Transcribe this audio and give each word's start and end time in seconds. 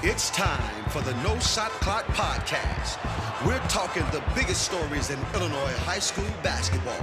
It's 0.00 0.30
time 0.30 0.84
for 0.90 1.02
the 1.02 1.12
No 1.24 1.36
Shot 1.40 1.72
Clock 1.82 2.04
podcast. 2.14 3.04
We're 3.44 3.58
talking 3.66 4.04
the 4.12 4.22
biggest 4.32 4.62
stories 4.62 5.10
in 5.10 5.18
Illinois 5.34 5.74
high 5.78 5.98
school 5.98 6.24
basketball. 6.40 7.02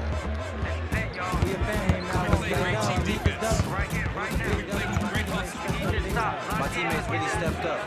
My 6.57 6.67
teammates 6.69 7.09
really 7.09 7.27
stepped 7.27 7.65
up. 7.65 7.85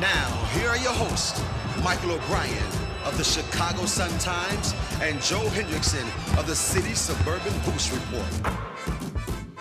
Now, 0.00 0.48
here 0.54 0.70
are 0.70 0.78
your 0.78 0.92
hosts, 0.92 1.42
Michael 1.84 2.12
O'Brien 2.12 2.56
of 3.04 3.18
the 3.18 3.24
Chicago 3.24 3.84
Sun-Times 3.84 4.74
and 5.02 5.20
Joe 5.20 5.46
Henricksen 5.50 6.06
of 6.38 6.46
the 6.46 6.56
City 6.56 6.94
Suburban 6.94 7.52
Hoops 7.64 7.92
Report. 7.92 8.24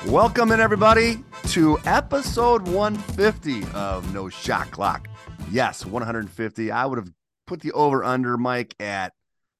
Welcome 0.05 0.53
in 0.53 0.61
everybody 0.61 1.25
to 1.53 1.77
episode 1.85 2.67
150 2.67 3.63
of 3.75 4.11
No 4.11 4.27
Shot 4.27 4.71
Clock. 4.71 5.07
Yes, 5.51 5.85
150. 5.85 6.71
I 6.71 6.83
would 6.87 6.97
have 6.97 7.11
put 7.45 7.61
the 7.61 7.71
over 7.73 8.03
under 8.03 8.37
Mike 8.37 8.73
at 8.79 9.13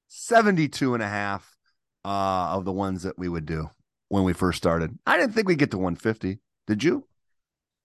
72 0.07 0.95
and 0.95 1.03
a 1.03 1.07
half 1.07 1.55
uh, 2.03 2.55
of 2.55 2.65
the 2.65 2.71
ones 2.71 3.03
that 3.03 3.19
we 3.19 3.29
would 3.29 3.45
do 3.45 3.69
when 4.09 4.23
we 4.23 4.33
first 4.33 4.57
started. 4.57 4.97
I 5.05 5.17
didn't 5.17 5.33
think 5.33 5.47
we'd 5.47 5.59
get 5.59 5.69
to 5.69 5.77
150. 5.77 6.39
Did 6.65 6.83
you? 6.83 7.05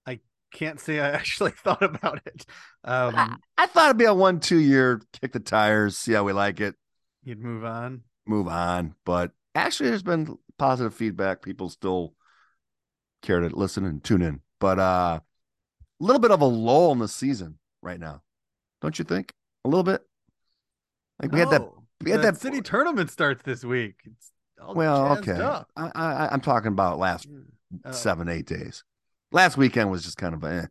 I 0.06 0.20
can't 0.54 0.80
say 0.80 1.00
I 1.00 1.10
actually 1.10 1.50
thought 1.50 1.82
about 1.82 2.22
it. 2.24 2.46
Um, 2.84 3.14
I, 3.14 3.36
I 3.58 3.66
thought 3.66 3.90
it'd 3.90 3.98
be 3.98 4.06
a 4.06 4.14
one, 4.14 4.40
two 4.40 4.56
year 4.56 5.02
kick 5.20 5.32
the 5.32 5.38
tires, 5.38 5.98
see 5.98 6.14
how 6.14 6.24
we 6.24 6.32
like 6.32 6.60
it, 6.60 6.76
you'd 7.24 7.44
move 7.44 7.62
on. 7.62 8.04
move 8.26 8.48
on. 8.48 8.94
But 9.04 9.32
actually, 9.54 9.90
there's 9.90 10.02
been 10.02 10.38
positive 10.58 10.94
feedback. 10.94 11.42
People 11.42 11.68
still 11.68 12.14
care 13.22 13.40
to 13.40 13.48
listen 13.54 13.84
and 13.84 14.02
tune 14.02 14.22
in. 14.22 14.40
But 14.60 14.78
uh, 14.78 15.20
a 15.20 16.04
little 16.04 16.20
bit 16.20 16.30
of 16.30 16.40
a 16.40 16.44
lull 16.46 16.92
in 16.92 16.98
the 16.98 17.08
season 17.08 17.58
right 17.82 17.98
now, 18.00 18.22
don't 18.82 18.98
you 18.98 19.04
think? 19.04 19.32
A 19.64 19.68
little 19.68 19.82
bit. 19.84 20.02
Like 21.20 21.32
we 21.32 21.40
had 21.40 21.50
that. 21.50 21.62
We 22.02 22.10
had 22.12 22.22
that- 22.22 22.36
city 22.40 22.60
tournament 22.60 23.10
starts 23.10 23.42
this 23.42 23.64
week. 23.64 23.96
It's 24.04 24.30
all 24.60 24.74
Well, 24.74 25.18
okay. 25.18 25.32
up. 25.32 25.68
I, 25.76 25.90
I, 25.94 26.28
I'm 26.30 26.40
talking 26.40 26.68
about 26.68 26.98
last 26.98 27.26
Oh. 27.84 27.90
seven, 27.92 28.28
eight 28.28 28.46
days. 28.46 28.82
Last 29.30 29.56
weekend 29.58 29.90
was 29.90 30.02
just 30.04 30.16
kind 30.16 30.34
of 30.34 30.42
eh. 30.44 30.66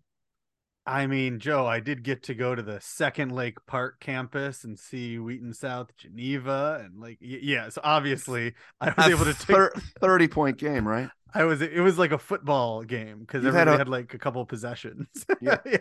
I 0.87 1.05
mean, 1.05 1.39
Joe, 1.39 1.65
I 1.67 1.81
did 1.81 2.01
get 2.01 2.23
to 2.23 2.33
go 2.33 2.55
to 2.55 2.61
the 2.61 2.79
Second 2.79 3.33
Lake 3.33 3.57
Park 3.67 3.99
campus 3.99 4.63
and 4.63 4.79
see 4.79 5.19
Wheaton 5.19 5.53
South 5.53 5.95
Geneva, 5.97 6.81
and 6.83 6.99
like, 6.99 7.17
yeah. 7.19 7.67
So 7.69 7.81
obviously, 7.83 8.53
I 8.81 8.93
was 8.95 9.07
A 9.07 9.09
able 9.11 9.25
to 9.25 9.33
take. 9.33 9.47
thir- 9.47 9.73
30 9.99 10.27
point 10.29 10.57
game, 10.57 10.87
right? 10.87 11.09
I 11.33 11.43
was. 11.43 11.61
It 11.61 11.81
was 11.81 11.97
like 11.97 12.11
a 12.13 12.17
football 12.17 12.83
game 12.83 13.19
because 13.19 13.43
You've 13.43 13.53
had 13.53 13.67
everybody 13.67 13.75
a- 13.75 13.77
had, 13.79 13.89
like 13.89 14.13
a 14.13 14.17
couple 14.17 14.45
possessions. 14.45 15.07
Yeah. 15.41 15.57
yeah. 15.65 15.77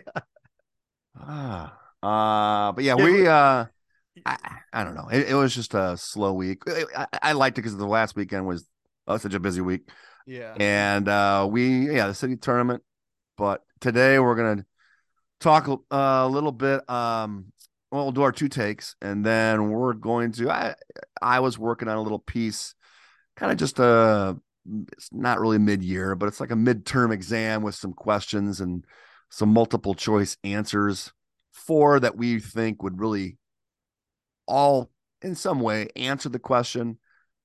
Ah, 1.19 1.73
uh, 2.03 2.71
but 2.73 2.83
yeah, 2.83 2.95
Yeah, 2.97 3.03
we 3.05 3.27
uh, 3.27 3.65
I, 4.25 4.37
I 4.73 4.83
don't 4.83 4.95
know. 4.95 5.07
It, 5.09 5.29
it 5.29 5.33
was 5.35 5.53
just 5.55 5.73
a 5.73 5.97
slow 5.97 6.33
week. 6.33 6.63
I, 6.95 7.07
I 7.21 7.31
liked 7.33 7.57
it 7.57 7.61
because 7.61 7.77
the 7.77 7.87
last 7.87 8.15
weekend 8.15 8.45
was 8.45 8.65
uh, 9.07 9.17
such 9.17 9.33
a 9.33 9.39
busy 9.39 9.61
week, 9.61 9.89
Yeah. 10.25 10.53
and 10.59 11.07
uh, 11.07 11.47
we 11.49 11.95
yeah 11.95 12.07
the 12.07 12.13
city 12.13 12.35
tournament. 12.35 12.83
But 13.37 13.63
today 13.79 14.19
we're 14.19 14.35
gonna 14.35 14.65
talk 15.39 15.67
uh, 15.67 15.95
a 15.95 16.27
little 16.27 16.51
bit. 16.51 16.87
Um, 16.89 17.51
well, 17.91 18.03
we'll 18.03 18.11
do 18.11 18.23
our 18.23 18.31
two 18.31 18.49
takes, 18.49 18.95
and 19.01 19.25
then 19.25 19.69
we're 19.69 19.93
going 19.93 20.31
to. 20.33 20.49
I 20.49 20.75
I 21.21 21.39
was 21.39 21.57
working 21.57 21.87
on 21.87 21.97
a 21.97 22.01
little 22.01 22.19
piece, 22.19 22.75
kind 23.35 23.51
of 23.51 23.57
just 23.57 23.79
a. 23.79 24.37
It's 24.91 25.09
not 25.13 25.39
really 25.39 25.57
mid 25.57 25.81
year, 25.81 26.13
but 26.15 26.27
it's 26.27 26.41
like 26.41 26.51
a 26.51 26.55
midterm 26.55 27.13
exam 27.13 27.61
with 27.61 27.75
some 27.75 27.93
questions 27.93 28.59
and 28.59 28.83
some 29.29 29.49
multiple 29.49 29.93
choice 29.93 30.37
answers. 30.43 31.13
Four 31.53 31.99
that 32.01 32.17
we 32.17 32.39
think 32.39 32.83
would 32.83 32.99
really 32.99 33.37
all 34.47 34.91
in 35.21 35.35
some 35.35 35.59
way 35.59 35.87
answer 35.95 36.29
the 36.29 36.39
question. 36.39 36.97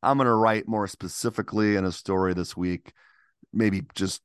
I'm 0.03 0.17
going 0.19 0.27
to 0.27 0.35
write 0.35 0.67
more 0.67 0.89
specifically 0.89 1.77
in 1.77 1.85
a 1.85 1.93
story 1.93 2.35
this 2.35 2.57
week, 2.57 2.93
maybe 3.53 3.83
just 3.95 4.21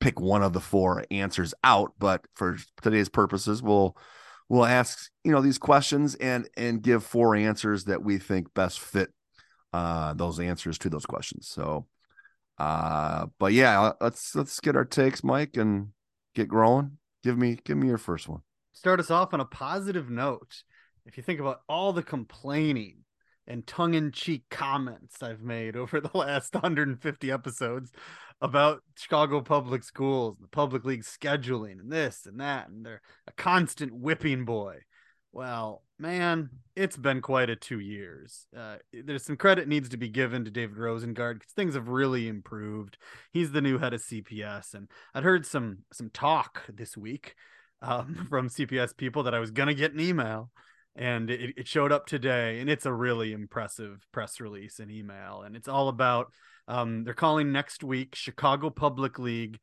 pick 0.00 0.20
one 0.20 0.42
of 0.42 0.52
the 0.52 0.60
four 0.60 1.04
answers 1.10 1.54
out, 1.64 1.92
but 1.98 2.24
for 2.34 2.58
today's 2.82 3.08
purposes, 3.08 3.62
we'll 3.62 3.96
we'll 4.48 4.64
ask, 4.64 5.10
you 5.24 5.32
know, 5.32 5.40
these 5.40 5.58
questions 5.58 6.14
and 6.16 6.48
and 6.56 6.82
give 6.82 7.04
four 7.04 7.34
answers 7.34 7.84
that 7.84 8.02
we 8.02 8.18
think 8.18 8.52
best 8.54 8.80
fit 8.80 9.10
uh 9.72 10.14
those 10.14 10.40
answers 10.40 10.78
to 10.78 10.88
those 10.88 11.06
questions. 11.06 11.48
So 11.48 11.86
uh 12.58 13.26
but 13.38 13.52
yeah, 13.52 13.92
let's 14.00 14.34
let's 14.34 14.60
get 14.60 14.76
our 14.76 14.84
takes, 14.84 15.22
Mike, 15.22 15.56
and 15.56 15.88
get 16.34 16.48
growing. 16.48 16.98
Give 17.22 17.36
me 17.36 17.58
give 17.64 17.76
me 17.76 17.88
your 17.88 17.98
first 17.98 18.28
one. 18.28 18.40
start 18.72 19.00
us 19.00 19.10
off 19.10 19.34
on 19.34 19.40
a 19.40 19.44
positive 19.44 20.08
note. 20.08 20.62
If 21.04 21.16
you 21.16 21.22
think 21.22 21.40
about 21.40 21.62
all 21.68 21.92
the 21.92 22.02
complaining 22.02 23.04
and 23.48 23.66
tongue 23.66 23.94
in 23.94 24.12
cheek 24.12 24.44
comments 24.50 25.22
I've 25.22 25.40
made 25.40 25.74
over 25.74 26.00
the 26.00 26.16
last 26.16 26.54
150 26.54 27.32
episodes 27.32 27.90
about 28.40 28.82
Chicago 28.96 29.40
public 29.40 29.82
schools, 29.82 30.36
the 30.40 30.46
public 30.46 30.84
league 30.84 31.02
scheduling, 31.02 31.80
and 31.80 31.90
this 31.90 32.26
and 32.26 32.38
that, 32.40 32.68
and 32.68 32.86
they're 32.86 33.02
a 33.26 33.32
constant 33.32 33.92
whipping 33.92 34.44
boy. 34.44 34.76
Well, 35.32 35.82
man, 35.98 36.50
it's 36.76 36.96
been 36.96 37.20
quite 37.20 37.50
a 37.50 37.56
two 37.56 37.80
years. 37.80 38.46
Uh, 38.56 38.76
there's 38.92 39.24
some 39.24 39.36
credit 39.36 39.68
needs 39.68 39.88
to 39.90 39.96
be 39.96 40.08
given 40.08 40.44
to 40.44 40.50
David 40.50 40.76
Rosengard 40.76 41.34
because 41.34 41.52
things 41.52 41.74
have 41.74 41.88
really 41.88 42.28
improved. 42.28 42.96
He's 43.32 43.52
the 43.52 43.60
new 43.60 43.78
head 43.78 43.94
of 43.94 44.02
CPS, 44.02 44.74
and 44.74 44.88
I'd 45.14 45.24
heard 45.24 45.44
some 45.44 45.78
some 45.92 46.10
talk 46.10 46.62
this 46.72 46.96
week 46.96 47.34
um, 47.82 48.26
from 48.30 48.48
CPS 48.48 48.96
people 48.96 49.24
that 49.24 49.34
I 49.34 49.40
was 49.40 49.50
gonna 49.50 49.74
get 49.74 49.92
an 49.92 50.00
email, 50.00 50.50
and 50.96 51.30
it, 51.30 51.54
it 51.56 51.68
showed 51.68 51.92
up 51.92 52.06
today, 52.06 52.60
and 52.60 52.68
it's 52.68 52.86
a 52.86 52.92
really 52.92 53.32
impressive 53.32 54.06
press 54.12 54.40
release 54.40 54.78
and 54.78 54.90
email, 54.90 55.42
and 55.44 55.56
it's 55.56 55.68
all 55.68 55.88
about 55.88 56.32
um, 56.66 57.04
they're 57.04 57.14
calling 57.14 57.52
next 57.52 57.82
week 57.82 58.14
Chicago 58.14 58.70
Public 58.70 59.18
League 59.18 59.58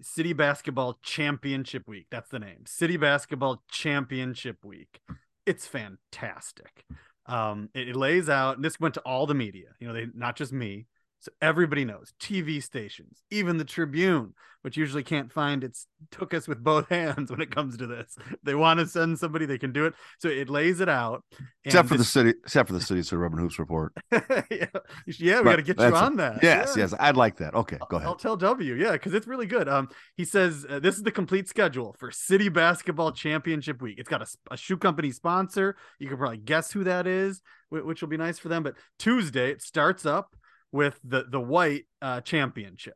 City 0.00 0.32
Basketball 0.32 0.98
Championship 1.02 1.88
Week. 1.88 2.06
That's 2.10 2.30
the 2.30 2.38
name, 2.38 2.64
City 2.66 2.96
Basketball 2.96 3.62
Championship 3.70 4.64
Week. 4.64 5.00
It's 5.46 5.66
fantastic. 5.66 6.84
Um, 7.26 7.68
it, 7.74 7.88
it 7.88 7.96
lays 7.96 8.28
out, 8.28 8.56
and 8.56 8.64
this 8.64 8.80
went 8.80 8.94
to 8.94 9.00
all 9.00 9.26
the 9.26 9.34
media. 9.34 9.68
You 9.80 9.88
know, 9.88 9.94
they 9.94 10.06
not 10.14 10.36
just 10.36 10.52
me. 10.52 10.86
So 11.22 11.30
everybody 11.40 11.84
knows 11.84 12.12
TV 12.20 12.60
stations, 12.60 13.22
even 13.30 13.56
the 13.56 13.64
Tribune, 13.64 14.34
which 14.62 14.76
usually 14.76 15.04
can't 15.04 15.30
find 15.30 15.62
its 15.62 15.86
took 16.10 16.34
us 16.34 16.48
with 16.48 16.64
both 16.64 16.88
hands 16.90 17.30
when 17.30 17.40
it 17.40 17.54
comes 17.54 17.76
to 17.76 17.86
this. 17.86 18.16
They 18.42 18.56
want 18.56 18.80
to 18.80 18.88
send 18.88 19.20
somebody, 19.20 19.46
they 19.46 19.56
can 19.56 19.70
do 19.72 19.86
it. 19.86 19.94
So 20.18 20.26
it 20.26 20.50
lays 20.50 20.80
it 20.80 20.88
out. 20.88 21.22
Except 21.64 21.88
for 21.88 21.96
the 21.96 22.02
city, 22.02 22.30
except 22.30 22.66
for 22.66 22.72
the 22.72 22.80
city 22.80 23.16
Robin 23.16 23.38
Hoops 23.38 23.60
report. 23.60 23.92
yeah, 24.12 24.66
yeah, 25.06 25.38
we 25.38 25.44
got 25.44 25.56
to 25.56 25.62
get 25.62 25.78
you 25.78 25.94
on 25.94 26.16
that. 26.16 26.42
Yes, 26.42 26.74
Yeah. 26.76 26.82
yes, 26.82 26.94
I'd 26.98 27.16
like 27.16 27.36
that. 27.36 27.54
Okay, 27.54 27.78
go 27.88 27.98
ahead. 27.98 28.08
I'll 28.08 28.16
tell 28.16 28.36
W, 28.36 28.74
yeah, 28.74 28.90
because 28.90 29.14
it's 29.14 29.28
really 29.28 29.46
good. 29.46 29.68
Um, 29.68 29.90
he 30.16 30.24
says 30.24 30.66
uh, 30.68 30.80
this 30.80 30.96
is 30.96 31.04
the 31.04 31.12
complete 31.12 31.48
schedule 31.48 31.94
for 32.00 32.10
City 32.10 32.48
Basketball 32.48 33.12
Championship 33.12 33.80
Week. 33.80 34.00
It's 34.00 34.08
got 34.08 34.22
a, 34.22 34.26
a 34.50 34.56
shoe 34.56 34.76
company 34.76 35.12
sponsor. 35.12 35.76
You 36.00 36.08
can 36.08 36.16
probably 36.18 36.38
guess 36.38 36.72
who 36.72 36.82
that 36.82 37.06
is, 37.06 37.42
which 37.68 38.00
will 38.00 38.08
be 38.08 38.16
nice 38.16 38.40
for 38.40 38.48
them. 38.48 38.64
But 38.64 38.74
Tuesday 38.98 39.52
it 39.52 39.62
starts 39.62 40.04
up 40.04 40.34
with 40.72 40.98
the 41.04 41.24
the 41.28 41.40
white 41.40 41.84
uh, 42.00 42.20
championship. 42.22 42.94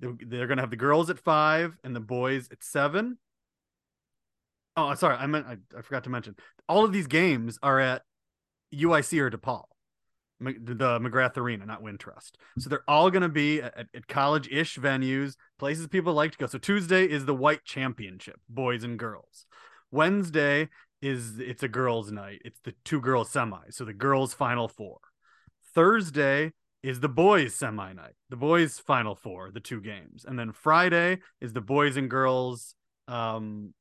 They're, 0.00 0.14
they're 0.20 0.46
gonna 0.46 0.62
have 0.62 0.70
the 0.70 0.76
girls 0.76 1.08
at 1.08 1.18
five 1.18 1.76
and 1.82 1.96
the 1.96 2.00
boys 2.00 2.48
at 2.52 2.62
seven. 2.62 3.18
Oh, 4.76 4.92
sorry, 4.94 5.16
I 5.16 5.26
meant 5.26 5.46
I, 5.46 5.56
I 5.76 5.82
forgot 5.82 6.04
to 6.04 6.10
mention 6.10 6.36
all 6.68 6.84
of 6.84 6.92
these 6.92 7.06
games 7.06 7.58
are 7.62 7.80
at 7.80 8.02
UIC 8.74 9.18
or 9.20 9.30
DePaul. 9.30 9.64
The 10.38 11.00
McGrath 11.00 11.38
Arena, 11.38 11.64
not 11.64 11.82
Wintrust. 11.82 12.32
So 12.58 12.68
they're 12.68 12.84
all 12.86 13.10
going 13.10 13.22
to 13.22 13.28
be 13.30 13.62
at, 13.62 13.86
at 13.94 14.06
college-ish 14.06 14.78
venues, 14.78 15.34
places 15.58 15.86
people 15.86 16.12
like 16.12 16.32
to 16.32 16.38
go. 16.38 16.46
So 16.46 16.58
Tuesday 16.58 17.06
is 17.06 17.24
the 17.24 17.34
White 17.34 17.64
Championship, 17.64 18.38
boys 18.46 18.84
and 18.84 18.98
girls. 18.98 19.46
Wednesday 19.90 20.68
is 21.00 21.38
it's 21.38 21.62
a 21.62 21.68
girls' 21.68 22.12
night. 22.12 22.42
It's 22.44 22.60
the 22.64 22.74
two 22.84 23.00
girls 23.00 23.30
semi. 23.30 23.70
So 23.70 23.86
the 23.86 23.94
girls' 23.94 24.34
final 24.34 24.68
four. 24.68 24.98
Thursday 25.74 26.52
is 26.86 27.00
the 27.00 27.08
boys' 27.08 27.52
semi 27.52 27.92
night. 27.92 28.14
The 28.30 28.36
boys' 28.36 28.78
final 28.78 29.16
four, 29.16 29.50
the 29.50 29.58
two 29.58 29.80
games, 29.80 30.24
and 30.24 30.38
then 30.38 30.52
Friday 30.52 31.18
is 31.40 31.52
the 31.52 31.60
boys 31.60 31.96
and 31.96 32.08
girls. 32.08 32.76
Um, 33.08 33.74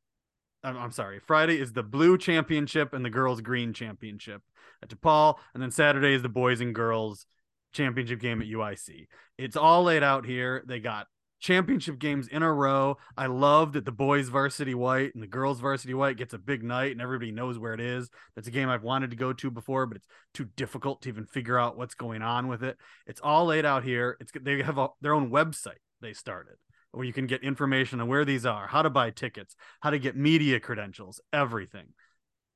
I'm, 0.63 0.75
I'm 0.75 0.91
sorry. 0.91 1.19
Friday 1.19 1.59
is 1.59 1.71
the 1.71 1.83
blue 1.83 2.17
championship 2.17 2.93
and 2.93 3.05
the 3.05 3.11
girls' 3.11 3.41
green 3.41 3.73
championship 3.73 4.41
at 4.81 4.89
DePaul, 4.89 5.35
and 5.53 5.61
then 5.61 5.69
Saturday 5.69 6.15
is 6.15 6.23
the 6.23 6.29
boys 6.29 6.61
and 6.61 6.73
girls 6.73 7.27
championship 7.73 8.19
game 8.19 8.41
at 8.41 8.47
UIC. 8.47 9.05
It's 9.37 9.55
all 9.55 9.83
laid 9.83 10.01
out 10.01 10.25
here. 10.25 10.63
They 10.65 10.79
got 10.79 11.05
championship 11.45 11.99
games 11.99 12.27
in 12.27 12.41
a 12.41 12.51
row. 12.51 12.97
I 13.15 13.27
love 13.27 13.73
that 13.73 13.85
the 13.85 13.91
boys 13.91 14.29
varsity 14.29 14.73
white 14.73 15.13
and 15.13 15.21
the 15.21 15.27
girls 15.27 15.59
varsity 15.59 15.93
white 15.93 16.17
gets 16.17 16.33
a 16.33 16.39
big 16.39 16.63
night 16.63 16.91
and 16.91 17.01
everybody 17.01 17.31
knows 17.31 17.59
where 17.59 17.75
it 17.75 17.79
is. 17.79 18.09
That's 18.35 18.47
a 18.47 18.51
game 18.51 18.67
I've 18.67 18.81
wanted 18.81 19.11
to 19.11 19.15
go 19.15 19.31
to 19.31 19.51
before, 19.51 19.85
but 19.85 19.97
it's 19.97 20.07
too 20.33 20.45
difficult 20.55 21.03
to 21.03 21.09
even 21.09 21.27
figure 21.27 21.59
out 21.59 21.77
what's 21.77 21.93
going 21.93 22.23
on 22.23 22.47
with 22.47 22.63
it. 22.63 22.77
It's 23.05 23.21
all 23.21 23.45
laid 23.45 23.63
out 23.63 23.83
here. 23.83 24.17
It's 24.19 24.31
they 24.41 24.63
have 24.63 24.79
a, 24.79 24.87
their 25.01 25.13
own 25.13 25.29
website 25.29 25.77
they 26.01 26.13
started 26.13 26.55
where 26.91 27.05
you 27.05 27.13
can 27.13 27.27
get 27.27 27.43
information 27.43 28.01
on 28.01 28.07
where 28.07 28.25
these 28.25 28.45
are, 28.45 28.67
how 28.67 28.81
to 28.81 28.89
buy 28.89 29.11
tickets, 29.11 29.55
how 29.81 29.91
to 29.91 29.99
get 29.99 30.15
media 30.15 30.59
credentials, 30.59 31.21
everything. 31.31 31.87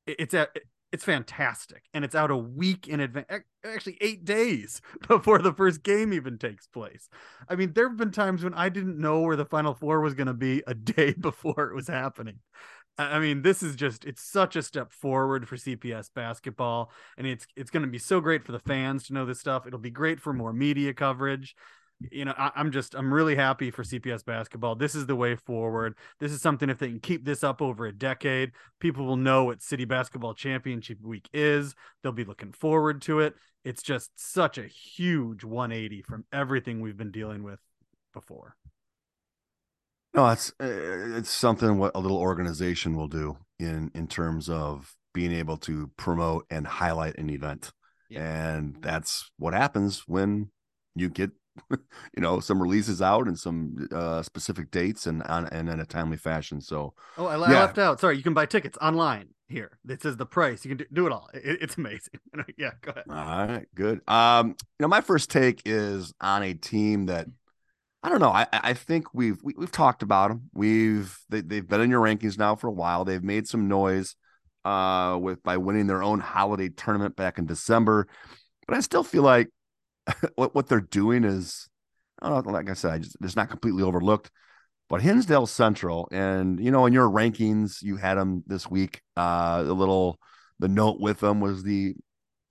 It's 0.07 0.33
a 0.33 0.47
it's 0.91 1.03
fantastic 1.03 1.83
and 1.93 2.03
it's 2.03 2.15
out 2.15 2.31
a 2.31 2.37
week 2.37 2.87
in 2.87 2.99
advance 2.99 3.27
actually 3.63 3.97
8 4.01 4.25
days 4.25 4.81
before 5.07 5.39
the 5.39 5.53
first 5.53 5.83
game 5.83 6.13
even 6.13 6.37
takes 6.37 6.67
place. 6.67 7.09
I 7.47 7.55
mean, 7.55 7.73
there've 7.73 7.97
been 7.97 8.11
times 8.11 8.43
when 8.43 8.53
I 8.53 8.69
didn't 8.69 8.99
know 8.99 9.21
where 9.21 9.35
the 9.35 9.45
final 9.45 9.73
four 9.73 10.01
was 10.01 10.13
going 10.13 10.27
to 10.27 10.33
be 10.33 10.63
a 10.67 10.73
day 10.73 11.13
before 11.13 11.69
it 11.69 11.75
was 11.75 11.87
happening. 11.87 12.39
I 12.97 13.19
mean, 13.19 13.43
this 13.43 13.63
is 13.63 13.75
just 13.75 14.03
it's 14.03 14.21
such 14.21 14.57
a 14.57 14.61
step 14.61 14.91
forward 14.91 15.47
for 15.47 15.55
CPS 15.55 16.09
basketball 16.13 16.91
and 17.17 17.25
it's 17.25 17.47
it's 17.55 17.69
going 17.69 17.83
to 17.83 17.89
be 17.89 17.97
so 17.97 18.19
great 18.19 18.43
for 18.43 18.51
the 18.51 18.59
fans 18.59 19.07
to 19.07 19.13
know 19.13 19.25
this 19.25 19.39
stuff. 19.39 19.65
It'll 19.65 19.79
be 19.79 19.89
great 19.89 20.19
for 20.19 20.33
more 20.33 20.51
media 20.51 20.93
coverage 20.93 21.55
you 21.99 22.25
know, 22.25 22.33
I, 22.37 22.51
am 22.55 22.71
just 22.71 22.95
I'm 22.95 23.13
really 23.13 23.35
happy 23.35 23.71
for 23.71 23.83
CPS 23.83 24.23
basketball. 24.23 24.75
This 24.75 24.95
is 24.95 25.05
the 25.05 25.15
way 25.15 25.35
forward. 25.35 25.95
This 26.19 26.31
is 26.31 26.41
something 26.41 26.69
if 26.69 26.79
they 26.79 26.87
can 26.87 26.99
keep 26.99 27.25
this 27.25 27.43
up 27.43 27.61
over 27.61 27.85
a 27.85 27.91
decade, 27.91 28.51
people 28.79 29.05
will 29.05 29.17
know 29.17 29.43
what 29.45 29.61
City 29.61 29.85
Basketball 29.85 30.33
Championship 30.33 31.01
Week 31.01 31.27
is. 31.33 31.75
They'll 32.01 32.11
be 32.11 32.23
looking 32.23 32.53
forward 32.53 33.01
to 33.03 33.19
it. 33.19 33.35
It's 33.65 33.83
just 33.83 34.11
such 34.15 34.57
a 34.57 34.67
huge 34.67 35.43
180 35.43 36.03
from 36.03 36.25
everything 36.31 36.79
we've 36.79 36.97
been 36.97 37.11
dealing 37.11 37.43
with 37.43 37.59
before. 38.13 38.55
No, 40.13 40.29
it's 40.29 40.51
uh, 40.59 41.17
it's 41.17 41.29
something 41.29 41.77
what 41.77 41.91
a 41.95 41.99
little 41.99 42.17
organization 42.17 42.95
will 42.95 43.07
do 43.07 43.37
in 43.59 43.91
in 43.93 44.07
terms 44.07 44.49
of 44.49 44.95
being 45.13 45.33
able 45.33 45.57
to 45.57 45.91
promote 45.97 46.45
and 46.49 46.65
highlight 46.65 47.17
an 47.17 47.29
event. 47.29 47.71
Yeah. 48.09 48.55
And 48.55 48.77
that's 48.79 49.29
what 49.37 49.53
happens 49.53 50.03
when 50.07 50.49
you 50.95 51.09
get 51.09 51.31
you 51.71 52.21
know 52.21 52.39
some 52.39 52.61
releases 52.61 53.01
out 53.01 53.27
and 53.27 53.37
some 53.37 53.87
uh 53.91 54.21
specific 54.21 54.71
dates 54.71 55.07
and 55.07 55.23
on 55.23 55.47
and 55.47 55.69
in 55.69 55.79
a 55.79 55.85
timely 55.85 56.17
fashion 56.17 56.59
so 56.61 56.93
oh 57.17 57.25
i, 57.27 57.33
I 57.33 57.37
left 57.37 57.77
out 57.77 57.99
sorry 57.99 58.17
you 58.17 58.23
can 58.23 58.33
buy 58.33 58.45
tickets 58.45 58.77
online 58.81 59.29
here. 59.49 59.77
It 59.87 60.01
says 60.01 60.15
the 60.15 60.25
price 60.25 60.63
you 60.63 60.69
can 60.69 60.77
do, 60.77 60.85
do 60.93 61.07
it 61.07 61.11
all. 61.11 61.29
It, 61.33 61.61
it's 61.61 61.77
amazing. 61.77 62.19
Yeah 62.57 62.71
go 62.81 62.91
ahead. 62.91 63.03
All 63.09 63.47
right 63.47 63.67
good. 63.75 64.01
Um 64.07 64.49
you 64.49 64.83
know 64.83 64.87
my 64.87 65.01
first 65.01 65.29
take 65.29 65.61
is 65.65 66.13
on 66.21 66.43
a 66.43 66.53
team 66.53 67.07
that 67.07 67.27
i 68.01 68.07
don't 68.07 68.21
know 68.21 68.29
i 68.29 68.47
i 68.51 68.73
think 68.73 69.13
we've 69.13 69.39
we, 69.43 69.51
have 69.53 69.57
we 69.57 69.63
have 69.65 69.71
talked 69.71 70.03
about 70.03 70.29
them 70.29 70.49
we've 70.53 71.19
they, 71.27 71.41
they've 71.41 71.67
been 71.67 71.81
in 71.81 71.89
your 71.89 72.01
rankings 72.01 72.37
now 72.37 72.55
for 72.55 72.67
a 72.67 72.71
while. 72.71 73.03
They've 73.03 73.23
made 73.23 73.47
some 73.47 73.67
noise 73.67 74.15
uh 74.63 75.17
with 75.21 75.43
by 75.43 75.57
winning 75.57 75.87
their 75.87 76.03
own 76.03 76.19
holiday 76.19 76.69
tournament 76.69 77.15
back 77.15 77.37
in 77.37 77.45
december 77.45 78.07
but 78.67 78.75
i 78.75 78.79
still 78.81 79.03
feel 79.03 79.23
like 79.23 79.49
what 80.35 80.55
what 80.55 80.67
they're 80.67 80.81
doing 80.81 81.23
is, 81.23 81.69
know, 82.21 82.39
like 82.39 82.69
I 82.69 82.73
said, 82.73 83.03
just, 83.03 83.17
it's 83.21 83.35
not 83.35 83.49
completely 83.49 83.83
overlooked. 83.83 84.31
But 84.89 85.01
Hinsdale 85.01 85.45
Central, 85.45 86.07
and 86.11 86.59
you 86.59 86.71
know, 86.71 86.85
in 86.87 86.93
your 86.93 87.09
rankings, 87.09 87.81
you 87.83 87.97
had 87.97 88.17
them 88.17 88.43
this 88.47 88.69
week. 88.69 89.01
Uh, 89.15 89.63
the 89.63 89.73
little 89.73 90.19
the 90.57 90.67
note 90.67 90.99
with 90.99 91.19
them 91.19 91.39
was 91.39 91.63
the 91.63 91.93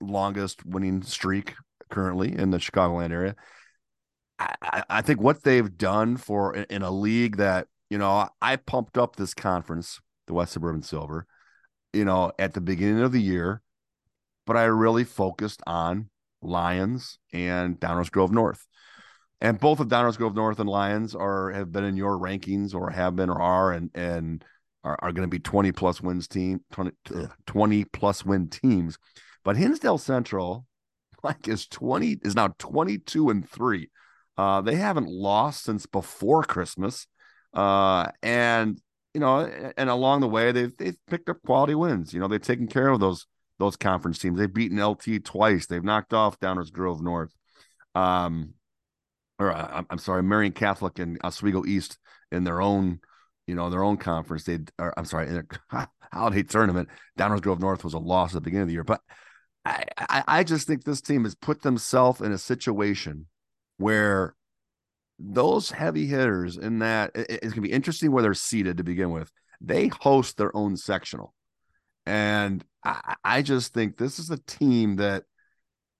longest 0.01 0.65
winning 0.65 1.01
streak 1.01 1.55
currently 1.89 2.37
in 2.37 2.51
the 2.51 2.57
Chicagoland 2.57 3.11
area. 3.11 3.35
I, 4.39 4.83
I 4.89 5.01
think 5.01 5.21
what 5.21 5.43
they've 5.43 5.77
done 5.77 6.15
for 6.15 6.55
in 6.55 6.81
a 6.81 6.91
league 6.91 7.37
that 7.37 7.67
you 7.89 7.97
know 7.97 8.29
I 8.41 8.55
pumped 8.55 8.97
up 8.97 9.15
this 9.15 9.33
conference, 9.33 9.99
the 10.27 10.33
West 10.33 10.53
Suburban 10.53 10.81
Silver, 10.81 11.27
you 11.93 12.05
know, 12.05 12.31
at 12.39 12.53
the 12.53 12.61
beginning 12.61 13.01
of 13.01 13.11
the 13.11 13.21
year, 13.21 13.61
but 14.45 14.55
I 14.55 14.63
really 14.65 15.03
focused 15.03 15.61
on 15.67 16.08
Lyons 16.41 17.19
and 17.33 17.79
Downers 17.79 18.11
Grove 18.11 18.31
North. 18.31 18.65
And 19.41 19.59
both 19.59 19.79
of 19.79 19.87
Downers 19.87 20.17
Grove 20.17 20.35
North 20.35 20.59
and 20.59 20.69
Lyons 20.69 21.15
are 21.15 21.51
have 21.51 21.71
been 21.71 21.85
in 21.85 21.95
your 21.95 22.17
rankings 22.17 22.73
or 22.73 22.89
have 22.89 23.15
been 23.15 23.29
or 23.29 23.41
are 23.41 23.71
and 23.71 23.89
and 23.95 24.43
are, 24.83 24.97
are 25.01 25.11
going 25.11 25.27
to 25.27 25.31
be 25.31 25.39
20 25.39 25.71
plus 25.71 26.01
wins 26.01 26.27
team 26.27 26.61
20, 26.71 26.91
20 27.45 27.85
plus 27.85 28.25
win 28.25 28.49
teams. 28.49 28.97
But 29.43 29.57
Hinsdale 29.57 29.97
Central 29.97 30.65
like 31.23 31.47
is 31.47 31.67
20 31.67 32.19
is 32.23 32.35
now 32.35 32.53
22 32.59 33.29
and 33.29 33.49
3. 33.49 33.89
Uh, 34.37 34.61
they 34.61 34.75
haven't 34.75 35.07
lost 35.07 35.63
since 35.63 35.85
before 35.85 36.43
Christmas. 36.43 37.07
Uh, 37.53 38.07
and 38.21 38.79
you 39.13 39.19
know, 39.19 39.39
and 39.75 39.89
along 39.89 40.21
the 40.21 40.27
way 40.27 40.51
they've 40.51 40.75
they've 40.77 40.97
picked 41.07 41.29
up 41.29 41.41
quality 41.45 41.75
wins. 41.75 42.13
You 42.13 42.19
know, 42.19 42.27
they've 42.27 42.41
taken 42.41 42.67
care 42.67 42.89
of 42.89 42.99
those 42.99 43.25
those 43.59 43.75
conference 43.75 44.17
teams. 44.17 44.39
They've 44.39 44.51
beaten 44.51 44.83
LT 44.83 45.23
twice. 45.23 45.67
They've 45.67 45.83
knocked 45.83 46.13
off 46.13 46.39
Downers 46.39 46.71
Grove 46.71 47.01
North. 47.01 47.35
Um, 47.93 48.53
or 49.37 49.51
uh, 49.51 49.83
I'm 49.89 49.97
sorry, 49.99 50.23
Marian 50.23 50.53
Catholic 50.53 50.99
and 50.99 51.19
Oswego 51.23 51.65
East 51.65 51.97
in 52.31 52.43
their 52.43 52.61
own, 52.61 52.99
you 53.47 53.55
know, 53.55 53.69
their 53.69 53.83
own 53.83 53.97
conference. 53.97 54.43
They, 54.43 54.59
or 54.77 54.97
I'm 54.97 55.05
sorry, 55.05 55.27
in 55.27 55.45
a 55.71 55.87
holiday 56.13 56.43
tournament, 56.43 56.89
Downers 57.17 57.41
Grove 57.41 57.59
North 57.59 57.83
was 57.83 57.93
a 57.93 57.99
loss 57.99 58.31
at 58.31 58.35
the 58.35 58.41
beginning 58.41 58.63
of 58.63 58.67
the 58.67 58.73
year. 58.73 58.83
But 58.83 59.01
I, 59.65 59.83
I, 59.97 60.23
I 60.27 60.43
just 60.43 60.67
think 60.67 60.83
this 60.83 61.01
team 61.01 61.23
has 61.23 61.35
put 61.35 61.61
themselves 61.61 62.21
in 62.21 62.31
a 62.31 62.37
situation 62.37 63.27
where 63.77 64.35
those 65.19 65.69
heavy 65.69 66.05
hitters 66.05 66.57
in 66.57 66.79
that 66.79 67.11
it, 67.15 67.27
it's 67.29 67.53
going 67.53 67.55
to 67.55 67.61
be 67.61 67.71
interesting 67.71 68.11
where 68.11 68.23
they're 68.23 68.33
seated 68.33 68.77
to 68.77 68.83
begin 68.83 69.11
with. 69.11 69.31
They 69.61 69.87
host 69.87 70.37
their 70.37 70.55
own 70.55 70.77
sectional. 70.77 71.33
And 72.09 72.65
I, 72.83 73.15
I 73.23 73.41
just 73.43 73.71
think 73.71 73.95
this 73.95 74.17
is 74.17 74.31
a 74.31 74.39
team 74.39 74.95
that, 74.95 75.25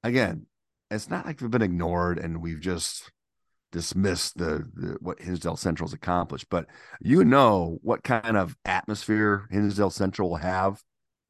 again, 0.03 0.47
it's 0.89 1.07
not 1.07 1.27
like 1.27 1.39
we've 1.39 1.51
been 1.51 1.61
ignored 1.61 2.17
and 2.17 2.41
we've 2.41 2.59
just 2.59 3.11
dismissed 3.71 4.35
the, 4.35 4.67
the, 4.73 4.97
what 5.01 5.21
Hinsdale 5.21 5.55
Central's 5.55 5.93
accomplished, 5.93 6.47
but 6.49 6.65
you 6.99 7.23
know 7.23 7.77
what 7.83 8.03
kind 8.03 8.35
of 8.35 8.55
atmosphere 8.65 9.47
Hinsdale 9.51 9.91
Central 9.91 10.31
will 10.31 10.37
have 10.37 10.81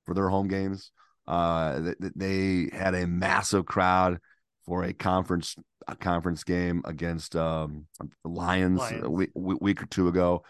for 0.06 0.16
their 0.16 0.30
home 0.30 0.48
games. 0.48 0.92
Uh, 1.28 1.92
they, 2.00 2.12
they 2.16 2.78
had 2.78 2.96
a 2.96 3.06
massive 3.06 3.66
crowd 3.66 4.20
for 4.66 4.86
a 4.86 4.94
conference 4.94 5.58
a 5.90 5.96
conference 5.96 6.44
game 6.44 6.84
against 6.86 7.36
um, 7.36 7.86
Lyons, 8.24 8.80
Lyons. 8.80 9.04
A 9.04 9.10
week, 9.10 9.32
week 9.34 9.82
or 9.82 9.88
two 9.88 10.08
ago 10.08 10.44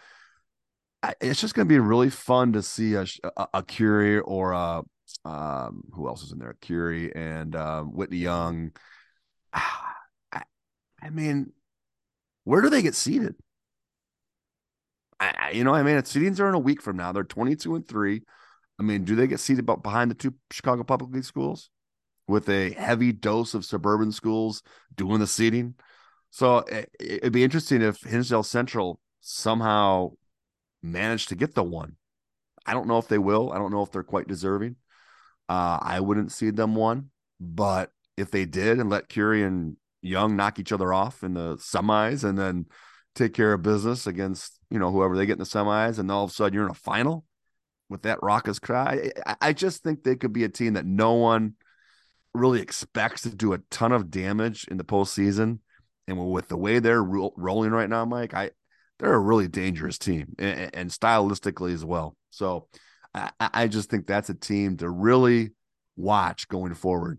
it's 1.20 1.40
just 1.40 1.54
going 1.54 1.66
to 1.66 1.72
be 1.72 1.78
really 1.78 2.10
fun 2.10 2.52
to 2.52 2.62
see 2.62 2.94
a 2.94 3.06
a, 3.36 3.48
a 3.54 3.62
Curie 3.62 4.20
or 4.20 4.52
a 4.52 4.82
um, 5.24 5.82
who 5.92 6.08
else 6.08 6.22
is 6.22 6.32
in 6.32 6.38
there? 6.38 6.56
Curie 6.60 7.14
and 7.14 7.54
um, 7.56 7.92
Whitney 7.94 8.18
Young. 8.18 8.72
I, 9.52 10.42
I, 11.02 11.10
mean, 11.10 11.52
where 12.44 12.60
do 12.60 12.70
they 12.70 12.82
get 12.82 12.94
seated? 12.94 13.34
I, 15.18 15.50
you 15.52 15.64
know, 15.64 15.74
I 15.74 15.82
mean, 15.82 15.96
it's 15.96 16.14
seedings 16.14 16.40
are 16.40 16.48
in 16.48 16.54
a 16.54 16.58
week 16.58 16.80
from 16.80 16.96
now. 16.96 17.12
They're 17.12 17.24
22 17.24 17.74
and 17.74 17.86
three. 17.86 18.22
I 18.78 18.82
mean, 18.82 19.04
do 19.04 19.14
they 19.14 19.26
get 19.26 19.40
seated 19.40 19.66
behind 19.82 20.10
the 20.10 20.14
two 20.14 20.34
Chicago 20.50 20.82
public 20.82 21.22
schools 21.24 21.68
with 22.26 22.48
a 22.48 22.70
heavy 22.70 23.12
dose 23.12 23.52
of 23.52 23.66
suburban 23.66 24.12
schools 24.12 24.62
doing 24.94 25.20
the 25.20 25.26
seating? 25.26 25.74
So 26.30 26.58
it, 26.58 26.90
it'd 26.98 27.32
be 27.32 27.44
interesting 27.44 27.82
if 27.82 28.00
Hinsdale 28.02 28.42
Central 28.42 29.00
somehow 29.20 30.12
manage 30.82 31.26
to 31.26 31.34
get 31.34 31.54
the 31.54 31.62
one. 31.62 31.96
I 32.66 32.72
don't 32.72 32.88
know 32.88 32.98
if 32.98 33.08
they 33.08 33.18
will. 33.18 33.52
I 33.52 33.58
don't 33.58 33.72
know 33.72 33.82
if 33.82 33.90
they're 33.90 34.02
quite 34.02 34.28
deserving. 34.28 34.76
Uh, 35.48 35.78
I 35.80 36.00
wouldn't 36.00 36.32
see 36.32 36.50
them 36.50 36.74
one, 36.74 37.10
but 37.40 37.90
if 38.16 38.30
they 38.30 38.44
did 38.44 38.78
and 38.78 38.90
let 38.90 39.08
Curie 39.08 39.42
and 39.42 39.76
Young 40.02 40.36
knock 40.36 40.58
each 40.58 40.72
other 40.72 40.92
off 40.92 41.22
in 41.22 41.34
the 41.34 41.56
semis 41.56 42.24
and 42.24 42.38
then 42.38 42.66
take 43.14 43.34
care 43.34 43.52
of 43.52 43.62
business 43.62 44.06
against 44.06 44.58
you 44.70 44.78
know 44.78 44.90
whoever 44.90 45.16
they 45.16 45.26
get 45.26 45.34
in 45.34 45.38
the 45.40 45.44
semis, 45.44 45.98
and 45.98 46.10
all 46.10 46.24
of 46.24 46.30
a 46.30 46.32
sudden 46.32 46.54
you're 46.54 46.64
in 46.64 46.70
a 46.70 46.74
final 46.74 47.24
with 47.90 48.02
that 48.02 48.22
raucous 48.22 48.58
cry. 48.58 49.10
I, 49.26 49.36
I 49.40 49.52
just 49.52 49.82
think 49.82 50.02
they 50.02 50.16
could 50.16 50.32
be 50.32 50.44
a 50.44 50.48
team 50.48 50.74
that 50.74 50.86
no 50.86 51.14
one 51.14 51.54
really 52.32 52.60
expects 52.60 53.22
to 53.22 53.34
do 53.34 53.52
a 53.52 53.58
ton 53.70 53.92
of 53.92 54.10
damage 54.10 54.66
in 54.70 54.76
the 54.76 54.84
postseason. 54.84 55.58
And 56.06 56.30
with 56.30 56.48
the 56.48 56.56
way 56.56 56.78
they're 56.78 57.02
ro- 57.02 57.34
rolling 57.36 57.72
right 57.72 57.88
now, 57.88 58.04
Mike, 58.04 58.34
I 58.34 58.50
they're 59.00 59.14
a 59.14 59.18
really 59.18 59.48
dangerous 59.48 59.98
team 59.98 60.34
and, 60.38 60.70
and 60.74 60.90
stylistically 60.90 61.72
as 61.72 61.84
well. 61.84 62.16
So 62.30 62.68
I, 63.14 63.30
I 63.40 63.66
just 63.66 63.90
think 63.90 64.06
that's 64.06 64.28
a 64.28 64.34
team 64.34 64.76
to 64.76 64.88
really 64.88 65.52
watch 65.96 66.48
going 66.48 66.74
forward. 66.74 67.18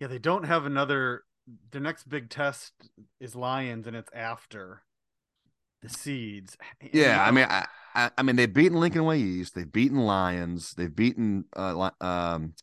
Yeah, 0.00 0.08
they 0.08 0.18
don't 0.18 0.44
have 0.44 0.66
another. 0.66 1.22
Their 1.70 1.80
next 1.80 2.08
big 2.08 2.28
test 2.28 2.72
is 3.20 3.36
Lyons, 3.36 3.86
and 3.86 3.94
it's 3.94 4.10
after 4.12 4.82
the 5.82 5.88
seeds. 5.88 6.56
Yeah, 6.92 7.22
I 7.24 7.30
mean, 7.30 7.46
I, 7.48 7.66
I, 7.94 8.10
I 8.18 8.22
mean, 8.22 8.36
they've 8.36 8.52
beaten 8.52 8.80
Lincoln 8.80 9.04
Way 9.04 9.20
East, 9.20 9.54
they've 9.54 9.70
beaten 9.70 9.98
Lyons, 9.98 10.72
they've 10.72 10.94
beaten 10.94 11.44
uh, 11.54 11.90
um, 12.00 12.54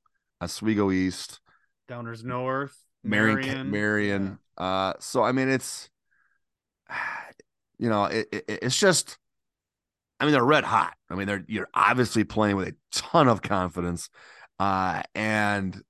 Oswego 0.42 0.92
East, 0.92 1.40
Downers 1.90 2.24
North, 2.24 2.76
Marian. 3.04 3.72
Marian. 3.72 4.40
Yeah. 4.60 4.66
Uh, 4.66 4.94
so 5.00 5.24
I 5.24 5.32
mean, 5.32 5.48
it's 5.48 5.90
you 7.78 7.90
know, 7.90 8.06
it, 8.06 8.28
it, 8.32 8.46
it's 8.48 8.80
just, 8.80 9.18
I 10.20 10.26
mean, 10.26 10.34
they're 10.34 10.44
red 10.44 10.64
hot. 10.64 10.96
I 11.10 11.16
mean, 11.16 11.28
they're 11.28 11.44
you're 11.48 11.70
obviously 11.74 12.24
playing 12.24 12.56
with 12.56 12.70
a 12.70 12.76
ton 12.92 13.28
of 13.28 13.42
confidence, 13.42 14.10
uh, 14.60 15.04
and 15.16 15.82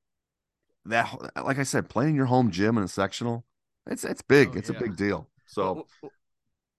that, 0.85 1.15
like 1.43 1.59
I 1.59 1.63
said, 1.63 1.89
playing 1.89 2.15
your 2.15 2.25
home 2.25 2.51
gym 2.51 2.77
in 2.77 2.83
a 2.83 2.87
sectional, 2.87 3.45
it's 3.87 4.03
it's 4.03 4.21
big. 4.21 4.49
Oh, 4.53 4.57
it's 4.57 4.69
yeah. 4.69 4.77
a 4.77 4.79
big 4.79 4.95
deal. 4.95 5.29
So. 5.47 5.87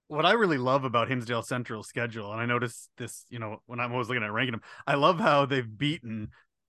What 0.08 0.26
I 0.26 0.32
really 0.32 0.58
love 0.58 0.84
about 0.84 1.08
Hinsdale 1.08 1.42
Central's 1.42 1.88
schedule, 1.88 2.30
and 2.30 2.38
I 2.38 2.44
noticed 2.44 2.90
this, 2.99 3.25
you 3.30 3.38
know, 3.38 3.62
when 3.66 3.80
I'm 3.80 3.90
always 3.90 4.06
looking 4.06 4.23
at 4.23 4.30
ranking 4.30 4.52
them, 4.52 4.61
I 4.87 4.96
love 4.96 5.18
how 5.18 5.46
they've 5.46 5.66
beaten 5.78 6.28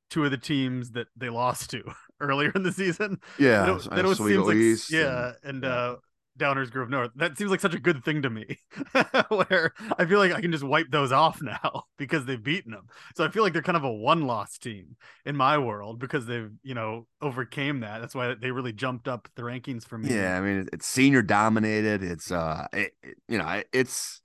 two 0.10 0.24
of 0.24 0.32
the 0.32 0.38
teams 0.38 0.92
that 0.92 1.08
they 1.18 1.30
lost 1.30 1.70
to 1.72 1.84
earlier 2.22 2.52
in 2.56 2.64
the 2.64 2.72
season. 2.72 3.20
Yeah, 3.38 3.66
That, 3.66 4.06
always 4.06 4.18
seems 4.18 4.48
like 4.48 4.90
yeah, 4.90 5.34
and, 5.44 5.64
yeah. 5.64 5.70
uh 5.70 5.96
Downers 6.38 6.72
Grove 6.72 6.90
North. 6.90 7.12
That 7.16 7.38
seems 7.38 7.52
like 7.52 7.60
such 7.62 7.74
a 7.74 7.80
good 7.80 8.04
thing 8.04 8.22
to 8.24 8.30
me, 8.30 8.60
where 9.30 9.74
I 9.98 10.06
feel 10.06 10.20
like 10.20 10.34
I 10.34 10.42
can 10.42 10.52
just 10.52 10.64
wipe 10.64 10.92
those 10.92 11.12
off 11.12 11.42
now 11.42 11.84
because 11.98 12.26
they've 12.26 12.42
beaten 12.42 12.72
them. 12.72 12.88
So 13.16 13.24
I 13.24 13.30
feel 13.30 13.44
like 13.44 13.54
they're 13.54 13.62
kind 13.62 13.78
of 13.78 13.84
a 13.84 13.92
one-loss 13.92 14.58
team 14.58 14.98
in 15.26 15.36
my 15.36 15.58
world 15.58 16.00
because 16.00 16.26
they've 16.26 16.52
you 16.64 16.74
know 16.74 17.08
overcame 17.22 17.82
that. 17.82 18.00
That's 18.00 18.16
why 18.16 18.34
they 18.36 18.52
really 18.52 18.74
jumped 18.74 19.08
up 19.08 19.30
the 19.36 19.44
rankings 19.44 19.86
for 19.88 19.98
me. 19.98 20.10
Yeah, 20.10 20.38
I 20.38 20.42
mean 20.42 20.68
it's 20.74 20.86
senior 20.86 21.22
dominated. 21.22 22.04
It's 22.04 22.32
uh, 22.32 22.68
it, 22.74 22.94
it- 23.04 23.18
you 23.28 23.38
know, 23.38 23.64
it's 23.74 24.22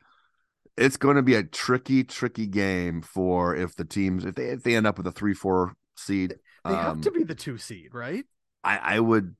it's 0.76 0.97
going 0.97 1.17
to 1.17 1.23
be 1.23 1.35
a 1.35 1.43
tricky, 1.45 2.05
tricky 2.05 2.47
game 2.47 3.02
for 3.02 3.55
if 3.57 3.76
the 3.76 3.85
teams 3.85 4.25
if 4.25 4.35
they 4.35 4.47
if 4.47 4.62
they 4.62 4.76
end 4.76 4.87
up 4.87 4.99
with 4.99 5.07
a 5.07 5.12
three 5.12 5.35
four 5.35 5.75
seed. 5.97 6.37
they 6.64 6.76
have 6.76 7.00
um, 7.00 7.02
to 7.02 7.11
be 7.11 7.25
the 7.25 7.35
two 7.35 7.59
seed, 7.59 7.95
right? 7.95 8.25
I 8.64 8.79
I 8.97 9.00
would, 9.00 9.37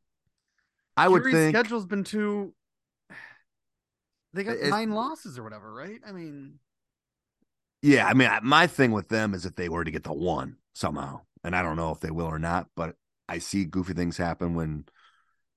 I 0.97 1.09
would 1.09 1.23
Curie's 1.23 1.35
think. 1.35 1.57
schedule's 1.57 1.87
been 1.87 2.05
too. 2.05 2.55
They 4.33 4.45
got 4.45 4.57
It- 4.57 4.71
nine 4.71 4.91
losses 4.91 5.39
or 5.39 5.43
whatever, 5.43 5.73
right? 5.73 6.01
I 6.07 6.13
mean, 6.13 6.59
Yeah, 7.83 8.07
I 8.07 8.13
mean, 8.13 8.29
I- 8.29 8.41
my 8.41 8.67
thing 8.67 8.93
with 8.93 9.09
them 9.09 9.33
is 9.33 9.47
if 9.47 9.55
they 9.55 9.71
were 9.71 9.85
to 9.85 9.91
get 9.91 10.05
the 10.05 10.13
one 10.13 10.59
somehow, 10.75 11.23
and 11.43 11.57
I 11.57 11.63
don't 11.63 11.77
know 11.77 11.93
if 11.93 12.01
they 12.01 12.11
will 12.11 12.27
or 12.27 12.39
not, 12.39 12.69
but 12.77 12.95
I 13.27 13.39
see 13.39 13.65
goofy 13.65 13.95
things 13.95 14.19
happen 14.19 14.55
when, 14.55 14.85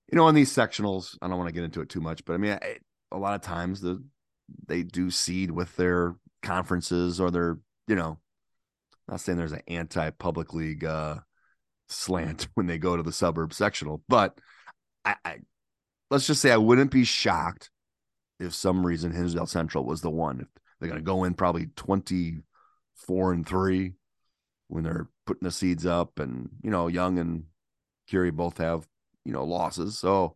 you 0.09 0.15
know, 0.15 0.27
in 0.29 0.35
these 0.35 0.53
sectionals. 0.53 1.17
I 1.21 1.27
don't 1.27 1.37
want 1.37 1.49
to 1.49 1.53
get 1.53 1.65
into 1.65 1.81
it 1.81 1.89
too 1.89 1.99
much, 1.99 2.23
but 2.23 2.33
I 2.33 2.37
mean, 2.37 2.53
I, 2.61 2.77
a 3.11 3.17
lot 3.17 3.35
of 3.35 3.41
times 3.41 3.81
the 3.81 4.01
they 4.67 4.83
do 4.83 5.09
seed 5.11 5.51
with 5.51 5.75
their 5.75 6.15
conferences 6.41 7.19
or 7.19 7.29
their, 7.31 7.59
you 7.87 7.95
know, 7.95 8.19
I'm 9.07 9.13
not 9.15 9.21
saying 9.21 9.37
there's 9.37 9.51
an 9.51 9.63
anti-public 9.67 10.53
league 10.53 10.85
uh, 10.85 11.19
slant 11.89 12.47
when 12.53 12.67
they 12.67 12.77
go 12.77 12.95
to 12.95 13.03
the 13.03 13.11
suburb 13.11 13.53
sectional, 13.53 14.01
but 14.07 14.39
I, 15.03 15.15
I 15.25 15.39
let's 16.09 16.27
just 16.27 16.41
say 16.41 16.51
I 16.51 16.57
wouldn't 16.57 16.91
be 16.91 17.03
shocked 17.03 17.69
if 18.43 18.53
some 18.53 18.85
reason 18.85 19.11
Hinsdale 19.11 19.45
Central 19.45 19.85
was 19.85 20.01
the 20.01 20.09
one. 20.09 20.47
They're 20.79 20.89
going 20.89 21.01
to 21.01 21.05
go 21.05 21.23
in 21.23 21.33
probably 21.33 21.67
24 21.75 23.33
and 23.33 23.47
3 23.47 23.93
when 24.67 24.83
they're 24.83 25.07
putting 25.25 25.45
the 25.45 25.51
seeds 25.51 25.85
up 25.85 26.19
and 26.19 26.49
you 26.61 26.69
know 26.69 26.87
young 26.87 27.19
and 27.19 27.45
curie 28.07 28.31
both 28.31 28.57
have 28.57 28.85
you 29.23 29.31
know 29.31 29.45
losses 29.45 29.97
so 29.99 30.35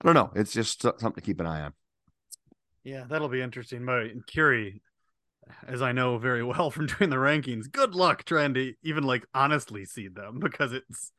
i 0.00 0.06
don't 0.06 0.14
know 0.14 0.30
it's 0.34 0.52
just 0.52 0.82
something 0.82 1.12
to 1.12 1.20
keep 1.20 1.40
an 1.40 1.46
eye 1.46 1.62
on 1.62 1.72
yeah, 2.84 3.04
that'll 3.08 3.28
be 3.28 3.42
interesting. 3.42 3.84
But 3.84 4.26
Curie, 4.26 4.82
as 5.66 5.82
I 5.82 5.92
know 5.92 6.18
very 6.18 6.42
well 6.42 6.70
from 6.70 6.86
doing 6.98 7.10
the 7.10 7.16
rankings, 7.16 7.70
good 7.70 7.94
luck 7.94 8.24
trying 8.24 8.54
to 8.54 8.74
even 8.82 9.04
like 9.04 9.26
honestly 9.34 9.84
seed 9.84 10.14
them 10.14 10.38
because 10.40 10.72
it's. 10.72 11.12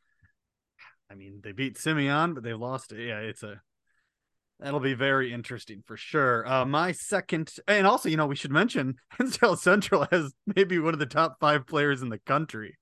I 1.10 1.16
mean, 1.16 1.42
they 1.44 1.52
beat 1.52 1.78
Simeon, 1.78 2.34
but 2.34 2.44
they 2.44 2.54
lost. 2.54 2.94
Yeah, 2.94 3.20
it's 3.20 3.44
a. 3.44 3.62
That'll 4.62 4.80
be 4.80 4.94
very 4.94 5.34
interesting 5.34 5.82
for 5.86 5.98
sure. 5.98 6.48
Uh, 6.48 6.66
my 6.66 6.92
second, 6.92 7.52
and 7.68 7.88
also, 7.88 8.10
you 8.10 8.18
know, 8.18 8.28
we 8.28 8.36
should 8.36 8.52
mention 8.52 8.96
Hinsdale 9.18 9.56
Central 9.58 10.08
has 10.12 10.34
maybe 10.56 10.78
one 10.80 10.94
of 10.94 11.00
the 11.00 11.06
top 11.08 11.38
five 11.40 11.66
players 11.66 12.02
in 12.02 12.10
the 12.10 12.20
country 12.20 12.78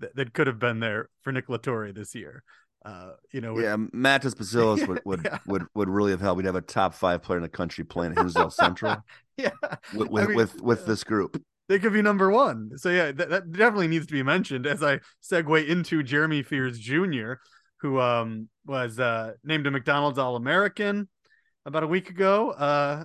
that, 0.00 0.16
that 0.16 0.32
could 0.34 0.48
have 0.48 0.58
been 0.58 0.80
there 0.80 1.08
for 1.22 1.32
Nick 1.32 1.46
Latorre 1.46 1.94
this 1.94 2.14
year. 2.14 2.42
Uh, 2.84 3.12
you 3.32 3.40
know, 3.40 3.54
with- 3.54 3.64
yeah 3.64 3.76
Matas 3.76 4.34
Buzelis 4.34 4.86
would 4.86 5.00
would, 5.06 5.22
Yeah. 5.24 5.38
would 5.46 5.64
would 5.74 5.88
really 5.88 6.10
have 6.10 6.20
helped 6.20 6.36
we'd 6.36 6.44
have 6.46 6.54
a 6.54 6.60
top 6.60 6.92
five 6.92 7.22
player 7.22 7.38
in 7.38 7.42
the 7.42 7.48
country 7.48 7.82
playing 7.82 8.12
at 8.12 8.18
hinsdale 8.18 8.50
central 8.50 8.96
yeah, 9.38 9.52
with 9.94 10.08
I 10.08 10.10
with, 10.10 10.28
mean, 10.28 10.36
with 10.36 10.60
with 10.60 10.84
this 10.84 11.02
group 11.02 11.42
they 11.68 11.78
could 11.78 11.94
be 11.94 12.02
number 12.02 12.30
one. 12.30 12.72
So 12.76 12.90
yeah, 12.90 13.10
that, 13.12 13.30
that 13.30 13.52
definitely 13.52 13.88
needs 13.88 14.06
to 14.06 14.12
be 14.12 14.22
mentioned 14.22 14.66
as 14.66 14.82
I 14.82 15.00
segue 15.22 15.66
into 15.66 16.02
Jeremy 16.02 16.42
Fears 16.42 16.78
Jr., 16.78 17.34
who 17.84 18.00
um 18.00 18.48
was 18.64 18.98
uh 18.98 19.32
named 19.44 19.66
a 19.66 19.70
McDonald's 19.70 20.18
All 20.18 20.36
American 20.36 21.06
about 21.66 21.82
a 21.82 21.86
week 21.86 22.08
ago. 22.08 22.50
Uh 22.50 23.04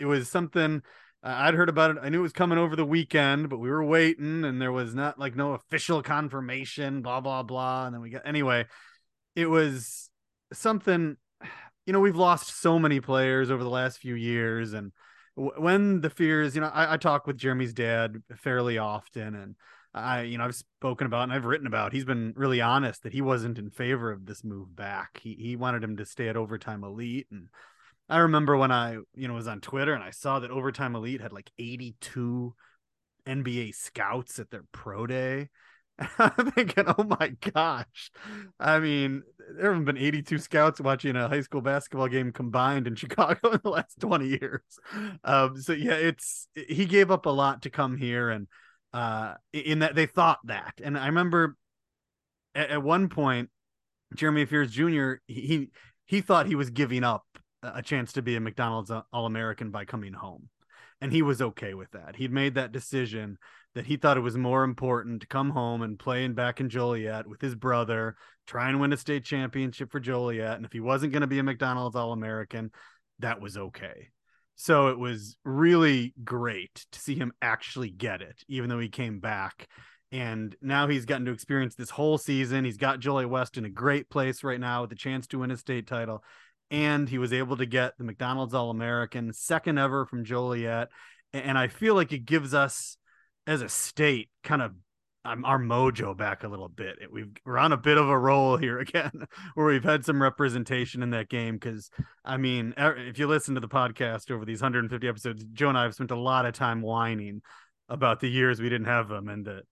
it 0.00 0.06
was 0.06 0.28
something 0.28 0.82
uh, 1.22 1.34
I'd 1.38 1.54
heard 1.54 1.68
about 1.68 1.92
it. 1.92 1.98
I 2.02 2.08
knew 2.08 2.18
it 2.18 2.22
was 2.22 2.32
coming 2.32 2.58
over 2.58 2.74
the 2.74 2.84
weekend, 2.84 3.48
but 3.48 3.58
we 3.58 3.70
were 3.70 3.84
waiting 3.84 4.44
and 4.44 4.60
there 4.60 4.72
was 4.72 4.92
not 4.92 5.20
like 5.20 5.36
no 5.36 5.52
official 5.52 6.02
confirmation, 6.02 7.00
blah 7.00 7.20
blah 7.20 7.44
blah. 7.44 7.86
And 7.86 7.94
then 7.94 8.02
we 8.02 8.10
got 8.10 8.26
anyway, 8.26 8.66
it 9.36 9.46
was 9.46 10.10
something 10.52 11.16
you 11.86 11.92
know, 11.92 12.00
we've 12.00 12.16
lost 12.16 12.60
so 12.60 12.80
many 12.80 12.98
players 12.98 13.52
over 13.52 13.62
the 13.62 13.70
last 13.70 13.98
few 13.98 14.16
years 14.16 14.72
and 14.72 14.90
when 15.36 16.00
the 16.00 16.10
fears, 16.10 16.56
you 16.56 16.60
know, 16.60 16.70
I, 16.74 16.94
I 16.94 16.96
talk 16.96 17.28
with 17.28 17.36
Jeremy's 17.36 17.74
dad 17.74 18.16
fairly 18.36 18.78
often, 18.78 19.36
and 19.36 19.54
I, 19.94 20.22
you 20.22 20.38
know, 20.38 20.44
I've 20.44 20.54
spoken 20.54 21.06
about 21.06 21.24
and 21.24 21.32
I've 21.32 21.44
written 21.44 21.66
about. 21.66 21.92
He's 21.92 22.04
been 22.04 22.32
really 22.36 22.60
honest 22.60 23.02
that 23.02 23.12
he 23.12 23.22
wasn't 23.22 23.58
in 23.58 23.70
favor 23.70 24.12
of 24.12 24.26
this 24.26 24.44
move 24.44 24.74
back. 24.74 25.20
He 25.22 25.34
he 25.34 25.56
wanted 25.56 25.82
him 25.82 25.96
to 25.96 26.04
stay 26.04 26.28
at 26.28 26.36
Overtime 26.36 26.84
Elite, 26.84 27.26
and 27.30 27.48
I 28.08 28.18
remember 28.18 28.56
when 28.56 28.70
I, 28.70 28.98
you 29.14 29.28
know, 29.28 29.34
was 29.34 29.48
on 29.48 29.60
Twitter 29.60 29.94
and 29.94 30.02
I 30.04 30.10
saw 30.10 30.38
that 30.40 30.50
Overtime 30.50 30.94
Elite 30.94 31.20
had 31.20 31.32
like 31.32 31.50
82 31.58 32.54
NBA 33.26 33.74
scouts 33.74 34.38
at 34.38 34.50
their 34.50 34.64
pro 34.72 35.06
day. 35.06 35.48
I'm 36.18 36.52
thinking, 36.52 36.84
oh 36.86 37.04
my 37.04 37.32
gosh. 37.52 38.10
I 38.60 38.78
mean, 38.78 39.22
there 39.56 39.70
haven't 39.70 39.86
been 39.86 39.96
82 39.96 40.38
scouts 40.38 40.80
watching 40.80 41.16
a 41.16 41.28
high 41.28 41.40
school 41.40 41.62
basketball 41.62 42.08
game 42.08 42.32
combined 42.32 42.86
in 42.86 42.94
Chicago 42.94 43.50
in 43.52 43.60
the 43.62 43.70
last 43.70 43.98
20 44.00 44.28
years. 44.28 44.60
Um, 45.24 45.60
so 45.60 45.72
yeah, 45.72 45.94
it's 45.94 46.48
he 46.54 46.84
gave 46.84 47.10
up 47.10 47.26
a 47.26 47.30
lot 47.30 47.62
to 47.62 47.70
come 47.70 47.96
here, 47.96 48.30
and 48.30 48.46
uh, 48.92 49.34
in 49.52 49.80
that 49.80 49.94
they 49.94 50.06
thought 50.06 50.38
that. 50.44 50.74
And 50.82 50.98
I 50.98 51.06
remember 51.06 51.56
at, 52.54 52.70
at 52.70 52.82
one 52.82 53.08
point, 53.08 53.50
Jeremy 54.14 54.44
Fears 54.44 54.70
Jr. 54.70 55.14
he 55.26 55.70
he 56.06 56.20
thought 56.20 56.46
he 56.46 56.54
was 56.54 56.70
giving 56.70 57.04
up 57.04 57.24
a 57.62 57.82
chance 57.82 58.12
to 58.12 58.22
be 58.22 58.36
a 58.36 58.40
McDonald's 58.40 58.90
All 58.90 59.26
American 59.26 59.70
by 59.70 59.84
coming 59.84 60.12
home. 60.12 60.48
And 61.00 61.12
he 61.12 61.22
was 61.22 61.42
okay 61.42 61.74
with 61.74 61.90
that. 61.90 62.16
He'd 62.16 62.32
made 62.32 62.54
that 62.54 62.72
decision 62.72 63.38
that 63.74 63.86
he 63.86 63.96
thought 63.96 64.16
it 64.16 64.20
was 64.20 64.38
more 64.38 64.64
important 64.64 65.20
to 65.20 65.26
come 65.26 65.50
home 65.50 65.82
and 65.82 65.98
play 65.98 66.24
in 66.24 66.32
back 66.32 66.60
in 66.60 66.70
Joliet 66.70 67.26
with 67.26 67.42
his 67.42 67.54
brother, 67.54 68.16
try 68.46 68.70
and 68.70 68.80
win 68.80 68.92
a 68.94 68.96
state 68.96 69.24
championship 69.24 69.92
for 69.92 70.00
Joliet. 70.00 70.56
And 70.56 70.64
if 70.64 70.72
he 70.72 70.80
wasn't 70.80 71.12
going 71.12 71.20
to 71.20 71.26
be 71.26 71.38
a 71.38 71.42
McDonald's 71.42 71.96
All 71.96 72.12
American, 72.12 72.70
that 73.18 73.40
was 73.40 73.58
okay. 73.58 74.08
So 74.56 74.88
it 74.88 74.98
was 74.98 75.36
really 75.44 76.14
great 76.24 76.86
to 76.90 76.98
see 76.98 77.14
him 77.14 77.32
actually 77.42 77.90
get 77.90 78.22
it, 78.22 78.42
even 78.48 78.70
though 78.70 78.80
he 78.80 78.88
came 78.88 79.20
back. 79.20 79.68
And 80.10 80.56
now 80.62 80.88
he's 80.88 81.04
gotten 81.04 81.26
to 81.26 81.32
experience 81.32 81.74
this 81.74 81.90
whole 81.90 82.16
season. 82.16 82.64
He's 82.64 82.78
got 82.78 83.00
Joliet 83.00 83.28
West 83.28 83.58
in 83.58 83.66
a 83.66 83.70
great 83.70 84.08
place 84.08 84.42
right 84.42 84.58
now 84.58 84.80
with 84.80 84.90
the 84.90 84.96
chance 84.96 85.26
to 85.28 85.40
win 85.40 85.50
a 85.50 85.56
state 85.56 85.86
title. 85.86 86.24
And 86.70 87.08
he 87.08 87.18
was 87.18 87.32
able 87.32 87.58
to 87.58 87.66
get 87.66 87.98
the 87.98 88.04
McDonald's 88.04 88.54
All 88.54 88.70
American, 88.70 89.32
second 89.32 89.78
ever 89.78 90.06
from 90.06 90.24
Joliet. 90.24 90.88
And 91.32 91.58
I 91.58 91.68
feel 91.68 91.94
like 91.94 92.12
it 92.12 92.24
gives 92.24 92.54
us 92.54 92.96
as 93.46 93.60
a 93.60 93.68
state 93.68 94.30
kind 94.42 94.62
of 94.62 94.72
our 95.26 95.58
mojo 95.58 96.16
back 96.16 96.44
a 96.44 96.48
little 96.48 96.68
bit. 96.68 96.96
We've 97.12 97.30
we're 97.44 97.58
on 97.58 97.72
a 97.72 97.76
bit 97.76 97.98
of 97.98 98.08
a 98.08 98.18
roll 98.18 98.56
here 98.58 98.78
again, 98.78 99.26
where 99.54 99.66
we've 99.66 99.84
had 99.84 100.04
some 100.04 100.22
representation 100.22 101.02
in 101.02 101.10
that 101.10 101.28
game. 101.28 101.54
Because 101.54 101.90
I 102.24 102.36
mean, 102.36 102.74
er- 102.78 102.96
if 102.96 103.18
you 103.18 103.26
listen 103.26 103.54
to 103.54 103.60
the 103.60 103.68
podcast 103.68 104.30
over 104.30 104.44
these 104.44 104.62
150 104.62 105.06
episodes, 105.06 105.44
Joe 105.52 105.68
and 105.68 105.78
I 105.78 105.82
have 105.82 105.94
spent 105.94 106.10
a 106.10 106.18
lot 106.18 106.46
of 106.46 106.54
time 106.54 106.82
whining 106.82 107.42
about 107.88 108.20
the 108.20 108.28
years 108.28 108.60
we 108.60 108.68
didn't 108.68 108.86
have 108.86 109.08
them 109.08 109.28
and 109.28 109.44
the, 109.44 109.62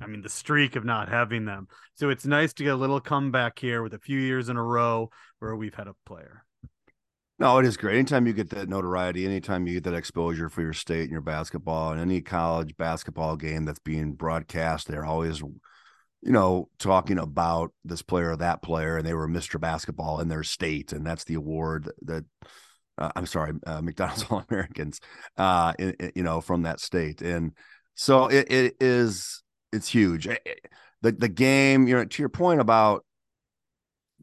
I 0.00 0.06
mean, 0.06 0.22
the 0.22 0.28
streak 0.28 0.76
of 0.76 0.84
not 0.84 1.08
having 1.08 1.44
them. 1.44 1.66
So 1.94 2.10
it's 2.10 2.24
nice 2.24 2.52
to 2.54 2.64
get 2.64 2.74
a 2.74 2.76
little 2.76 3.00
comeback 3.00 3.58
here 3.58 3.82
with 3.82 3.94
a 3.94 3.98
few 3.98 4.18
years 4.18 4.48
in 4.48 4.56
a 4.56 4.62
row 4.62 5.10
where 5.40 5.56
we've 5.56 5.74
had 5.74 5.88
a 5.88 5.94
player. 6.06 6.44
No, 7.42 7.58
it 7.58 7.66
is 7.66 7.76
great. 7.76 7.96
Anytime 7.96 8.28
you 8.28 8.32
get 8.32 8.50
that 8.50 8.68
notoriety, 8.68 9.26
anytime 9.26 9.66
you 9.66 9.74
get 9.74 9.82
that 9.90 9.94
exposure 9.94 10.48
for 10.48 10.62
your 10.62 10.72
state 10.72 11.02
and 11.02 11.10
your 11.10 11.20
basketball, 11.20 11.90
and 11.90 12.00
any 12.00 12.20
college 12.20 12.76
basketball 12.76 13.34
game 13.36 13.64
that's 13.64 13.80
being 13.80 14.12
broadcast, 14.12 14.86
they're 14.86 15.04
always, 15.04 15.40
you 15.40 15.50
know, 16.22 16.68
talking 16.78 17.18
about 17.18 17.72
this 17.84 18.00
player 18.00 18.30
or 18.30 18.36
that 18.36 18.62
player, 18.62 18.96
and 18.96 19.04
they 19.04 19.12
were 19.12 19.26
Mr. 19.26 19.58
Basketball 19.58 20.20
in 20.20 20.28
their 20.28 20.44
state, 20.44 20.92
and 20.92 21.04
that's 21.04 21.24
the 21.24 21.34
award 21.34 21.90
that. 22.02 22.24
Uh, 22.96 23.10
I'm 23.16 23.26
sorry, 23.26 23.54
uh, 23.66 23.80
McDonald's 23.82 24.24
All 24.30 24.44
Americans, 24.48 25.00
uh, 25.36 25.72
you 26.14 26.22
know, 26.22 26.40
from 26.40 26.62
that 26.62 26.78
state, 26.78 27.22
and 27.22 27.52
so 27.96 28.26
it, 28.28 28.52
it 28.52 28.76
is. 28.80 29.42
It's 29.72 29.88
huge. 29.88 30.28
Eh, 30.28 30.36
eh, 30.46 30.54
The 31.00 31.10
the 31.10 31.28
game, 31.28 31.88
you 31.88 31.96
know, 31.96 32.04
to 32.04 32.22
your 32.22 32.28
point 32.28 32.60
about 32.60 33.04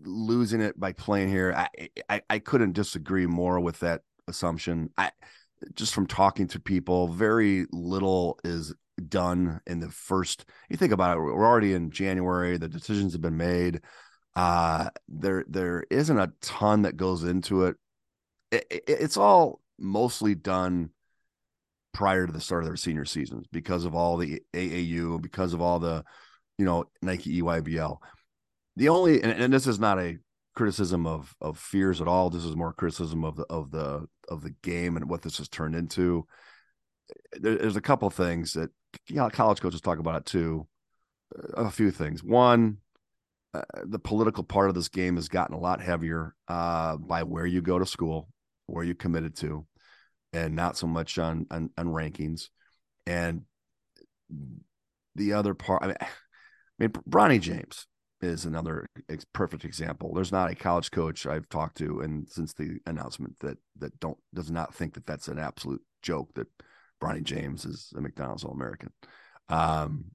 losing 0.04 0.62
it 0.62 0.80
by 0.80 0.94
playing 0.94 1.30
here. 1.30 1.54
I, 1.56 1.90
I 2.10 2.22
I 2.30 2.40
couldn't 2.40 2.74
disagree 2.74 3.26
more 3.28 3.60
with 3.60 3.80
that 3.80 4.02
assumption. 4.28 4.90
I 4.98 5.12
just 5.76 5.94
from 5.94 6.08
talking 6.08 6.48
to 6.50 6.60
people, 6.60 7.08
very 7.10 7.66
little 7.72 8.40
is 8.44 8.74
done 9.08 9.62
in 9.68 9.80
the 9.80 9.90
first. 9.90 10.46
You 10.70 10.78
think 10.78 10.94
about 10.94 11.18
it, 11.18 11.22
we're 11.22 11.46
already 11.46 11.74
in 11.74 11.92
January. 11.92 12.58
The 12.58 12.70
decisions 12.70 13.14
have 13.14 13.22
been 13.22 13.38
made. 13.38 13.82
Uh, 14.36 14.90
there 15.08 15.46
there 15.50 15.84
isn't 15.90 16.18
a 16.20 16.32
ton 16.42 16.84
that 16.84 16.98
goes 16.98 17.24
into 17.24 17.66
it. 17.66 17.76
It- 18.52 18.68
it- 18.70 18.84
It's 18.88 19.18
all 19.18 19.62
mostly 19.78 20.36
done 20.36 20.92
prior 21.94 22.28
to 22.28 22.32
the 22.34 22.42
start 22.42 22.64
of 22.64 22.68
their 22.70 22.76
senior 22.78 23.06
seasons 23.06 23.46
because 23.52 23.86
of 23.86 23.96
all 23.96 24.18
the 24.18 24.42
AAU, 24.54 25.18
because 25.22 25.54
of 25.54 25.62
all 25.62 25.80
the, 25.80 26.04
you 26.58 26.66
know, 26.66 26.86
Nike 27.02 27.42
EYBL. 27.42 27.98
The 28.80 28.88
only 28.88 29.22
and, 29.22 29.34
and 29.34 29.52
this 29.52 29.68
is 29.68 29.78
not 29.78 30.00
a 30.00 30.20
criticism 30.56 31.06
of 31.06 31.36
of 31.42 31.60
fears 31.60 32.00
at 32.00 32.08
all. 32.08 32.30
This 32.30 32.46
is 32.46 32.56
more 32.56 32.72
criticism 32.72 33.26
of 33.26 33.36
the 33.36 33.46
of 33.50 33.72
the 33.72 34.08
of 34.30 34.42
the 34.42 34.56
game 34.64 34.96
and 34.96 35.10
what 35.10 35.22
this 35.22 35.38
has 35.40 35.50
turned 35.50 35.76
into. 35.76 36.26
There, 37.34 37.58
there's 37.58 37.76
a 37.76 37.82
couple 37.82 38.10
things 38.10 38.54
that 38.54 38.70
you 39.08 39.18
know, 39.18 39.30
college 39.30 39.60
coaches 39.60 39.82
talk 39.82 40.00
about 40.00 40.16
it 40.16 40.26
too. 40.26 40.66
A 41.56 41.70
few 41.70 41.92
things. 41.92 42.24
One, 42.24 42.78
uh, 43.54 43.64
the 43.84 44.00
political 44.00 44.46
part 44.46 44.70
of 44.70 44.76
this 44.76 44.88
game 44.88 45.18
has 45.18 45.28
gotten 45.28 45.58
a 45.58 45.60
lot 45.60 45.82
heavier 45.82 46.34
uh, 46.48 46.96
by 46.96 47.24
where 47.24 47.46
you 47.46 47.62
go 47.62 47.80
to 47.80 47.86
school, 47.86 48.30
where 48.68 48.86
you 48.86 48.96
committed 48.96 49.36
to, 49.40 49.68
and 50.32 50.56
not 50.56 50.78
so 50.78 50.88
much 50.88 51.20
on 51.20 51.48
on, 51.52 51.70
on 51.78 51.88
rankings. 51.88 52.48
And 53.06 53.42
the 55.16 55.34
other 55.34 55.54
part, 55.54 55.84
I 55.84 55.88
mean, 55.88 55.98
I 56.02 56.08
mean, 56.80 56.92
Bronny 57.10 57.42
James 57.42 57.86
is 58.22 58.46
another 58.46 58.90
ex- 59.10 59.26
perfect 59.34 59.66
example. 59.66 60.14
There's 60.14 60.32
not 60.32 60.52
a 60.52 60.56
college 60.56 60.92
coach 60.92 61.26
I've 61.26 61.50
talked 61.50 61.78
to, 61.78 62.02
and 62.02 62.28
since 62.30 62.54
the 62.54 62.80
announcement 62.86 63.40
that 63.40 63.58
that 63.78 64.00
don't 64.00 64.18
does 64.34 64.52
not 64.52 64.74
think 64.74 64.94
that 64.96 65.06
that's 65.06 65.28
an 65.28 65.40
absolute 65.40 65.82
joke 66.02 66.30
that 66.36 66.48
Bronny 67.02 67.24
James 67.24 67.66
is 67.66 67.94
a 67.96 68.02
McDonald's 68.02 68.44
All 68.44 68.52
American. 68.52 68.92
Um, 69.48 70.06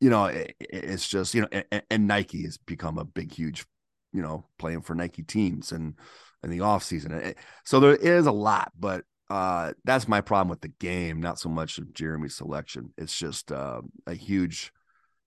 you 0.00 0.10
know, 0.10 0.26
it, 0.26 0.54
it's 0.60 1.08
just 1.08 1.34
you 1.34 1.42
know, 1.42 1.48
and, 1.70 1.82
and, 1.90 2.06
Nike 2.06 2.42
has 2.42 2.58
become 2.58 2.98
a 2.98 3.04
big, 3.04 3.32
huge, 3.32 3.66
you 4.12 4.22
know, 4.22 4.46
playing 4.58 4.82
for 4.82 4.94
Nike 4.94 5.22
teams 5.22 5.72
and 5.72 5.94
in 6.42 6.50
the 6.50 6.60
off 6.60 6.84
season. 6.84 7.34
So 7.64 7.80
there 7.80 7.96
is 7.96 8.26
a 8.26 8.32
lot, 8.32 8.72
but 8.78 9.04
uh, 9.30 9.72
that's 9.84 10.08
my 10.08 10.20
problem 10.20 10.48
with 10.48 10.60
the 10.60 10.68
game. 10.68 11.20
Not 11.20 11.38
so 11.38 11.48
much 11.48 11.78
of 11.78 11.92
Jeremy's 11.92 12.36
selection. 12.36 12.92
It's 12.96 13.16
just 13.16 13.52
uh, 13.52 13.82
a 14.06 14.14
huge, 14.14 14.72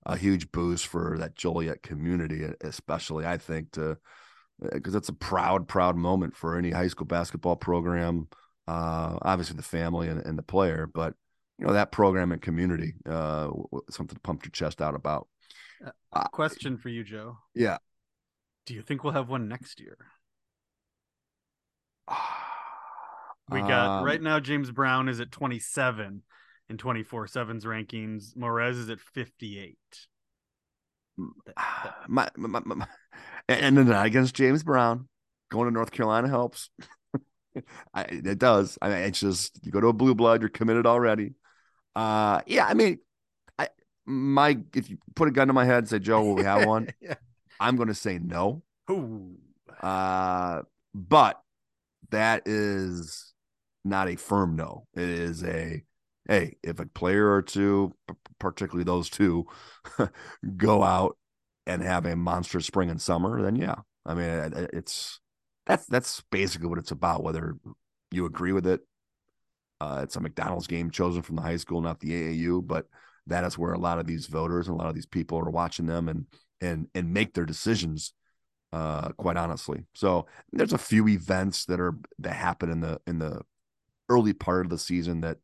a 0.06 0.18
huge 0.18 0.52
boost 0.52 0.88
for 0.88 1.18
that 1.20 1.36
Joliet 1.36 1.84
community, 1.84 2.46
especially 2.62 3.26
I 3.26 3.38
think 3.38 3.72
to 3.74 3.98
because 4.72 4.94
uh, 4.94 4.98
it's 5.00 5.10
a 5.10 5.14
proud, 5.14 5.68
proud 5.68 5.96
moment 5.96 6.36
for 6.36 6.56
any 6.58 6.72
high 6.72 6.88
school 6.88 7.08
basketball 7.08 7.56
program. 7.56 8.28
Uh, 8.68 9.18
obviously 9.22 9.56
the 9.56 9.64
family 9.64 10.08
and, 10.08 10.24
and 10.26 10.38
the 10.38 10.44
player, 10.44 10.88
but 10.92 11.16
you 11.62 11.68
know 11.68 11.74
that 11.74 11.92
program 11.92 12.32
and 12.32 12.42
community 12.42 12.94
uh 13.08 13.50
something 13.90 14.16
to 14.16 14.22
pump 14.22 14.44
your 14.44 14.52
chest 14.52 14.82
out 14.82 14.96
about. 14.96 15.28
Uh, 16.12 16.28
question 16.30 16.78
for 16.78 16.90
you 16.90 17.04
joe. 17.04 17.38
Yeah. 17.54 17.78
Do 18.66 18.74
you 18.74 18.82
think 18.82 19.04
we'll 19.04 19.14
have 19.14 19.30
one 19.30 19.48
next 19.48 19.80
year? 19.80 19.98
We 23.50 23.60
got 23.60 24.00
um, 24.00 24.06
right 24.06 24.22
now 24.22 24.40
james 24.40 24.72
brown 24.72 25.10
is 25.10 25.20
at 25.20 25.30
27 25.30 26.22
in 26.72 26.78
24 26.78 27.28
7's 27.28 27.66
rankings 27.66 28.36
morez 28.36 28.72
is 28.72 28.90
at 28.90 29.00
58 29.00 29.78
my, 32.08 32.30
my, 32.36 32.62
my, 32.66 32.88
and 33.48 33.78
then 33.78 33.92
against 33.92 34.34
james 34.34 34.64
brown 34.64 35.08
going 35.52 35.68
to 35.68 35.74
north 35.74 35.92
carolina 35.92 36.28
helps 36.28 36.70
I, 37.94 38.04
it 38.04 38.40
does. 38.40 38.78
I 38.82 38.90
mean, 38.90 38.98
it's 39.00 39.20
just 39.20 39.60
you 39.64 39.72
go 39.72 39.82
to 39.82 39.88
a 39.88 39.94
blue 39.94 40.16
blood, 40.16 40.42
you're 40.42 40.50
committed 40.50 40.86
already. 40.86 41.34
Uh, 41.96 42.42
yeah, 42.46 42.66
I 42.66 42.74
mean, 42.74 43.00
I 43.58 43.70
my 44.06 44.58
if 44.74 44.90
you 44.90 44.98
put 45.16 45.28
a 45.28 45.32
gun 45.32 45.48
to 45.48 45.54
my 45.54 45.66
head 45.66 45.80
and 45.80 45.90
say, 45.90 46.00
Joe, 46.00 46.24
will 46.24 46.36
we 46.36 46.44
have 46.44 46.66
one? 46.66 46.90
yeah. 47.02 47.16
I'm 47.60 47.76
going 47.76 47.90
to 47.90 47.96
say 47.96 48.20
no. 48.20 48.64
Ooh. 48.90 49.38
Uh, 49.82 50.62
but 50.94 51.42
that 52.10 52.44
is 52.46 53.34
not 53.84 54.08
a 54.08 54.16
firm 54.16 54.56
no. 54.56 54.88
It 54.96 55.10
is 55.10 55.44
a 55.44 55.84
hey, 56.32 56.58
if 56.64 56.80
a 56.80 56.86
player 56.86 57.32
or 57.32 57.42
two, 57.42 57.94
particularly 58.40 58.84
those 58.84 59.10
two, 59.10 59.46
go 60.58 60.84
out 60.84 61.18
and 61.68 61.82
have 61.82 62.06
a 62.06 62.16
monster 62.16 62.62
spring 62.62 62.90
and 62.90 63.02
summer, 63.02 63.42
then 63.42 63.56
yeah. 63.56 63.76
I 64.06 64.16
mean, 64.16 64.68
it's 64.74 65.20
that's 65.66 65.86
that's 65.86 66.24
basically 66.32 66.68
what 66.68 66.80
it's 66.80 66.92
about. 66.92 67.24
Whether 67.24 67.56
you 68.10 68.26
agree 68.26 68.52
with 68.52 68.66
it 68.66 68.82
uh, 69.82 70.02
it's 70.04 70.16
a 70.16 70.20
McDonald's 70.20 70.68
game 70.68 70.92
chosen 70.92 71.24
from 71.24 71.38
the 71.38 71.42
high 71.42 71.56
school, 71.56 71.82
not 71.82 72.00
the 72.00 72.12
AAU, 72.12 72.66
but 72.66 72.86
that 73.26 73.44
is 73.44 73.58
where 73.58 73.74
a 73.74 73.80
lot 73.80 73.98
of 73.98 74.06
these 74.06 74.28
voters 74.28 74.68
and 74.68 74.76
a 74.76 74.78
lot 74.78 74.90
of 74.90 74.94
these 74.94 75.08
people 75.08 75.40
are 75.40 75.50
watching 75.50 75.88
them 75.88 76.08
and 76.08 76.28
and 76.62 76.88
and 76.94 77.12
make 77.12 77.34
their 77.34 77.48
decisions. 77.48 78.14
Uh, 78.72 79.10
quite 79.14 79.36
honestly, 79.38 79.84
so 79.96 80.28
there's 80.54 80.72
a 80.72 80.78
few 80.78 81.08
events 81.08 81.66
that 81.66 81.80
are 81.80 81.96
that 82.20 82.34
happen 82.34 82.70
in 82.70 82.80
the 82.80 83.02
in 83.08 83.18
the 83.18 83.42
early 84.08 84.34
part 84.34 84.66
of 84.66 84.70
the 84.70 84.78
season 84.78 85.22
that 85.22 85.38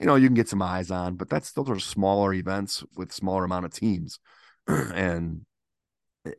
you 0.00 0.06
know 0.06 0.16
you 0.16 0.28
can 0.28 0.34
get 0.34 0.48
some 0.48 0.62
eyes 0.62 0.90
on, 0.90 1.16
but 1.16 1.28
that's 1.28 1.52
those 1.52 1.68
are 1.68 1.78
smaller 1.78 2.32
events 2.32 2.82
with 2.96 3.12
smaller 3.12 3.44
amount 3.44 3.66
of 3.66 3.72
teams, 3.72 4.18
and 4.66 5.42
eh, 6.26 6.32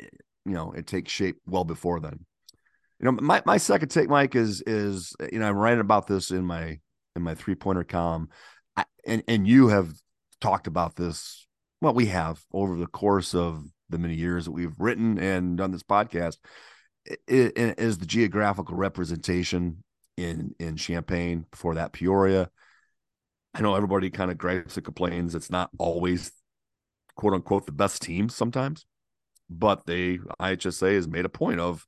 you 0.45 0.53
know 0.53 0.71
it 0.71 0.87
takes 0.87 1.11
shape 1.11 1.37
well 1.45 1.63
before 1.63 1.99
then. 1.99 2.25
You 2.99 3.05
know, 3.05 3.11
my 3.11 3.43
my 3.45 3.57
second 3.57 3.89
take, 3.89 4.09
Mike, 4.09 4.35
is 4.35 4.63
is 4.65 5.15
you 5.31 5.39
know 5.39 5.47
I'm 5.47 5.55
writing 5.55 5.79
about 5.79 6.07
this 6.07 6.31
in 6.31 6.43
my 6.43 6.79
in 7.15 7.21
my 7.21 7.35
three 7.35 7.55
pointer 7.55 7.83
column, 7.83 8.29
I, 8.75 8.85
and 9.05 9.23
and 9.27 9.47
you 9.47 9.67
have 9.67 9.93
talked 10.39 10.65
about 10.65 10.95
this. 10.95 11.45
Well, 11.81 11.93
we 11.93 12.07
have 12.07 12.43
over 12.51 12.75
the 12.75 12.87
course 12.87 13.35
of 13.35 13.63
the 13.89 13.99
many 13.99 14.15
years 14.15 14.45
that 14.45 14.51
we've 14.51 14.73
written 14.79 15.19
and 15.19 15.57
done 15.57 15.71
this 15.71 15.83
podcast. 15.83 16.37
It, 17.05 17.19
it 17.27 17.79
is 17.79 17.97
the 17.97 18.05
geographical 18.05 18.75
representation 18.75 19.83
in 20.17 20.55
in 20.59 20.77
Champaign 20.77 21.45
before 21.51 21.75
that 21.75 21.93
Peoria. 21.93 22.49
I 23.53 23.61
know 23.61 23.75
everybody 23.75 24.09
kind 24.09 24.31
of 24.31 24.37
gripes 24.37 24.77
and 24.77 24.85
complains. 24.85 25.35
It's 25.35 25.49
not 25.49 25.69
always 25.77 26.31
quote 27.15 27.33
unquote 27.33 27.65
the 27.65 27.71
best 27.71 28.01
team 28.01 28.29
sometimes, 28.29 28.85
but 29.49 29.85
they 29.85 30.17
IHSA 30.39 30.95
has 30.95 31.07
made 31.07 31.25
a 31.25 31.29
point 31.29 31.59
of 31.59 31.85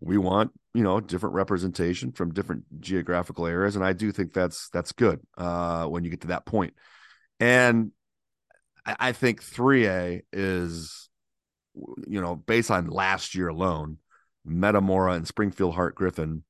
we 0.00 0.18
want 0.18 0.52
you 0.74 0.82
know 0.82 1.00
different 1.00 1.34
representation 1.34 2.12
from 2.12 2.32
different 2.32 2.64
geographical 2.80 3.46
areas 3.46 3.76
and 3.76 3.84
i 3.84 3.92
do 3.92 4.12
think 4.12 4.32
that's 4.32 4.68
that's 4.70 4.92
good 4.92 5.20
uh 5.38 5.86
when 5.86 6.04
you 6.04 6.10
get 6.10 6.20
to 6.22 6.28
that 6.28 6.46
point. 6.46 6.74
and 7.40 7.92
i, 8.84 8.96
I 8.98 9.12
think 9.12 9.42
3a 9.42 10.22
is 10.32 11.08
you 12.06 12.20
know 12.20 12.36
based 12.36 12.70
on 12.70 12.88
last 12.88 13.34
year 13.34 13.48
alone 13.48 13.98
metamora 14.44 15.12
and 15.12 15.26
springfield 15.26 15.74
heart 15.74 15.94
griffin 15.94 16.44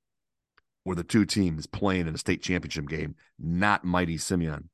were 0.86 0.94
the 0.94 1.04
two 1.04 1.26
teams 1.26 1.66
playing 1.66 2.06
in 2.06 2.14
a 2.14 2.18
state 2.18 2.42
championship 2.42 2.88
game 2.88 3.14
not 3.38 3.84
mighty 3.84 4.16
simeon. 4.16 4.70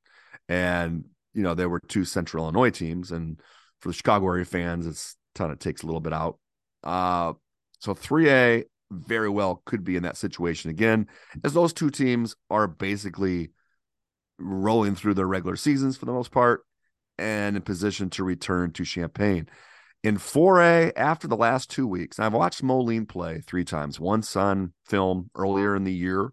And 0.49 1.07
you 1.35 1.43
know 1.43 1.55
there 1.55 1.69
were 1.69 1.81
two 1.81 2.05
central 2.05 2.45
illinois 2.45 2.71
teams. 2.71 3.11
And 3.11 3.41
for 3.81 3.89
the 3.89 3.95
chicago 3.95 4.27
area 4.27 4.45
fans 4.45 4.87
it's 4.87 5.17
kind 5.35 5.51
of 5.51 5.59
takes 5.59 5.83
a 5.83 5.87
little 5.87 6.01
bit 6.01 6.13
out. 6.13 6.39
Uh 6.85 7.33
so 7.81 7.95
3A 7.95 8.65
very 8.93 9.29
well 9.29 9.63
could 9.65 9.83
be 9.83 9.97
in 9.97 10.05
that 10.05 10.17
situation 10.17 10.71
again, 10.71 11.09
as 11.43 11.55
those 11.55 11.73
two 11.73 11.91
teams 11.91 12.37
are 12.51 12.69
basically 12.69 13.51
rolling 14.39 14.95
through 14.95 15.15
their 15.15 15.27
regular 15.27 15.57
seasons 15.57 15.97
for 15.97 16.05
the 16.05 16.13
most 16.13 16.31
part 16.31 16.65
and 17.19 17.57
in 17.57 17.63
position 17.63 18.11
to 18.11 18.25
return 18.25 18.73
to 18.73 18.85
Champaign. 18.85 19.49
In 20.03 20.17
4A, 20.17 20.93
after 20.97 21.29
the 21.29 21.37
last 21.37 21.71
two 21.71 21.87
weeks, 21.87 22.19
I've 22.19 22.33
watched 22.33 22.63
Moline 22.63 23.07
play 23.07 23.41
three 23.41 23.65
times. 23.65 24.01
Once 24.01 24.35
on 24.35 24.73
film 24.85 25.31
earlier 25.37 25.77
in 25.77 25.85
the 25.85 25.93
year, 25.93 26.33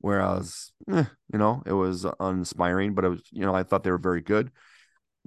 where 0.00 0.22
I 0.22 0.34
was, 0.34 0.72
eh, 0.88 1.04
you 1.32 1.38
know, 1.38 1.62
it 1.66 1.72
was 1.72 2.06
uninspiring, 2.20 2.94
but 2.94 3.04
it 3.04 3.08
was, 3.08 3.22
you 3.32 3.44
know, 3.44 3.54
I 3.54 3.64
thought 3.64 3.82
they 3.82 3.90
were 3.90 3.98
very 3.98 4.20
good 4.20 4.52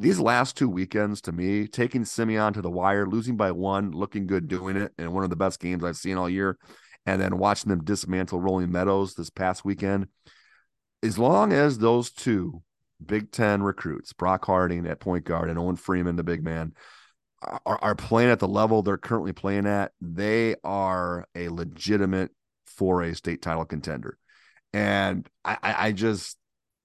these 0.02 0.20
last 0.20 0.58
two 0.58 0.68
weekends 0.68 1.22
to 1.22 1.32
me, 1.32 1.68
taking 1.68 2.06
Simeon 2.06 2.54
to 2.54 2.62
the 2.62 2.72
wire, 2.72 3.06
losing 3.06 3.38
by 3.38 3.52
one, 3.52 3.92
looking 3.92 4.26
good 4.26 4.48
doing 4.48 4.76
it, 4.76 4.94
and 4.98 5.14
one 5.14 5.24
of 5.24 5.30
the 5.30 5.36
best 5.36 5.60
games 5.60 5.84
I've 5.84 5.98
seen 5.98 6.18
all 6.18 6.30
year, 6.30 6.58
and 7.06 7.22
then 7.22 7.38
watching 7.38 7.70
them 7.70 7.84
dismantle 7.84 8.42
Rolling 8.42 8.72
Meadows 8.72 9.14
this 9.14 9.30
past 9.30 9.64
weekend. 9.64 10.08
As 11.04 11.20
long 11.20 11.54
as 11.54 11.78
those 11.78 12.12
two 12.12 12.64
Big 13.04 13.32
Ten 13.32 13.62
recruits, 13.62 14.14
Brock 14.14 14.46
Harding 14.46 14.88
at 14.88 15.00
point 15.00 15.26
guard 15.26 15.50
and 15.50 15.60
Owen 15.60 15.76
Freeman, 15.76 16.16
the 16.16 16.24
big 16.24 16.44
man, 16.44 16.74
are, 17.42 17.80
are 17.82 17.96
playing 17.96 18.30
at 18.30 18.40
the 18.40 18.48
level 18.48 18.82
they're 18.82 18.98
currently 18.98 19.34
playing 19.34 19.66
at, 19.66 19.92
they 20.00 20.56
are 20.64 21.28
a 21.36 21.50
legitimate 21.50 22.32
for 22.66 23.02
a 23.02 23.16
state 23.16 23.42
title 23.42 23.66
contender. 23.66 24.18
And 24.74 25.28
I, 25.44 25.58
I 25.62 25.92
just 25.92 26.38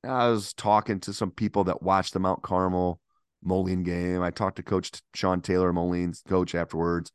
I 0.05 0.29
was 0.29 0.53
talking 0.53 1.01
to 1.01 1.13
some 1.13 1.31
people 1.31 1.65
that 1.65 1.83
watched 1.83 2.13
the 2.13 2.21
Mount 2.21 2.43
Carmel 2.43 3.01
Moline 3.43 3.83
game. 3.83 4.23
I 4.23 4.31
talked 4.31 4.57
to 4.57 4.63
Coach 4.63 4.91
Sean 5.15 5.41
Taylor, 5.41 5.73
Moline's 5.73 6.23
coach, 6.27 6.55
afterwards. 6.55 7.13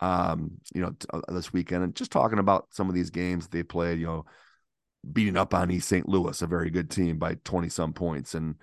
Um, 0.00 0.52
you 0.74 0.82
know, 0.82 0.94
uh, 1.12 1.20
this 1.28 1.52
weekend, 1.52 1.84
and 1.84 1.94
just 1.94 2.10
talking 2.10 2.38
about 2.38 2.66
some 2.70 2.88
of 2.88 2.94
these 2.94 3.10
games 3.10 3.48
they 3.48 3.62
played. 3.62 4.00
You 4.00 4.06
know, 4.06 4.24
beating 5.10 5.36
up 5.36 5.54
on 5.54 5.70
East 5.70 5.88
St. 5.88 6.08
Louis, 6.08 6.40
a 6.42 6.46
very 6.46 6.70
good 6.70 6.90
team, 6.90 7.18
by 7.18 7.36
twenty 7.44 7.68
some 7.68 7.92
points, 7.92 8.34
and 8.34 8.56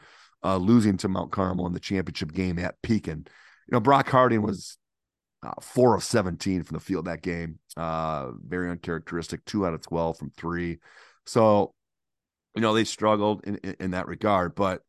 uh, 0.44 0.58
losing 0.58 0.98
to 0.98 1.08
Mount 1.08 1.32
Carmel 1.32 1.67
in 1.67 1.74
the 1.74 1.80
championship 1.80 2.34
game 2.34 2.60
at 2.60 2.82
Pekin. 2.82 3.26
You 3.67 3.74
know, 3.74 3.80
Brock 3.80 4.10
Harding 4.10 4.41
was 4.41 4.78
uh, 5.43 5.54
four 5.62 5.95
of 5.95 6.04
17 6.04 6.63
from 6.63 6.76
the 6.76 6.82
field 6.82 7.06
that 7.06 7.21
game. 7.21 7.60
Uh, 7.78 8.32
very 8.45 8.69
uncharacteristic, 8.69 9.45
two 9.45 9.65
out 9.65 9.74
of 9.74 9.82
12 9.82 10.17
from 10.17 10.32
three. 10.32 10.80
So 11.26 11.74
you 12.56 12.62
know, 12.62 12.74
they 12.74 12.84
struggled 12.84 13.45
in, 13.45 13.58
in, 13.58 13.76
in 13.80 13.91
that 13.91 14.08
regard. 14.08 14.56
But 14.56 14.82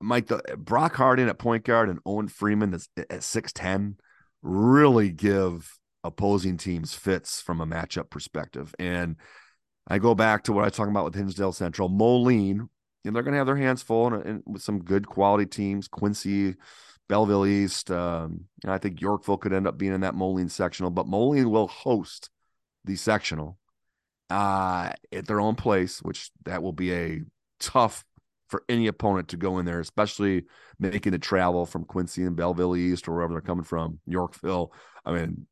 Mike, 0.00 0.28
the, 0.28 0.42
Brock 0.56 0.94
Harding 0.94 1.28
at 1.28 1.38
point 1.38 1.64
guard 1.64 1.88
and 1.88 2.00
Owen 2.06 2.28
Freeman 2.28 2.70
that's 2.70 2.88
at 2.96 3.22
six 3.22 3.52
ten 3.52 3.96
really 4.42 5.10
give 5.10 5.78
opposing 6.02 6.56
teams 6.56 6.94
fits 6.94 7.42
from 7.42 7.60
a 7.60 7.66
matchup 7.66 8.08
perspective. 8.08 8.74
And 8.78 9.16
I 9.86 9.98
go 9.98 10.14
back 10.14 10.44
to 10.44 10.52
what 10.52 10.62
I 10.62 10.68
was 10.68 10.76
talking 10.76 10.92
about 10.92 11.04
with 11.04 11.14
Hinsdale 11.14 11.52
Central, 11.52 11.88
Moline, 11.88 12.68
and 13.04 13.14
they're 13.14 13.22
going 13.22 13.32
to 13.32 13.38
have 13.38 13.46
their 13.46 13.56
hands 13.56 13.82
full 13.82 14.06
and, 14.06 14.24
and 14.24 14.42
with 14.46 14.62
some 14.62 14.82
good 14.82 15.06
quality 15.06 15.44
teams, 15.44 15.88
Quincy, 15.88 16.54
Belleville 17.10 17.44
East. 17.44 17.90
Um, 17.90 18.44
I 18.64 18.78
think 18.78 19.00
Yorkville 19.00 19.38
could 19.38 19.52
end 19.52 19.66
up 19.66 19.76
being 19.76 19.92
in 19.92 20.02
that 20.02 20.14
Moline 20.14 20.48
sectional, 20.48 20.90
but 20.90 21.08
Moline 21.08 21.50
will 21.50 21.66
host 21.66 22.30
the 22.84 22.94
sectional 22.94 23.58
uh, 24.30 24.92
at 25.10 25.26
their 25.26 25.40
own 25.40 25.56
place, 25.56 25.98
which 25.98 26.30
that 26.44 26.62
will 26.62 26.72
be 26.72 26.94
a 26.94 27.22
tough 27.58 28.04
for 28.46 28.62
any 28.68 28.86
opponent 28.86 29.26
to 29.28 29.36
go 29.36 29.58
in 29.58 29.66
there, 29.66 29.80
especially 29.80 30.44
making 30.78 31.10
the 31.10 31.18
travel 31.18 31.66
from 31.66 31.84
Quincy 31.84 32.22
and 32.22 32.36
Belleville 32.36 32.76
East 32.76 33.08
or 33.08 33.14
wherever 33.14 33.32
they're 33.32 33.40
coming 33.40 33.64
from, 33.64 33.98
Yorkville. 34.06 34.72
I 35.04 35.10
mean, 35.10 35.48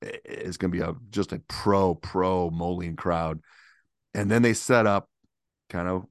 it's 0.00 0.56
going 0.56 0.70
to 0.70 0.78
be 0.78 0.84
a 0.84 0.94
just 1.10 1.32
a 1.32 1.40
pro 1.48 1.96
pro 1.96 2.48
Moline 2.48 2.94
crowd, 2.94 3.40
and 4.14 4.30
then 4.30 4.42
they 4.42 4.54
set 4.54 4.86
up 4.86 5.08
kind 5.68 5.88
of 5.88 6.06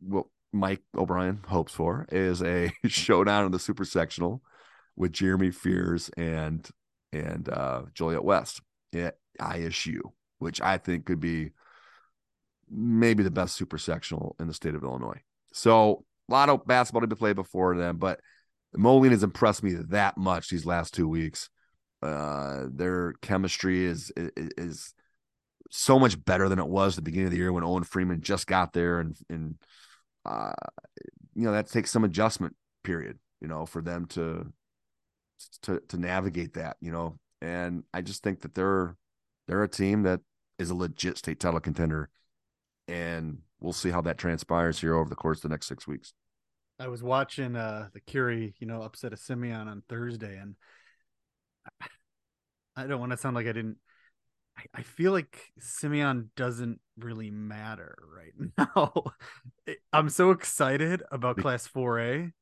what 0.00 0.26
Mike 0.52 0.82
O'Brien 0.96 1.40
hopes 1.48 1.72
for 1.72 2.06
is 2.12 2.42
a 2.42 2.72
showdown 2.86 3.46
in 3.46 3.52
the 3.52 3.58
super 3.58 3.84
sectional 3.84 4.42
with 4.96 5.12
Jeremy 5.12 5.50
Fears 5.50 6.10
and 6.16 6.68
and 7.12 7.48
uh, 7.48 7.82
Joliet 7.94 8.24
West 8.24 8.60
at 8.94 9.16
ISU, 9.40 10.00
which 10.38 10.60
I 10.60 10.78
think 10.78 11.06
could 11.06 11.20
be 11.20 11.50
maybe 12.70 13.22
the 13.22 13.30
best 13.30 13.54
super 13.54 13.78
sectional 13.78 14.34
in 14.40 14.46
the 14.46 14.54
state 14.54 14.74
of 14.74 14.82
Illinois. 14.82 15.20
So 15.52 16.04
a 16.28 16.32
lot 16.32 16.48
of 16.48 16.66
basketball 16.66 17.02
to 17.02 17.06
be 17.06 17.16
played 17.16 17.36
before 17.36 17.76
them, 17.76 17.98
but 17.98 18.20
Moline 18.74 19.10
has 19.10 19.22
impressed 19.22 19.62
me 19.62 19.74
that 19.90 20.16
much 20.16 20.48
these 20.48 20.64
last 20.64 20.94
two 20.94 21.06
weeks. 21.06 21.50
Uh, 22.00 22.66
their 22.72 23.12
chemistry 23.20 23.84
is, 23.84 24.10
is, 24.16 24.30
is 24.56 24.94
so 25.70 25.98
much 25.98 26.22
better 26.24 26.48
than 26.48 26.58
it 26.58 26.66
was 26.66 26.96
the 26.96 27.02
beginning 27.02 27.26
of 27.26 27.32
the 27.32 27.38
year 27.38 27.52
when 27.52 27.64
Owen 27.64 27.84
Freeman 27.84 28.22
just 28.22 28.46
got 28.46 28.72
there, 28.72 28.98
and 28.98 29.16
and 29.28 29.56
uh, 30.24 30.52
you 31.34 31.44
know 31.44 31.52
that 31.52 31.68
takes 31.68 31.90
some 31.90 32.04
adjustment 32.04 32.54
period, 32.84 33.18
you 33.40 33.48
know, 33.48 33.66
for 33.66 33.82
them 33.82 34.06
to 34.06 34.52
to 35.62 35.80
to 35.88 35.96
navigate 35.96 36.54
that, 36.54 36.76
you 36.80 36.92
know. 36.92 37.18
And 37.40 37.84
I 37.92 38.02
just 38.02 38.22
think 38.22 38.40
that 38.40 38.54
they're 38.54 38.96
they're 39.48 39.62
a 39.62 39.68
team 39.68 40.02
that 40.02 40.20
is 40.58 40.70
a 40.70 40.74
legit 40.74 41.18
state 41.18 41.40
title 41.40 41.60
contender, 41.60 42.10
and 42.88 43.38
we'll 43.60 43.72
see 43.72 43.90
how 43.90 44.00
that 44.02 44.18
transpires 44.18 44.80
here 44.80 44.94
over 44.94 45.08
the 45.08 45.16
course 45.16 45.38
of 45.38 45.42
the 45.42 45.48
next 45.48 45.66
six 45.66 45.86
weeks. 45.86 46.12
I 46.78 46.88
was 46.88 47.02
watching 47.02 47.56
uh 47.56 47.88
the 47.92 48.00
Curie, 48.00 48.54
you 48.58 48.66
know, 48.66 48.82
upset 48.82 49.12
a 49.12 49.16
Simeon 49.16 49.68
on 49.68 49.82
Thursday, 49.88 50.36
and 50.36 50.54
I 52.76 52.86
don't 52.86 53.00
want 53.00 53.12
to 53.12 53.18
sound 53.18 53.36
like 53.36 53.46
I 53.46 53.52
didn't. 53.52 53.78
I, 54.56 54.62
I 54.74 54.82
feel 54.82 55.12
like 55.12 55.52
Simeon 55.58 56.30
doesn't 56.36 56.80
really 56.98 57.30
matter 57.30 57.96
right 58.16 58.52
now. 58.76 58.92
I'm 59.92 60.08
so 60.08 60.30
excited 60.30 61.02
about 61.10 61.38
Class 61.38 61.68
4A. 61.68 62.32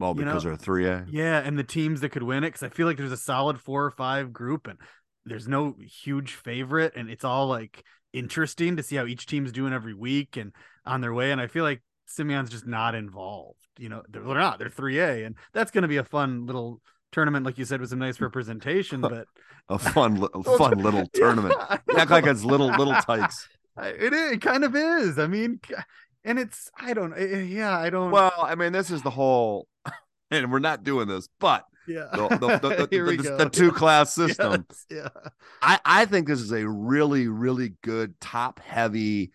Well, 0.00 0.14
because 0.14 0.44
you 0.44 0.50
know, 0.50 0.56
they're 0.56 0.74
3A. 0.74 1.08
Yeah, 1.10 1.38
and 1.38 1.58
the 1.58 1.64
teams 1.64 2.00
that 2.00 2.10
could 2.10 2.22
win 2.22 2.44
it, 2.44 2.48
because 2.48 2.62
I 2.62 2.68
feel 2.68 2.86
like 2.86 2.96
there's 2.96 3.12
a 3.12 3.16
solid 3.16 3.60
four 3.60 3.84
or 3.84 3.90
five 3.90 4.32
group, 4.32 4.66
and 4.66 4.78
there's 5.24 5.48
no 5.48 5.76
huge 5.80 6.34
favorite, 6.34 6.94
and 6.96 7.08
it's 7.08 7.24
all 7.24 7.46
like 7.46 7.84
interesting 8.12 8.76
to 8.76 8.82
see 8.82 8.96
how 8.96 9.06
each 9.06 9.26
team's 9.26 9.52
doing 9.52 9.72
every 9.72 9.94
week 9.94 10.36
and 10.36 10.52
on 10.84 11.00
their 11.00 11.14
way. 11.14 11.32
And 11.32 11.40
I 11.40 11.46
feel 11.46 11.64
like 11.64 11.82
Simeon's 12.06 12.50
just 12.50 12.66
not 12.66 12.94
involved. 12.94 13.58
You 13.78 13.88
know, 13.88 14.02
they're, 14.08 14.22
they're 14.22 14.34
not. 14.34 14.58
They're 14.58 14.68
3A, 14.68 15.26
and 15.26 15.36
that's 15.52 15.70
going 15.70 15.82
to 15.82 15.88
be 15.88 15.96
a 15.96 16.04
fun 16.04 16.46
little 16.46 16.80
tournament, 17.12 17.46
like 17.46 17.58
you 17.58 17.64
said, 17.64 17.80
with 17.80 17.90
some 17.90 17.98
nice 18.00 18.20
representation. 18.20 19.00
But 19.14 19.26
a 19.68 19.78
fun, 19.78 20.26
fun 20.58 20.78
little 20.78 21.06
tournament. 21.14 21.54
Act 21.96 22.10
like 22.10 22.26
it's 22.26 22.44
little 22.44 22.68
little 22.68 22.94
tykes. 22.94 23.48
It. 23.78 24.12
It 24.12 24.40
kind 24.40 24.64
of 24.64 24.74
is. 24.76 25.18
I 25.18 25.26
mean, 25.26 25.60
and 26.24 26.38
it's. 26.38 26.70
I 26.78 26.94
don't. 26.94 27.14
Yeah, 27.48 27.78
I 27.78 27.90
don't. 27.90 28.10
Well, 28.10 28.32
I 28.38 28.54
mean, 28.54 28.72
this 28.72 28.90
is 28.90 29.02
the 29.02 29.10
whole, 29.10 29.68
and 30.30 30.52
we're 30.52 30.58
not 30.58 30.84
doing 30.84 31.08
this, 31.08 31.28
but 31.40 31.64
yeah 31.86 32.08
the, 32.12 32.28
the, 32.28 32.58
the, 32.58 32.86
the, 32.90 33.36
the 33.44 33.50
two 33.50 33.70
class 33.72 34.14
system 34.14 34.64
yes, 34.70 34.86
yeah 34.90 35.30
I, 35.60 35.78
I 35.84 36.04
think 36.06 36.26
this 36.26 36.40
is 36.40 36.52
a 36.52 36.66
really 36.66 37.28
really 37.28 37.74
good 37.82 38.18
top 38.20 38.60
heavy 38.60 39.32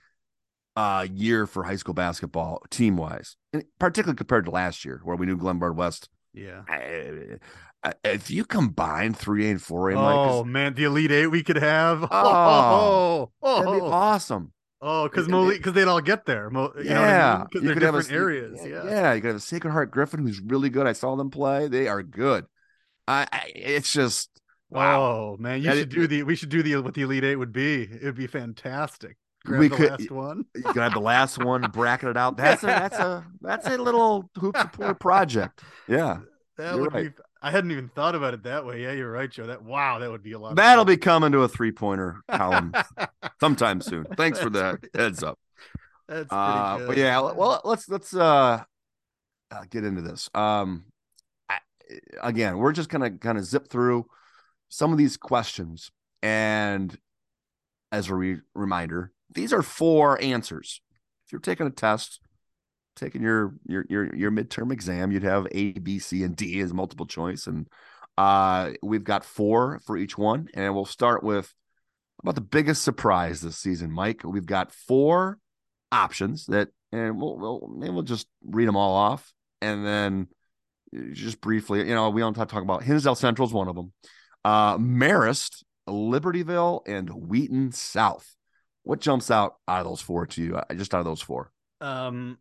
uh 0.75 1.06
year 1.12 1.45
for 1.45 1.63
high 1.63 1.75
school 1.75 1.93
basketball 1.93 2.63
team 2.69 2.97
wise 2.97 3.36
particularly 3.78 4.17
compared 4.17 4.45
to 4.45 4.52
last 4.52 4.86
year 4.86 5.02
where 5.04 5.15
we 5.15 5.25
knew 5.25 5.38
Glenbard 5.38 5.75
West 5.75 6.10
yeah 6.33 6.61
I, 6.67 7.93
if 8.03 8.29
you 8.29 8.45
combine 8.45 9.13
3A 9.13 9.51
and 9.51 9.59
4A 9.59 9.95
oh 9.95 10.43
Mike, 10.43 10.51
man 10.51 10.73
the 10.73 10.83
elite 10.83 11.11
eight 11.11 11.27
we 11.27 11.43
could 11.43 11.57
have 11.57 12.03
oh, 12.11 12.11
oh, 12.11 13.31
oh, 13.41 13.59
that'd 13.59 13.73
be 13.73 13.81
oh. 13.81 13.91
awesome 13.91 14.51
Oh, 14.81 15.09
because 15.09 15.27
because 15.27 15.73
they'd 15.73 15.89
all 15.89 15.99
get 15.99 16.25
there. 16.25 16.49
Mo- 16.49 16.71
you 16.77 16.85
yeah, 16.85 17.43
because 17.43 17.63
I 17.63 17.65
mean? 17.65 17.79
they're 17.79 17.91
different 17.91 18.11
a, 18.11 18.13
areas. 18.13 18.59
Yeah, 18.63 18.85
yeah, 18.85 19.13
You 19.13 19.21
could 19.21 19.27
have 19.27 19.35
a 19.35 19.41
Sacred 19.41 19.71
Heart 19.71 19.91
Griffin 19.91 20.21
who's 20.21 20.39
really 20.39 20.69
good. 20.69 20.87
I 20.87 20.93
saw 20.93 21.17
them 21.17 21.29
play; 21.29 21.67
they 21.67 21.89
are 21.89 22.01
good. 22.01 22.45
I, 23.05 23.27
I 23.29 23.51
it's 23.55 23.91
just 23.91 24.29
wow, 24.69 25.01
oh, 25.01 25.37
man. 25.37 25.61
You 25.61 25.71
should 25.73 25.89
do 25.89 26.07
the. 26.07 26.23
We 26.23 26.35
should 26.35 26.49
do 26.49 26.63
the 26.63 26.77
what 26.77 26.93
the 26.93 27.01
Elite 27.01 27.25
Eight 27.25 27.35
would 27.35 27.51
be. 27.51 27.83
It 27.83 28.03
would 28.03 28.15
be 28.15 28.27
fantastic. 28.27 29.17
Grab 29.45 29.60
we 29.60 29.67
the 29.69 29.75
could, 29.75 29.89
last 29.91 30.12
one. 30.12 30.45
you 30.56 30.82
have 30.82 30.93
the 30.93 30.99
last 30.99 31.43
one, 31.43 31.62
bracket 31.71 32.10
it 32.10 32.17
out. 32.17 32.38
That's 32.38 32.63
a 32.63 32.67
that's 32.67 32.97
a 32.97 33.25
that's 33.41 33.67
a 33.67 33.78
little 33.78 34.30
Hoops 34.38 34.62
Report 34.62 34.99
project. 34.99 35.62
Yeah, 35.88 36.19
that 36.58 36.78
would 36.78 36.93
right. 36.93 37.15
be. 37.15 37.23
I 37.41 37.52
hadn't 37.52 37.71
even 37.71 37.89
thought 37.89 38.15
about 38.15 38.34
it 38.34 38.43
that 38.43 38.65
way. 38.65 38.84
Yeah, 38.84 38.91
you're 38.91 39.12
right, 39.12 39.32
Joe. 39.32 39.47
That 39.47 39.63
wow, 39.63 39.99
that 39.99 40.12
would 40.12 40.23
be 40.23 40.34
a 40.34 40.39
lot. 40.39 40.56
That'll 40.56 40.84
be 40.84 40.97
coming 40.97 41.32
to 41.32 41.39
a 41.39 41.47
three 41.47 41.71
pointer 41.71 42.21
column 42.32 42.73
sometime 43.39 43.80
soon. 43.80 44.06
Thanks 44.17 44.39
for 44.39 44.49
that 44.52 44.80
heads 44.93 45.23
up. 45.23 45.39
That's 46.10 46.28
pretty 46.28 46.36
uh, 46.36 46.88
but 46.88 46.97
yeah, 46.97 47.19
well, 47.19 47.62
let's 47.63 47.88
let's 47.88 48.13
uh, 48.13 48.63
uh, 49.52 49.63
get 49.69 49.86
into 49.86 50.02
this. 50.02 50.30
Um, 50.34 50.86
I, 51.47 51.60
again, 52.21 52.58
we're 52.58 52.73
just 52.73 52.89
gonna 52.89 53.12
kind 53.12 53.38
of 53.38 53.45
zip 53.45 53.69
through 53.69 54.08
some 54.67 54.91
of 54.91 54.97
these 54.97 55.15
questions, 55.15 55.91
and 56.21 56.97
as 57.91 58.10
a 58.10 58.15
re- 58.15 58.41
reminder, 58.54 59.13
these 59.33 59.53
are 59.53 59.61
four 59.61 60.21
answers. 60.21 60.81
If 61.25 61.31
you're 61.31 61.41
taking 61.41 61.67
a 61.67 61.71
test, 61.71 62.19
taking 62.95 63.21
your 63.21 63.53
your 63.65 63.85
your 63.89 64.15
your 64.15 64.31
midterm 64.31 64.71
exam, 64.71 65.11
you'd 65.11 65.23
have 65.23 65.47
A, 65.51 65.73
B, 65.73 65.99
C, 65.99 66.23
and 66.23 66.35
D 66.35 66.59
as 66.59 66.73
multiple 66.73 67.05
choice, 67.05 67.47
and 67.47 67.67
uh, 68.17 68.71
we've 68.81 69.03
got 69.03 69.23
four 69.23 69.79
for 69.85 69.95
each 69.95 70.17
one, 70.17 70.49
and 70.53 70.73
we'll 70.75 70.85
start 70.85 71.23
with 71.23 71.53
about 72.21 72.35
the 72.35 72.41
biggest 72.41 72.83
surprise 72.83 73.41
this 73.41 73.57
season, 73.57 73.91
Mike. 73.91 74.23
We've 74.25 74.45
got 74.45 74.73
four 74.73 75.37
options 75.91 76.45
that, 76.47 76.69
and 76.91 77.19
we'll 77.19 77.37
we'll 77.37 77.73
maybe 77.73 77.93
we'll 77.93 78.03
just 78.03 78.27
read 78.43 78.67
them 78.67 78.75
all 78.75 78.93
off, 78.93 79.31
and 79.61 79.85
then 79.85 80.27
uh, 80.95 81.13
just 81.13 81.39
briefly, 81.39 81.87
you 81.87 81.95
know, 81.95 82.09
we 82.09 82.21
don't 82.21 82.35
have 82.35 82.47
to 82.47 82.53
talk 82.53 82.63
about 82.63 82.83
Hinsdale 82.83 83.15
Central 83.15 83.47
is 83.47 83.53
one 83.53 83.67
of 83.67 83.75
them. 83.75 83.93
Uh, 84.43 84.77
Marist, 84.77 85.63
Libertyville, 85.87 86.81
and 86.87 87.09
Wheaton 87.09 87.71
South. 87.71 88.35
What 88.89 89.02
jumps 89.02 89.30
out 89.30 89.58
out 89.67 89.82
of 89.82 89.86
those 89.86 90.02
four 90.02 90.25
to 90.25 90.41
you? 90.41 90.60
Just 90.75 90.95
out 90.95 90.99
of 91.02 91.06
those 91.06 91.21
four. 91.21 91.52
Um, 91.80 92.39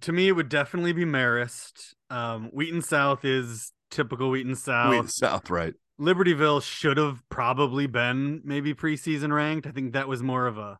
to 0.00 0.10
me, 0.10 0.26
it 0.26 0.32
would 0.32 0.48
definitely 0.48 0.92
be 0.92 1.04
Marist. 1.04 1.94
Um, 2.10 2.50
Wheaton 2.52 2.82
South 2.82 3.24
is 3.24 3.70
typical 3.92 4.30
Wheaton 4.30 4.56
South. 4.56 4.90
Wheaton 4.90 5.06
South, 5.06 5.48
right? 5.48 5.74
Libertyville 6.00 6.60
should 6.60 6.96
have 6.96 7.22
probably 7.28 7.86
been 7.86 8.40
maybe 8.42 8.74
preseason 8.74 9.32
ranked. 9.32 9.68
I 9.68 9.70
think 9.70 9.92
that 9.92 10.08
was 10.08 10.24
more 10.24 10.48
of 10.48 10.58
a 10.58 10.76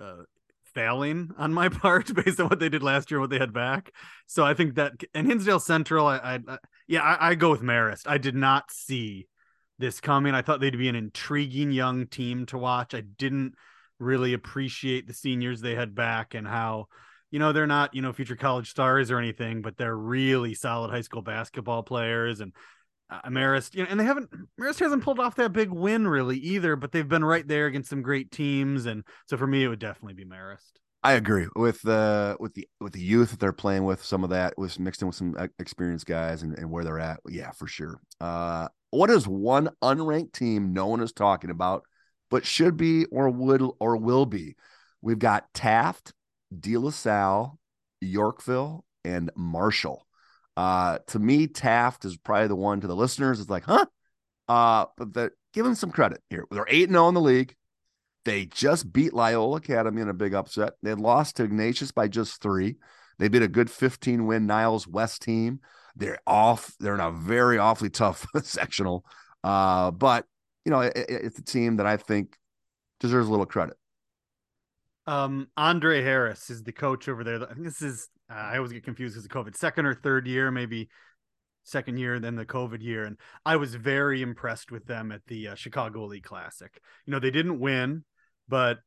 uh, 0.00 0.22
failing 0.74 1.32
on 1.36 1.52
my 1.52 1.68
part 1.82 2.14
based 2.14 2.40
on 2.40 2.48
what 2.48 2.58
they 2.58 2.70
did 2.70 2.82
last 2.82 3.10
year, 3.10 3.20
what 3.20 3.28
they 3.28 3.38
had 3.38 3.52
back. 3.52 3.92
So 4.26 4.46
I 4.46 4.54
think 4.54 4.76
that 4.76 4.92
and 5.12 5.26
Hinsdale 5.26 5.60
Central, 5.60 6.06
I, 6.06 6.16
I, 6.16 6.38
I 6.48 6.58
yeah, 6.88 7.02
I, 7.02 7.32
I, 7.32 7.34
go 7.34 7.50
with 7.50 7.60
Marist. 7.60 8.06
I 8.06 8.16
did 8.16 8.34
not 8.34 8.70
see 8.70 9.28
this 9.78 10.00
coming. 10.00 10.34
I 10.34 10.40
thought 10.40 10.60
they'd 10.60 10.78
be 10.78 10.88
an 10.88 10.96
intriguing 10.96 11.70
young 11.70 12.06
team 12.06 12.46
to 12.46 12.56
watch. 12.56 12.94
I 12.94 13.02
didn't 13.02 13.56
really 14.02 14.32
appreciate 14.34 15.06
the 15.06 15.14
seniors 15.14 15.60
they 15.60 15.74
had 15.74 15.94
back 15.94 16.34
and 16.34 16.46
how 16.46 16.86
you 17.30 17.38
know 17.38 17.52
they're 17.52 17.66
not 17.66 17.94
you 17.94 18.02
know 18.02 18.12
future 18.12 18.36
college 18.36 18.70
stars 18.70 19.10
or 19.10 19.18
anything, 19.18 19.62
but 19.62 19.76
they're 19.76 19.96
really 19.96 20.54
solid 20.54 20.90
high 20.90 21.00
school 21.02 21.22
basketball 21.22 21.82
players 21.82 22.40
and. 22.40 22.52
Uh, 23.10 23.28
Marist, 23.28 23.74
you 23.74 23.82
know, 23.82 23.90
and 23.90 24.00
they 24.00 24.04
haven't 24.04 24.30
Marist 24.58 24.80
hasn't 24.80 25.04
pulled 25.04 25.20
off 25.20 25.34
that 25.34 25.52
big 25.52 25.70
win 25.70 26.08
really 26.08 26.38
either, 26.38 26.76
but 26.76 26.92
they've 26.92 27.06
been 27.06 27.22
right 27.22 27.46
there 27.46 27.66
against 27.66 27.90
some 27.90 28.00
great 28.00 28.30
teams, 28.30 28.86
and 28.86 29.04
so 29.28 29.36
for 29.36 29.46
me, 29.46 29.62
it 29.62 29.68
would 29.68 29.80
definitely 29.80 30.14
be 30.14 30.24
Marist. 30.24 30.78
I 31.04 31.14
agree 31.14 31.48
with 31.56 31.82
the 31.82 32.36
with 32.38 32.54
the 32.54 32.68
with 32.80 32.92
the 32.92 33.00
youth 33.00 33.30
that 33.30 33.40
they're 33.40 33.52
playing 33.52 33.84
with. 33.84 34.04
Some 34.04 34.22
of 34.22 34.30
that 34.30 34.56
was 34.56 34.78
mixed 34.78 35.02
in 35.02 35.08
with 35.08 35.16
some 35.16 35.36
experienced 35.58 36.06
guys 36.06 36.42
and, 36.42 36.56
and 36.56 36.70
where 36.70 36.84
they're 36.84 37.00
at. 37.00 37.20
Yeah, 37.28 37.50
for 37.50 37.66
sure. 37.66 38.00
Uh, 38.20 38.68
what 38.90 39.10
is 39.10 39.26
one 39.26 39.70
unranked 39.82 40.32
team 40.32 40.72
no 40.72 40.86
one 40.86 41.00
is 41.00 41.12
talking 41.12 41.50
about, 41.50 41.82
but 42.32 42.46
should 42.46 42.78
be 42.78 43.04
or 43.06 43.28
would 43.28 43.62
or 43.78 43.98
will 43.98 44.24
be? 44.24 44.56
We've 45.02 45.18
got 45.18 45.52
Taft, 45.52 46.14
De 46.58 46.78
La 46.78 46.88
Salle, 46.88 47.58
Yorkville, 48.00 48.86
and 49.04 49.30
Marshall. 49.36 50.06
Uh, 50.56 50.98
to 51.08 51.18
me, 51.18 51.46
Taft 51.46 52.06
is 52.06 52.16
probably 52.16 52.48
the 52.48 52.56
one 52.56 52.80
to 52.80 52.86
the 52.86 52.96
listeners. 52.96 53.38
It's 53.38 53.50
like, 53.50 53.64
huh? 53.64 53.84
Uh, 54.48 54.86
but 54.96 55.12
the, 55.12 55.30
give 55.52 55.66
them 55.66 55.74
some 55.74 55.90
credit 55.90 56.22
here. 56.30 56.46
They're 56.50 56.64
8 56.66 56.88
0 56.88 57.08
in 57.08 57.14
the 57.14 57.20
league. 57.20 57.54
They 58.24 58.46
just 58.46 58.90
beat 58.90 59.12
Loyola 59.12 59.58
Academy 59.58 60.00
in 60.00 60.08
a 60.08 60.14
big 60.14 60.32
upset. 60.32 60.72
They 60.82 60.94
lost 60.94 61.36
to 61.36 61.44
Ignatius 61.44 61.92
by 61.92 62.08
just 62.08 62.40
three. 62.40 62.76
They 63.18 63.28
beat 63.28 63.42
a 63.42 63.48
good 63.48 63.70
15 63.70 64.24
win 64.24 64.46
Niles 64.46 64.88
West 64.88 65.20
team. 65.20 65.60
They're 65.96 66.20
off. 66.26 66.72
They're 66.80 66.94
in 66.94 67.00
a 67.00 67.12
very 67.12 67.58
awfully 67.58 67.90
tough 67.90 68.26
sectional. 68.42 69.04
Uh, 69.44 69.90
but 69.90 70.24
you 70.64 70.70
know, 70.70 70.80
it, 70.80 70.92
it's 70.96 71.38
a 71.38 71.44
team 71.44 71.76
that 71.76 71.86
I 71.86 71.96
think 71.96 72.36
deserves 73.00 73.28
a 73.28 73.30
little 73.30 73.46
credit. 73.46 73.76
Um, 75.06 75.48
Andre 75.56 76.02
Harris 76.02 76.50
is 76.50 76.62
the 76.62 76.72
coach 76.72 77.08
over 77.08 77.24
there. 77.24 77.42
I 77.42 77.54
think 77.54 77.64
this 77.64 77.82
is 77.82 78.08
uh, 78.30 78.34
I 78.34 78.56
always 78.56 78.72
get 78.72 78.84
confused 78.84 79.14
because 79.14 79.24
of 79.24 79.30
COVID. 79.30 79.56
Second 79.56 79.86
or 79.86 79.94
third 79.94 80.26
year, 80.26 80.50
maybe 80.50 80.88
second 81.64 81.98
year, 81.98 82.18
then 82.18 82.36
the 82.36 82.46
COVID 82.46 82.82
year, 82.82 83.04
and 83.04 83.16
I 83.44 83.56
was 83.56 83.74
very 83.74 84.22
impressed 84.22 84.70
with 84.70 84.86
them 84.86 85.12
at 85.12 85.26
the 85.26 85.48
uh, 85.48 85.54
Chicago 85.54 86.04
League 86.06 86.24
Classic. 86.24 86.80
You 87.06 87.12
know, 87.12 87.18
they 87.18 87.30
didn't 87.30 87.58
win, 87.58 88.04
but 88.48 88.78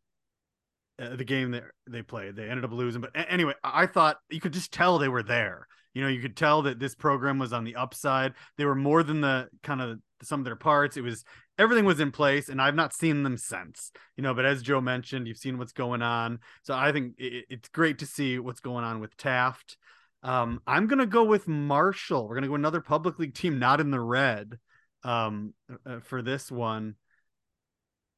uh, 1.00 1.16
the 1.16 1.26
game 1.26 1.52
that 1.52 1.64
they 1.90 2.02
played, 2.02 2.36
they 2.36 2.48
ended 2.50 2.66
up 2.66 2.72
losing. 2.72 3.02
But 3.02 3.12
anyway, 3.16 3.54
I 3.64 3.86
thought 3.86 4.18
you 4.30 4.40
could 4.40 4.54
just 4.54 4.72
tell 4.72 4.98
they 4.98 5.10
were 5.10 5.24
there. 5.24 5.68
You 5.94 6.02
know, 6.02 6.10
you 6.10 6.22
could 6.22 6.36
tell 6.36 6.64
that 6.64 6.80
this 6.80 6.96
program 6.96 7.40
was 7.40 7.54
on 7.54 7.64
the 7.64 7.76
upside. 7.76 8.34
They 8.58 8.66
were 8.66 8.76
more 8.76 9.04
than 9.04 9.22
the 9.22 9.48
kind 9.64 9.82
of 9.82 10.00
some 10.22 10.42
of 10.42 10.46
their 10.46 10.56
parts. 10.56 10.98
It 10.98 11.02
was 11.02 11.24
everything 11.58 11.86
was 11.86 12.00
in 12.00 12.12
place, 12.12 12.50
and 12.50 12.62
I've 12.62 12.76
not 12.76 12.94
seen 12.94 13.24
them 13.24 13.38
since. 13.38 13.92
You 14.18 14.24
know, 14.24 14.34
but 14.34 14.46
as 14.46 14.62
Joe 14.62 14.82
mentioned, 14.82 15.28
you've 15.28 15.38
seen 15.38 15.58
what's 15.58 15.74
going 15.74 16.02
on. 16.02 16.40
So 16.64 16.74
I 16.74 16.92
think 16.92 17.16
it, 17.18 17.46
it's 17.50 17.70
great 17.70 18.00
to 18.00 18.06
see 18.06 18.40
what's 18.40 18.60
going 18.60 18.84
on 18.84 19.00
with 19.00 19.16
Taft. 19.18 19.78
Um, 20.24 20.62
I'm 20.66 20.88
gonna 20.88 21.06
go 21.06 21.24
with 21.24 21.48
Marshall. 21.48 22.28
We're 22.28 22.36
gonna 22.36 22.48
go 22.48 22.56
another 22.56 22.82
public 22.82 23.20
league 23.20 23.36
team, 23.36 23.60
not 23.60 23.80
in 23.80 23.92
the 23.92 24.00
red, 24.00 24.58
um, 25.04 25.54
uh, 25.86 26.00
for 26.00 26.22
this 26.22 26.52
one. 26.52 26.96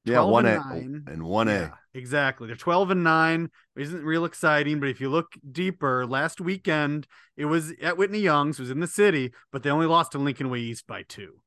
Yeah, 0.05 0.21
one 0.21 0.45
A 0.45 0.61
and 0.71 1.23
one 1.23 1.49
A. 1.49 1.73
exactly. 1.93 2.47
They're 2.47 2.55
twelve 2.55 2.91
and 2.91 3.03
nine. 3.03 3.49
It 3.75 3.81
isn't 3.81 4.05
real 4.05 4.23
exciting, 4.23 4.79
but 4.79 4.87
if 4.87 5.01
you 5.01 5.09
look 5.09 5.33
deeper, 5.51 6.05
last 6.05 6.39
weekend 6.39 7.07
it 7.35 7.45
was 7.45 7.73
at 7.81 7.97
Whitney 7.97 8.19
Young's, 8.19 8.57
it 8.57 8.61
was 8.61 8.71
in 8.71 8.79
the 8.79 8.87
city, 8.87 9.33
but 9.51 9.63
they 9.63 9.69
only 9.69 9.85
lost 9.85 10.13
to 10.13 10.17
Lincoln 10.17 10.49
Way 10.49 10.59
East 10.59 10.87
by 10.87 11.03
two. 11.03 11.41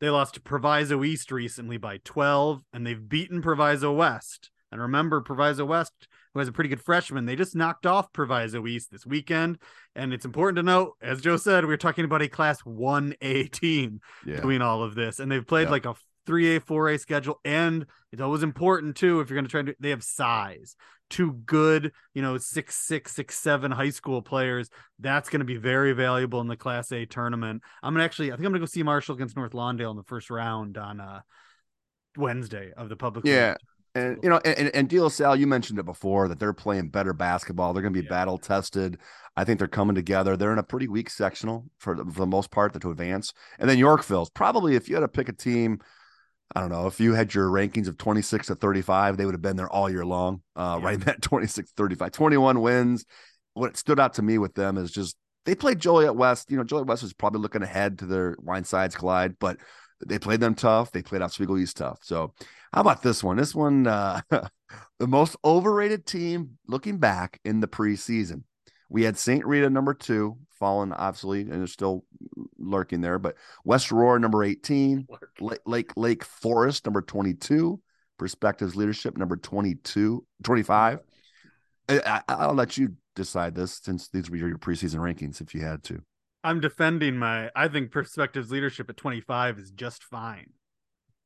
They 0.00 0.10
lost 0.10 0.34
to 0.34 0.40
Proviso 0.40 1.02
East 1.04 1.32
recently 1.32 1.78
by 1.78 1.98
12, 2.04 2.62
and 2.72 2.86
they've 2.86 3.08
beaten 3.08 3.40
Proviso 3.40 3.92
West. 3.92 4.50
And 4.72 4.80
remember, 4.80 5.20
Proviso 5.20 5.64
West, 5.64 5.92
who 6.34 6.40
has 6.40 6.48
a 6.48 6.52
pretty 6.52 6.68
good 6.68 6.82
freshman, 6.82 7.24
they 7.24 7.36
just 7.36 7.56
knocked 7.56 7.86
off 7.86 8.12
Proviso 8.12 8.66
East 8.66 8.90
this 8.90 9.06
weekend. 9.06 9.58
And 9.94 10.12
it's 10.12 10.24
important 10.24 10.56
to 10.56 10.62
note, 10.62 10.94
as 11.00 11.20
Joe 11.20 11.36
said, 11.36 11.64
we 11.64 11.72
are 11.72 11.78
talking 11.78 12.04
about 12.04 12.20
a 12.20 12.28
Class 12.28 12.62
1A 12.62 13.50
team 13.52 14.00
yeah. 14.26 14.40
doing 14.40 14.60
all 14.60 14.82
of 14.82 14.94
this. 14.94 15.18
And 15.18 15.30
they've 15.30 15.46
played 15.46 15.70
like 15.70 15.86
a 15.86 15.94
3A, 16.26 16.60
4A 16.60 17.00
schedule. 17.00 17.40
And 17.44 17.86
it's 18.12 18.22
always 18.22 18.42
important, 18.42 18.96
too, 18.96 19.20
if 19.20 19.30
you're 19.30 19.36
going 19.36 19.46
to 19.46 19.50
try 19.50 19.62
to, 19.62 19.74
they 19.80 19.90
have 19.90 20.02
size 20.02 20.76
two 21.10 21.32
good, 21.32 21.92
you 22.14 22.22
know, 22.22 22.38
six, 22.38 22.74
six, 22.74 23.14
six, 23.14 23.38
seven 23.38 23.70
high 23.70 23.90
school 23.90 24.22
players. 24.22 24.70
That's 24.98 25.28
going 25.28 25.40
to 25.40 25.46
be 25.46 25.56
very 25.56 25.92
valuable 25.92 26.40
in 26.40 26.48
the 26.48 26.56
Class 26.56 26.92
A 26.92 27.06
tournament. 27.06 27.62
I'm 27.82 27.94
gonna 27.94 28.04
actually, 28.04 28.32
I 28.32 28.36
think 28.36 28.46
I'm 28.46 28.52
gonna 28.52 28.60
go 28.60 28.66
see 28.66 28.82
Marshall 28.82 29.14
against 29.14 29.36
North 29.36 29.52
Lawndale 29.52 29.90
in 29.90 29.96
the 29.96 30.02
first 30.02 30.30
round 30.30 30.78
on 30.78 31.00
uh 31.00 31.20
Wednesday 32.16 32.72
of 32.76 32.88
the 32.88 32.96
public. 32.96 33.26
Yeah. 33.26 33.56
And 33.94 34.18
you 34.22 34.28
know, 34.28 34.40
and, 34.44 34.70
and 34.74 35.12
Salle, 35.12 35.36
you 35.36 35.46
mentioned 35.46 35.78
it 35.78 35.84
before 35.84 36.28
that 36.28 36.38
they're 36.38 36.52
playing 36.52 36.90
better 36.90 37.14
basketball. 37.14 37.72
They're 37.72 37.82
going 37.82 37.94
to 37.94 38.00
be 38.00 38.04
yeah. 38.04 38.10
battle 38.10 38.36
tested. 38.36 38.98
I 39.38 39.44
think 39.44 39.58
they're 39.58 39.68
coming 39.68 39.94
together. 39.94 40.36
They're 40.36 40.52
in 40.52 40.58
a 40.58 40.62
pretty 40.62 40.86
weak 40.86 41.08
sectional 41.08 41.64
for 41.78 41.94
the, 41.94 42.04
for 42.04 42.20
the 42.20 42.26
most 42.26 42.50
part 42.50 42.78
to 42.78 42.90
advance. 42.90 43.32
And 43.58 43.70
then 43.70 43.78
Yorkville's 43.78 44.28
probably, 44.28 44.76
if 44.76 44.88
you 44.88 44.96
had 44.96 45.00
to 45.00 45.08
pick 45.08 45.30
a 45.30 45.32
team 45.32 45.80
I 46.54 46.60
don't 46.60 46.70
know 46.70 46.86
if 46.86 47.00
you 47.00 47.14
had 47.14 47.34
your 47.34 47.48
rankings 47.48 47.88
of 47.88 47.98
26 47.98 48.46
to 48.48 48.54
35, 48.54 49.16
they 49.16 49.24
would 49.24 49.34
have 49.34 49.42
been 49.42 49.56
there 49.56 49.68
all 49.68 49.90
year 49.90 50.04
long, 50.04 50.42
uh, 50.54 50.78
yeah. 50.80 50.86
right 50.86 50.94
in 50.94 51.00
that 51.00 51.22
26 51.22 51.70
to 51.70 51.74
35, 51.76 52.12
21 52.12 52.60
wins. 52.60 53.04
What 53.54 53.76
stood 53.76 53.98
out 53.98 54.14
to 54.14 54.22
me 54.22 54.38
with 54.38 54.54
them 54.54 54.76
is 54.76 54.90
just 54.90 55.16
they 55.44 55.54
played 55.54 55.80
Joliet 55.80 56.14
West. 56.14 56.50
You 56.50 56.56
know, 56.56 56.64
Joliet 56.64 56.86
West 56.86 57.02
was 57.02 57.14
probably 57.14 57.40
looking 57.40 57.62
ahead 57.62 57.98
to 58.00 58.06
their 58.06 58.36
Wine-Sides 58.38 58.96
collide, 58.96 59.38
but 59.38 59.56
they 60.04 60.18
played 60.18 60.40
them 60.40 60.54
tough. 60.54 60.92
They 60.92 61.02
played 61.02 61.22
Oswego 61.22 61.56
East 61.56 61.78
tough. 61.78 62.00
So, 62.02 62.34
how 62.72 62.80
about 62.82 63.02
this 63.02 63.24
one? 63.24 63.38
This 63.38 63.54
one, 63.54 63.86
uh, 63.86 64.20
the 64.98 65.06
most 65.06 65.36
overrated 65.44 66.04
team 66.04 66.58
looking 66.66 66.98
back 66.98 67.40
in 67.44 67.60
the 67.60 67.68
preseason. 67.68 68.42
We 68.88 69.02
had 69.02 69.18
St. 69.18 69.44
Rita 69.44 69.68
number 69.68 69.94
two, 69.94 70.36
fallen 70.58 70.92
obviously, 70.92 71.42
and 71.42 71.52
they're 71.52 71.66
still 71.66 72.04
lurking 72.58 73.00
there. 73.00 73.18
But 73.18 73.36
West 73.64 73.90
Aurora 73.92 74.20
number 74.20 74.44
18, 74.44 75.06
Lake, 75.40 75.60
Lake 75.66 75.92
Lake 75.96 76.24
Forest 76.24 76.86
number 76.86 77.02
22, 77.02 77.80
Perspectives 78.18 78.76
Leadership 78.76 79.16
number 79.16 79.36
22, 79.36 80.24
25. 80.42 81.00
I, 81.88 82.22
I'll 82.28 82.54
let 82.54 82.76
you 82.76 82.94
decide 83.14 83.54
this 83.54 83.80
since 83.82 84.08
these 84.08 84.30
were 84.30 84.36
your 84.36 84.58
preseason 84.58 84.96
rankings 84.96 85.40
if 85.40 85.54
you 85.54 85.62
had 85.62 85.82
to. 85.84 86.02
I'm 86.44 86.60
defending 86.60 87.16
my 87.16 87.50
I 87.56 87.68
think 87.68 87.90
Perspectives 87.90 88.50
Leadership 88.50 88.88
at 88.88 88.96
25 88.96 89.58
is 89.58 89.70
just 89.72 90.04
fine. 90.04 90.50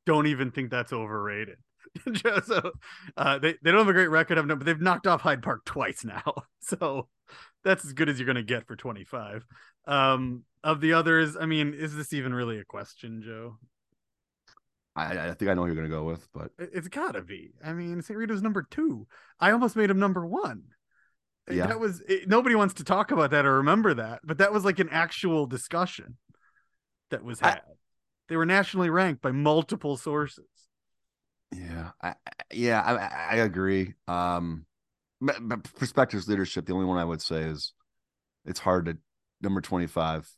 Don't 0.06 0.26
even 0.26 0.50
think 0.50 0.70
that's 0.70 0.92
overrated. 0.92 1.58
so 2.44 2.72
uh, 3.16 3.38
they, 3.38 3.54
they 3.62 3.70
don't 3.70 3.80
have 3.80 3.88
a 3.88 3.92
great 3.92 4.10
record 4.10 4.38
of 4.38 4.46
them, 4.48 4.58
but 4.58 4.64
they've 4.64 4.80
knocked 4.80 5.06
off 5.06 5.20
Hyde 5.20 5.42
Park 5.42 5.64
twice 5.64 6.04
now. 6.04 6.34
So 6.62 7.08
that's 7.64 7.84
as 7.86 7.94
good 7.94 8.08
as 8.08 8.18
you're 8.18 8.26
going 8.26 8.36
to 8.36 8.42
get 8.42 8.66
for 8.66 8.76
25. 8.76 9.44
Um, 9.86 10.44
of 10.62 10.80
the 10.80 10.92
others, 10.92 11.36
I 11.36 11.46
mean, 11.46 11.74
is 11.74 11.96
this 11.96 12.12
even 12.12 12.32
really 12.34 12.60
a 12.60 12.64
question, 12.64 13.22
Joe? 13.24 13.56
I, 14.94 15.30
I 15.30 15.34
think 15.34 15.50
I 15.50 15.54
know 15.54 15.62
who 15.62 15.68
you're 15.68 15.76
going 15.76 15.90
to 15.90 15.96
go 15.96 16.04
with, 16.04 16.28
but 16.32 16.50
it's 16.58 16.88
got 16.88 17.12
to 17.12 17.22
be. 17.22 17.52
I 17.64 17.72
mean, 17.72 18.02
St. 18.02 18.16
Rita's 18.16 18.42
number 18.42 18.66
two. 18.70 19.06
I 19.40 19.52
almost 19.52 19.74
made 19.74 19.90
him 19.90 19.98
number 19.98 20.24
one. 20.26 20.64
Yeah. 21.50 21.66
That 21.66 21.80
was 21.80 22.02
it, 22.02 22.28
nobody 22.28 22.54
wants 22.54 22.74
to 22.74 22.84
talk 22.84 23.10
about 23.10 23.30
that 23.30 23.46
or 23.46 23.56
remember 23.56 23.94
that, 23.94 24.20
but 24.22 24.38
that 24.38 24.52
was 24.52 24.64
like 24.64 24.78
an 24.78 24.88
actual 24.90 25.46
discussion 25.46 26.16
that 27.10 27.24
was 27.24 27.40
had. 27.40 27.58
I, 27.58 27.60
they 28.28 28.36
were 28.36 28.46
nationally 28.46 28.90
ranked 28.90 29.22
by 29.22 29.32
multiple 29.32 29.96
sources. 29.96 30.44
Yeah, 31.52 31.90
I, 32.02 32.14
yeah, 32.52 32.80
I, 32.80 33.36
I 33.36 33.40
agree. 33.40 33.94
Um, 34.06 34.66
but 35.20 35.64
perspectives 35.74 36.28
leadership. 36.28 36.66
The 36.66 36.72
only 36.72 36.86
one 36.86 36.98
I 36.98 37.04
would 37.04 37.20
say 37.20 37.42
is 37.42 37.72
it's 38.44 38.60
hard 38.60 38.86
to 38.86 38.98
number 39.40 39.60
twenty 39.60 39.86
five. 39.86 40.28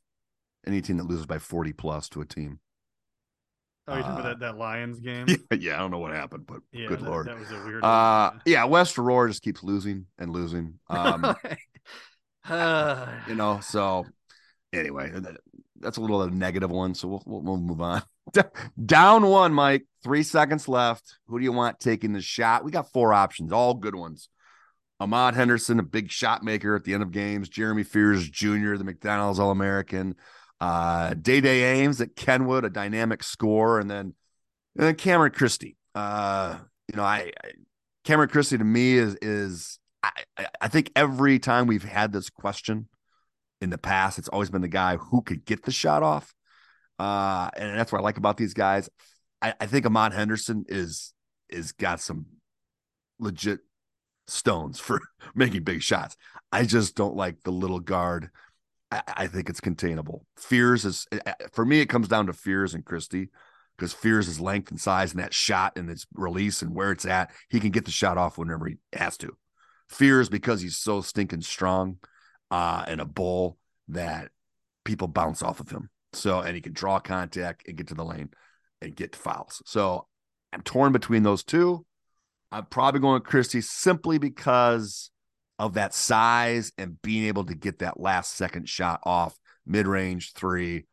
Any 0.66 0.80
team 0.80 0.96
that 0.98 1.06
loses 1.06 1.26
by 1.26 1.38
forty 1.38 1.72
plus 1.72 2.08
to 2.10 2.20
a 2.20 2.24
team. 2.24 2.60
Oh, 3.88 3.96
you 3.96 4.02
talking 4.02 4.16
uh, 4.16 4.20
about 4.20 4.40
that, 4.40 4.46
that 4.46 4.58
Lyons 4.58 5.00
game? 5.00 5.26
Yeah, 5.28 5.36
yeah, 5.58 5.74
I 5.74 5.78
don't 5.78 5.90
know 5.90 5.98
what 5.98 6.12
happened, 6.12 6.46
but 6.46 6.60
yeah, 6.72 6.86
good 6.86 7.00
that, 7.00 7.10
lord, 7.10 7.26
that 7.26 7.38
was 7.38 7.50
a 7.50 7.64
weird. 7.64 7.84
Uh, 7.84 8.32
yeah, 8.46 8.64
West 8.64 8.98
Aurora 8.98 9.28
just 9.28 9.42
keeps 9.42 9.62
losing 9.62 10.06
and 10.18 10.30
losing. 10.30 10.78
Um, 10.88 11.36
you 13.28 13.34
know, 13.36 13.60
so 13.62 14.06
anyway, 14.72 15.12
that's 15.82 15.98
a 15.98 16.00
little 16.00 16.22
of 16.22 16.32
a 16.32 16.34
negative 16.34 16.70
one. 16.70 16.94
So 16.94 17.08
we'll, 17.08 17.22
we'll, 17.26 17.40
we'll 17.42 17.56
move 17.58 17.80
on. 17.80 18.02
Down 18.84 19.26
one, 19.26 19.52
Mike. 19.52 19.84
Three 20.02 20.22
seconds 20.22 20.68
left. 20.68 21.16
Who 21.26 21.38
do 21.38 21.44
you 21.44 21.52
want 21.52 21.80
taking 21.80 22.12
the 22.12 22.20
shot? 22.20 22.64
We 22.64 22.70
got 22.70 22.90
four 22.92 23.12
options, 23.12 23.52
all 23.52 23.74
good 23.74 23.94
ones. 23.94 24.28
Ahmad 25.00 25.34
Henderson, 25.34 25.80
a 25.80 25.82
big 25.82 26.10
shot 26.10 26.44
maker 26.44 26.76
at 26.76 26.84
the 26.84 26.94
end 26.94 27.02
of 27.02 27.10
games. 27.10 27.48
Jeremy 27.48 27.82
Fears 27.82 28.28
Jr., 28.28 28.76
the 28.76 28.84
McDonald's 28.84 29.40
All 29.40 29.50
American. 29.50 30.14
Uh, 30.60 31.14
Dai 31.14 31.40
Dai 31.40 31.48
Ames 31.48 32.00
at 32.00 32.14
Kenwood, 32.14 32.64
a 32.64 32.70
dynamic 32.70 33.24
score, 33.24 33.80
and 33.80 33.90
then 33.90 34.14
and 34.76 34.86
then 34.86 34.94
Cameron 34.94 35.32
Christie. 35.32 35.76
Uh, 35.94 36.58
you 36.88 36.96
know, 36.96 37.02
I, 37.02 37.32
I 37.44 37.50
Cameron 38.04 38.28
Christie 38.28 38.58
to 38.58 38.64
me 38.64 38.94
is 38.94 39.16
is 39.20 39.80
I, 40.02 40.12
I 40.60 40.68
think 40.68 40.92
every 40.94 41.40
time 41.40 41.66
we've 41.66 41.82
had 41.82 42.12
this 42.12 42.30
question 42.30 42.88
in 43.62 43.70
the 43.70 43.78
past, 43.78 44.18
it's 44.18 44.28
always 44.28 44.50
been 44.50 44.60
the 44.60 44.68
guy 44.68 44.96
who 44.96 45.22
could 45.22 45.44
get 45.44 45.62
the 45.62 45.70
shot 45.70 46.02
off. 46.02 46.34
Uh, 46.98 47.48
and 47.56 47.78
that's 47.78 47.92
what 47.92 48.00
I 48.00 48.02
like 48.02 48.18
about 48.18 48.36
these 48.36 48.54
guys. 48.54 48.90
I, 49.40 49.54
I 49.60 49.66
think 49.66 49.86
Ahmad 49.86 50.12
Henderson 50.12 50.64
is 50.68 51.14
is 51.48 51.72
got 51.72 52.00
some 52.00 52.26
legit 53.18 53.60
stones 54.26 54.80
for 54.80 55.00
making 55.34 55.62
big 55.62 55.82
shots. 55.82 56.16
I 56.50 56.64
just 56.64 56.96
don't 56.96 57.16
like 57.16 57.42
the 57.42 57.52
little 57.52 57.80
guard. 57.80 58.30
I, 58.90 59.02
I 59.06 59.26
think 59.28 59.48
it's 59.48 59.60
containable. 59.60 60.26
Fears 60.36 60.84
is 60.84 61.06
eh, 61.12 61.20
eh, 61.24 61.34
for 61.52 61.64
me. 61.64 61.80
It 61.80 61.88
comes 61.88 62.08
down 62.08 62.26
to 62.26 62.32
Fears 62.32 62.74
and 62.74 62.84
Christie 62.84 63.30
because 63.78 63.92
Fears 63.92 64.26
is 64.26 64.40
length 64.40 64.70
and 64.70 64.80
size 64.80 65.12
and 65.12 65.22
that 65.22 65.32
shot 65.32 65.74
and 65.76 65.88
its 65.88 66.06
release 66.14 66.62
and 66.62 66.74
where 66.74 66.90
it's 66.90 67.06
at. 67.06 67.30
He 67.48 67.60
can 67.60 67.70
get 67.70 67.84
the 67.84 67.90
shot 67.92 68.18
off 68.18 68.38
whenever 68.38 68.66
he 68.66 68.76
has 68.92 69.16
to. 69.18 69.36
Fears 69.88 70.28
because 70.28 70.60
he's 70.60 70.78
so 70.78 71.00
stinking 71.00 71.42
strong 71.42 71.98
uh, 72.52 72.84
and 72.86 73.00
a 73.00 73.04
bull 73.06 73.58
that 73.88 74.30
people 74.84 75.08
bounce 75.08 75.42
off 75.42 75.58
of 75.58 75.70
him. 75.70 75.88
So, 76.12 76.40
and 76.40 76.54
he 76.54 76.60
can 76.60 76.74
draw 76.74 77.00
contact 77.00 77.66
and 77.66 77.76
get 77.76 77.88
to 77.88 77.94
the 77.94 78.04
lane 78.04 78.28
and 78.82 78.94
get 78.94 79.16
fouls. 79.16 79.62
So 79.64 80.06
I'm 80.52 80.60
torn 80.60 80.92
between 80.92 81.22
those 81.22 81.42
two. 81.42 81.86
I'm 82.52 82.66
probably 82.66 83.00
going 83.00 83.14
with 83.14 83.24
Christie 83.24 83.62
simply 83.62 84.18
because 84.18 85.10
of 85.58 85.74
that 85.74 85.94
size 85.94 86.72
and 86.76 87.00
being 87.00 87.24
able 87.24 87.44
to 87.46 87.54
get 87.54 87.78
that 87.78 87.98
last 87.98 88.34
second 88.34 88.68
shot 88.68 89.00
off 89.04 89.38
mid 89.64 89.86
range 89.86 90.34
three. 90.34 90.86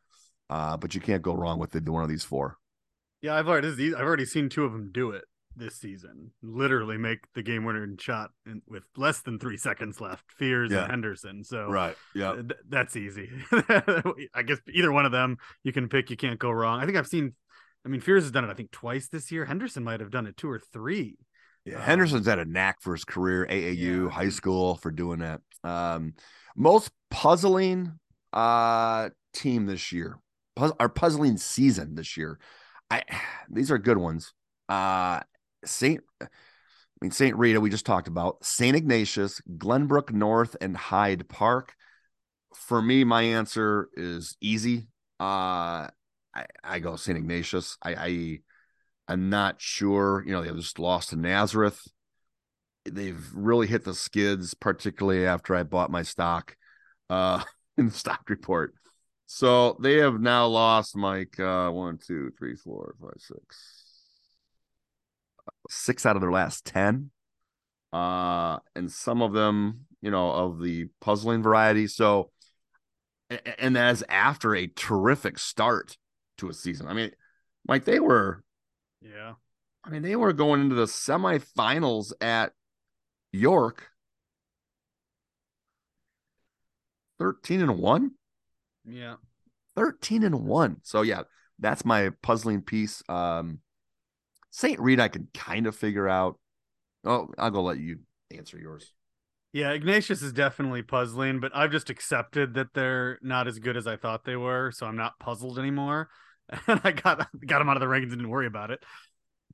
Uh, 0.49 0.77
but 0.77 0.95
you 0.95 1.01
can't 1.01 1.21
go 1.21 1.35
wrong 1.35 1.59
with 1.59 1.75
either 1.75 1.91
one 1.91 2.03
of 2.03 2.09
these 2.09 2.23
four. 2.23 2.57
Yeah, 3.21 3.35
I've 3.35 3.49
already 3.49 3.93
I've 3.93 4.05
already 4.05 4.25
seen 4.25 4.47
two 4.47 4.63
of 4.63 4.71
them 4.71 4.91
do 4.93 5.11
it 5.11 5.25
this 5.59 5.75
season. 5.75 6.31
Literally 6.41 6.97
make 6.97 7.19
the 7.35 7.43
game 7.43 7.65
winner 7.65 7.83
and 7.83 7.99
shot 8.01 8.31
in, 8.45 8.61
with 8.67 8.83
less 8.97 9.21
than 9.21 9.37
three 9.39 9.57
seconds 9.57 10.01
left. 10.01 10.23
Fears 10.37 10.71
Yeah. 10.71 10.83
and 10.83 10.91
Henderson. 10.91 11.43
So 11.43 11.69
Right. 11.69 11.95
Yeah. 12.15 12.33
th- 12.35 12.59
that's 12.67 12.95
easy. 12.95 13.29
I 13.51 14.41
guess 14.45 14.59
either 14.73 14.91
one 14.91 15.05
of 15.05 15.11
them 15.11 15.37
you 15.63 15.71
can 15.73 15.89
pick. 15.89 16.09
You 16.09 16.17
can't 16.17 16.39
go 16.39 16.49
wrong. 16.51 16.79
I 16.81 16.85
think 16.85 16.97
I've 16.97 17.07
seen. 17.07 17.33
I 17.85 17.89
mean, 17.89 18.01
Fears 18.01 18.23
has 18.23 18.31
done 18.31 18.43
it. 18.43 18.49
I 18.49 18.53
think 18.55 18.71
twice 18.71 19.07
this 19.09 19.31
year. 19.31 19.45
Henderson 19.45 19.83
might 19.83 19.99
have 19.99 20.11
done 20.11 20.25
it 20.27 20.35
two 20.37 20.49
or 20.49 20.59
three. 20.59 21.17
Yeah, 21.65 21.75
Um, 21.75 21.81
Henderson's 21.81 22.25
had 22.25 22.39
a 22.39 22.45
knack 22.45 22.81
for 22.81 22.93
his 22.93 23.05
career, 23.05 23.45
AAU, 23.49 24.05
Yeah. 24.05 24.09
high 24.09 24.29
school, 24.29 24.75
for 24.77 24.91
doing 24.91 25.19
that. 25.19 25.41
Um, 25.63 26.13
most 26.55 26.91
puzzling 27.11 27.99
uh 28.33 29.09
team 29.33 29.65
this 29.65 29.91
year, 29.91 30.19
Puz- 30.57 30.75
our 30.79 30.89
puzzling 30.89 31.37
season 31.37 31.95
this 31.95 32.15
year. 32.17 32.39
I 32.91 33.03
these 33.49 33.71
are 33.71 33.77
good 33.77 33.97
ones. 33.97 34.33
Uh, 34.67 35.21
Saint, 35.65 36.01
I 36.21 36.27
mean 37.01 37.11
Saint 37.11 37.37
Rita, 37.37 37.61
we 37.61 37.69
just 37.69 37.85
talked 37.85 38.07
about 38.07 38.43
Saint 38.43 38.75
Ignatius, 38.75 39.41
Glenbrook 39.57 40.11
North, 40.11 40.55
and 40.61 40.75
Hyde 40.75 41.27
Park. 41.29 41.73
For 42.55 42.81
me, 42.81 43.03
my 43.03 43.21
answer 43.21 43.89
is 43.93 44.35
easy. 44.41 44.87
Uh, 45.19 45.87
I, 46.35 46.45
I 46.63 46.79
go 46.79 46.95
Saint 46.95 47.17
Ignatius. 47.17 47.77
I, 47.81 47.95
I 47.95 48.39
I'm 49.07 49.29
not 49.29 49.61
sure. 49.61 50.23
You 50.25 50.33
know, 50.33 50.43
they 50.43 50.51
just 50.51 50.79
lost 50.79 51.09
to 51.09 51.15
Nazareth. 51.15 51.81
They've 52.85 53.23
really 53.33 53.67
hit 53.67 53.83
the 53.83 53.93
skids, 53.93 54.53
particularly 54.53 55.25
after 55.25 55.55
I 55.55 55.63
bought 55.63 55.91
my 55.91 56.03
stock 56.03 56.55
uh 57.09 57.43
in 57.77 57.87
the 57.87 57.91
stock 57.91 58.29
report. 58.29 58.73
So 59.25 59.77
they 59.81 59.95
have 59.97 60.19
now 60.19 60.47
lost 60.47 60.95
Mike 60.95 61.39
uh 61.39 61.69
one, 61.69 61.97
two, 61.97 62.31
three, 62.37 62.55
four, 62.55 62.95
five, 63.01 63.13
six. 63.17 63.78
Six 65.69 66.05
out 66.05 66.15
of 66.15 66.21
their 66.21 66.31
last 66.31 66.65
ten. 66.65 67.11
Uh 67.91 68.59
and 68.75 68.91
some 68.91 69.21
of 69.21 69.33
them, 69.33 69.85
you 70.01 70.11
know, 70.11 70.31
of 70.31 70.61
the 70.61 70.87
puzzling 71.01 71.41
variety. 71.41 71.87
So 71.87 72.31
and 73.57 73.75
that's 73.75 74.03
after 74.09 74.55
a 74.55 74.67
terrific 74.67 75.37
start 75.39 75.97
to 76.37 76.49
a 76.49 76.53
season. 76.53 76.87
I 76.87 76.93
mean, 76.93 77.11
like 77.67 77.85
they 77.85 77.99
were 77.99 78.43
Yeah. 79.01 79.33
I 79.83 79.89
mean, 79.89 80.01
they 80.01 80.15
were 80.15 80.33
going 80.33 80.61
into 80.61 80.75
the 80.75 80.85
semifinals 80.85 82.11
at 82.21 82.53
York. 83.31 83.89
13 87.17 87.61
and 87.61 87.77
1? 87.77 88.11
Yeah. 88.85 89.15
13 89.75 90.23
and 90.23 90.45
1. 90.45 90.77
So 90.83 91.01
yeah, 91.01 91.23
that's 91.59 91.85
my 91.85 92.11
puzzling 92.21 92.61
piece. 92.61 93.03
Um 93.09 93.59
St. 94.59 94.77
Rita 94.77 95.03
I 95.03 95.07
can 95.07 95.29
kind 95.33 95.67
of 95.67 95.75
figure 95.75 96.09
out. 96.09 96.37
Oh, 97.05 97.29
I'll 97.37 97.49
go 97.49 97.63
let 97.63 97.79
you 97.79 97.99
answer 98.29 98.59
yours. 98.59 98.91
Yeah, 99.53 99.71
Ignatius 99.71 100.21
is 100.21 100.33
definitely 100.33 100.81
puzzling, 100.83 101.39
but 101.39 101.55
I've 101.55 101.71
just 101.71 101.89
accepted 101.89 102.55
that 102.55 102.73
they're 102.73 103.19
not 103.21 103.47
as 103.47 103.57
good 103.57 103.77
as 103.77 103.87
I 103.87 103.95
thought 103.95 104.25
they 104.25 104.35
were, 104.35 104.71
so 104.71 104.85
I'm 104.85 104.97
not 104.97 105.17
puzzled 105.17 105.57
anymore. 105.57 106.09
And 106.67 106.81
I 106.83 106.91
got 106.91 107.29
got 107.45 107.59
them 107.59 107.69
out 107.69 107.77
of 107.77 107.81
the 107.81 107.85
rankings 107.85 108.09
and 108.09 108.17
didn't 108.17 108.29
worry 108.29 108.47
about 108.47 108.71
it. 108.71 108.83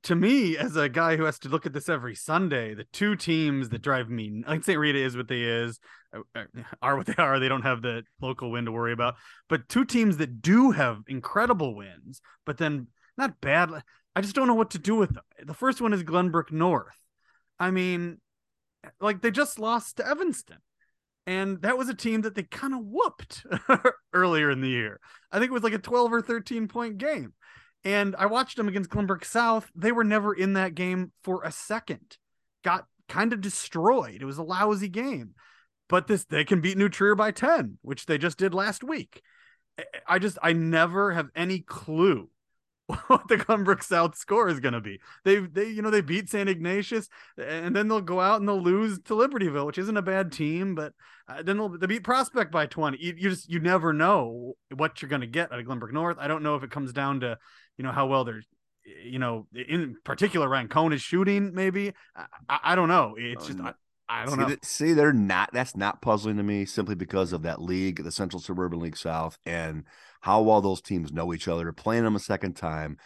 To 0.04 0.14
me, 0.14 0.56
as 0.56 0.76
a 0.76 0.88
guy 0.88 1.16
who 1.16 1.24
has 1.24 1.38
to 1.40 1.50
look 1.50 1.66
at 1.66 1.74
this 1.74 1.90
every 1.90 2.14
Sunday, 2.14 2.74
the 2.74 2.86
two 2.90 3.16
teams 3.16 3.68
that 3.68 3.82
drive 3.82 4.08
me, 4.08 4.42
like 4.46 4.64
St. 4.64 4.78
Rita 4.78 4.98
is 4.98 5.14
what 5.14 5.28
they 5.28 5.42
is, 5.42 5.78
uh, 6.34 6.44
are 6.80 6.96
what 6.96 7.06
they 7.16 7.16
are. 7.18 7.38
They 7.38 7.50
don't 7.50 7.62
have 7.62 7.82
the 7.82 8.02
local 8.20 8.50
win 8.50 8.64
to 8.64 8.72
worry 8.72 8.94
about. 8.94 9.16
But 9.48 9.68
two 9.68 9.84
teams 9.84 10.16
that 10.16 10.40
do 10.40 10.70
have 10.70 11.02
incredible 11.06 11.76
wins, 11.76 12.22
but 12.46 12.56
then 12.56 12.88
not 13.18 13.42
bad. 13.42 13.70
I 14.16 14.22
just 14.22 14.34
don't 14.34 14.48
know 14.48 14.54
what 14.54 14.70
to 14.70 14.78
do 14.78 14.96
with 14.96 15.12
them. 15.12 15.22
The 15.44 15.52
first 15.52 15.82
one 15.82 15.92
is 15.92 16.02
Glenbrook 16.02 16.50
North. 16.50 16.98
I 17.58 17.70
mean, 17.70 18.18
like 18.98 19.20
they 19.20 19.30
just 19.30 19.58
lost 19.58 19.98
to 19.98 20.08
Evanston. 20.08 20.56
And 21.26 21.60
that 21.62 21.76
was 21.76 21.90
a 21.90 21.94
team 21.94 22.22
that 22.22 22.34
they 22.34 22.44
kind 22.44 22.72
of 22.72 22.80
whooped 22.82 23.44
earlier 24.14 24.50
in 24.50 24.62
the 24.62 24.68
year. 24.68 25.00
I 25.30 25.38
think 25.38 25.50
it 25.50 25.54
was 25.54 25.64
like 25.64 25.74
a 25.74 25.78
12 25.78 26.14
or 26.14 26.22
13 26.22 26.66
point 26.66 26.96
game. 26.96 27.34
And 27.84 28.16
I 28.16 28.24
watched 28.26 28.56
them 28.56 28.68
against 28.68 28.88
Glenbrook 28.88 29.24
South. 29.24 29.70
They 29.74 29.92
were 29.92 30.04
never 30.04 30.32
in 30.32 30.54
that 30.54 30.74
game 30.74 31.12
for 31.22 31.42
a 31.44 31.52
second. 31.52 32.16
Got 32.64 32.86
kind 33.10 33.34
of 33.34 33.42
destroyed. 33.42 34.22
It 34.22 34.24
was 34.24 34.38
a 34.38 34.42
lousy 34.42 34.88
game. 34.88 35.34
But 35.88 36.06
this 36.06 36.24
they 36.24 36.44
can 36.44 36.62
beat 36.62 36.78
New 36.78 36.88
Trier 36.88 37.14
by 37.14 37.32
10, 37.32 37.78
which 37.82 38.06
they 38.06 38.16
just 38.16 38.38
did 38.38 38.54
last 38.54 38.82
week. 38.82 39.20
I- 40.08 40.18
just 40.18 40.38
I 40.42 40.54
never 40.54 41.12
have 41.12 41.28
any 41.36 41.60
clue 41.60 42.30
what 43.08 43.26
the 43.28 43.36
Glenbrook 43.36 43.82
South 43.82 44.16
score 44.16 44.48
is 44.48 44.60
going 44.60 44.74
to 44.74 44.80
be. 44.80 45.00
They 45.24 45.38
they 45.40 45.68
you 45.68 45.82
know 45.82 45.90
they 45.90 46.00
beat 46.02 46.28
St 46.30 46.48
Ignatius 46.48 47.08
and 47.36 47.74
then 47.74 47.88
they'll 47.88 48.00
go 48.00 48.20
out 48.20 48.38
and 48.40 48.48
they'll 48.48 48.62
lose 48.62 49.00
to 49.04 49.14
Libertyville, 49.14 49.66
which 49.66 49.78
isn't 49.78 49.96
a 49.96 50.02
bad 50.02 50.30
team, 50.30 50.74
but 50.74 50.92
uh, 51.28 51.42
then 51.42 51.56
they'll 51.56 51.68
they 51.78 51.86
beat 51.86 52.04
Prospect 52.04 52.52
by 52.52 52.66
20. 52.66 52.98
You, 53.00 53.14
you 53.16 53.30
just 53.30 53.48
you 53.50 53.58
never 53.58 53.92
know 53.92 54.54
what 54.74 55.02
you're 55.02 55.08
going 55.08 55.20
to 55.22 55.26
get 55.26 55.52
out 55.52 55.58
of 55.58 55.66
Glenbrook 55.66 55.92
North. 55.92 56.16
I 56.20 56.28
don't 56.28 56.42
know 56.44 56.54
if 56.54 56.62
it 56.62 56.70
comes 56.70 56.92
down 56.92 57.20
to, 57.20 57.38
you 57.76 57.84
know, 57.84 57.92
how 57.92 58.06
well 58.06 58.24
they're 58.24 58.42
you 59.04 59.18
know, 59.18 59.46
in 59.52 59.96
particular 60.04 60.48
Rancone 60.48 60.92
is 60.94 61.02
shooting 61.02 61.52
maybe. 61.54 61.92
I, 62.14 62.26
I, 62.48 62.58
I 62.64 62.74
don't 62.76 62.88
know. 62.88 63.14
It's 63.18 63.46
Oh, 63.46 63.48
just 63.48 63.58
no. 63.58 63.64
I, 63.64 63.72
I 64.08 64.24
don't 64.24 64.38
see, 64.38 64.38
know. 64.38 64.54
see, 64.62 64.92
they're 64.92 65.12
not. 65.12 65.50
That's 65.52 65.76
not 65.76 66.02
puzzling 66.02 66.36
to 66.38 66.42
me 66.42 66.64
simply 66.64 66.94
because 66.94 67.32
of 67.32 67.42
that 67.42 67.60
league, 67.62 68.02
the 68.02 68.12
Central 68.12 68.40
Suburban 68.40 68.80
League 68.80 68.96
South, 68.96 69.38
and 69.46 69.84
how 70.26 70.42
well 70.42 70.60
those 70.60 70.80
teams 70.80 71.12
know 71.12 71.32
each 71.32 71.46
other. 71.46 71.70
Playing 71.72 72.02
them 72.02 72.16
a 72.16 72.18
second 72.18 72.54
time, 72.54 72.96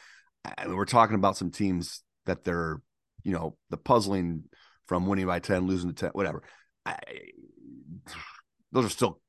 I 0.42 0.64
mean, 0.64 0.74
we're 0.74 0.86
talking 0.86 1.16
about 1.16 1.36
some 1.36 1.50
teams 1.50 2.02
that 2.24 2.44
they're, 2.44 2.80
you 3.24 3.32
know, 3.32 3.58
the 3.68 3.76
puzzling 3.76 4.44
from 4.86 5.06
winning 5.06 5.26
by 5.26 5.38
ten, 5.38 5.66
losing 5.66 5.90
to 5.90 5.94
ten, 5.94 6.10
whatever. 6.14 6.42
I, 6.86 6.96
those 8.72 8.86
are 8.86 8.88
still 8.88 9.20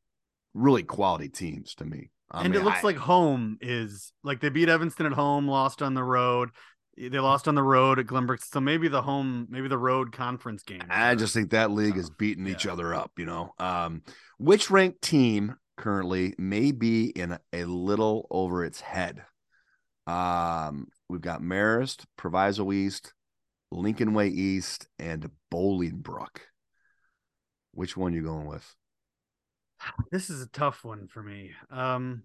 really 0.53 0.83
quality 0.83 1.27
teams 1.27 1.75
to 1.75 1.85
me. 1.85 2.11
I 2.31 2.43
and 2.45 2.53
mean, 2.53 2.61
it 2.61 2.63
looks 2.63 2.79
I- 2.79 2.87
like 2.87 2.95
home 2.95 3.57
is 3.59 4.13
like 4.23 4.39
they 4.39 4.47
beat 4.47 4.69
Evanston 4.69 5.05
at 5.05 5.11
home, 5.11 5.49
lost 5.49 5.81
on 5.81 5.93
the 5.93 6.03
road. 6.03 6.51
They 6.97 7.19
lost 7.19 7.49
on 7.49 7.55
the 7.55 7.63
road 7.63 7.99
at 7.99 8.05
Glenbrook, 8.05 8.41
so 8.41 8.61
maybe 8.61 8.87
the 8.87 9.01
home, 9.01 9.47
maybe 9.49 9.67
the 9.67 9.77
road 9.77 10.13
conference 10.13 10.63
game. 10.63 10.83
I 10.89 11.15
just 11.15 11.33
think 11.33 11.49
that 11.49 11.71
league 11.71 11.97
is 11.97 12.09
beating 12.09 12.47
each 12.47 12.65
other 12.67 12.93
up, 12.93 13.11
you 13.17 13.25
know. 13.25 13.53
Um, 13.59 14.03
which 14.37 14.69
ranked 14.69 15.01
team 15.01 15.55
currently 15.77 16.33
may 16.37 16.71
be 16.71 17.05
in 17.09 17.37
a 17.53 17.63
little 17.65 18.27
over 18.29 18.63
its 18.65 18.81
head? 18.81 19.23
Um, 20.07 20.87
we've 21.09 21.21
got 21.21 21.41
Marist, 21.41 22.05
Proviso 22.17 22.71
East, 22.71 23.13
Lincoln 23.71 24.13
Way 24.13 24.27
East, 24.29 24.87
and 24.99 25.29
Bolingbrook. 25.51 26.39
Which 27.73 27.95
one 27.95 28.13
you 28.13 28.23
going 28.23 28.47
with? 28.47 28.75
this 30.11 30.29
is 30.29 30.41
a 30.41 30.47
tough 30.49 30.83
one 30.83 31.07
for 31.07 31.23
me. 31.23 31.51
Um, 31.69 32.23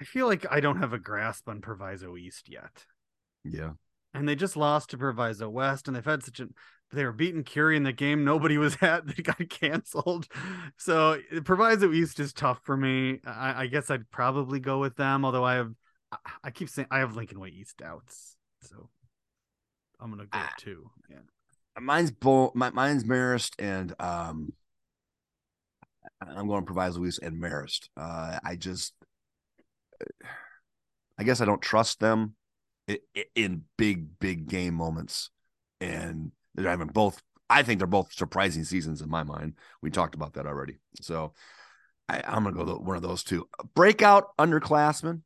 I 0.00 0.04
feel 0.04 0.26
like 0.26 0.46
I 0.50 0.60
don't 0.60 0.78
have 0.78 0.92
a 0.92 0.98
grasp 0.98 1.48
on 1.48 1.60
Proviso 1.60 2.16
East 2.16 2.48
yet, 2.48 2.84
Yeah. 3.44 3.72
and 4.14 4.28
they 4.28 4.34
just 4.34 4.56
lost 4.56 4.90
to 4.90 4.98
Proviso 4.98 5.48
West, 5.48 5.88
and 5.88 5.96
they've 5.96 6.04
had 6.04 6.22
such 6.22 6.40
a. 6.40 6.48
They 6.92 7.04
were 7.04 7.12
beating 7.12 7.44
Curie 7.44 7.76
in 7.76 7.84
the 7.84 7.92
game 7.92 8.24
nobody 8.24 8.58
was 8.58 8.76
at. 8.82 9.06
They 9.06 9.22
got 9.22 9.48
canceled, 9.48 10.26
so 10.76 11.18
Proviso 11.44 11.92
East 11.92 12.18
is 12.20 12.32
tough 12.32 12.60
for 12.64 12.76
me. 12.76 13.20
I, 13.24 13.62
I 13.62 13.66
guess 13.68 13.90
I'd 13.90 14.10
probably 14.10 14.58
go 14.60 14.78
with 14.78 14.96
them, 14.96 15.24
although 15.24 15.44
I 15.44 15.54
have. 15.54 15.72
I, 16.42 16.50
keep 16.50 16.68
saying 16.68 16.88
I 16.90 16.98
have 16.98 17.14
Lincoln 17.14 17.38
Way 17.38 17.50
East 17.50 17.76
doubts, 17.76 18.34
so 18.62 18.88
I'm 20.00 20.10
gonna 20.10 20.24
go 20.24 20.28
Ah. 20.32 20.52
two. 20.58 20.90
Yeah. 21.08 21.18
Mine's 21.80 22.10
Bo- 22.10 22.50
my, 22.56 22.70
mine's 22.70 23.04
Marist 23.04 23.52
and 23.60 23.94
um 24.00 24.52
I'm 26.20 26.48
going 26.48 26.64
Proviso 26.64 27.04
East 27.04 27.20
and 27.22 27.40
Marist. 27.40 27.88
Uh 27.96 28.40
I 28.44 28.56
just 28.56 28.92
I 31.16 31.22
guess 31.22 31.40
I 31.40 31.44
don't 31.44 31.62
trust 31.62 32.00
them 32.00 32.34
in, 32.88 32.98
in 33.36 33.64
big 33.78 34.18
big 34.18 34.48
game 34.48 34.74
moments 34.74 35.30
and 35.80 36.32
they're 36.54 36.70
having 36.70 36.88
both 36.88 37.22
I 37.50 37.64
think 37.64 37.78
they're 37.78 37.86
both 37.88 38.12
surprising 38.12 38.62
seasons 38.62 39.02
in 39.02 39.10
my 39.10 39.24
mind. 39.24 39.54
We 39.82 39.90
talked 39.90 40.14
about 40.14 40.34
that 40.34 40.46
already. 40.46 40.78
So 41.00 41.32
I, 42.08 42.22
I'm 42.24 42.44
gonna 42.44 42.56
go 42.56 42.64
the, 42.64 42.78
one 42.78 42.96
of 42.96 43.02
those 43.02 43.24
two. 43.24 43.48
Breakout 43.74 44.36
underclassmen. 44.38 45.22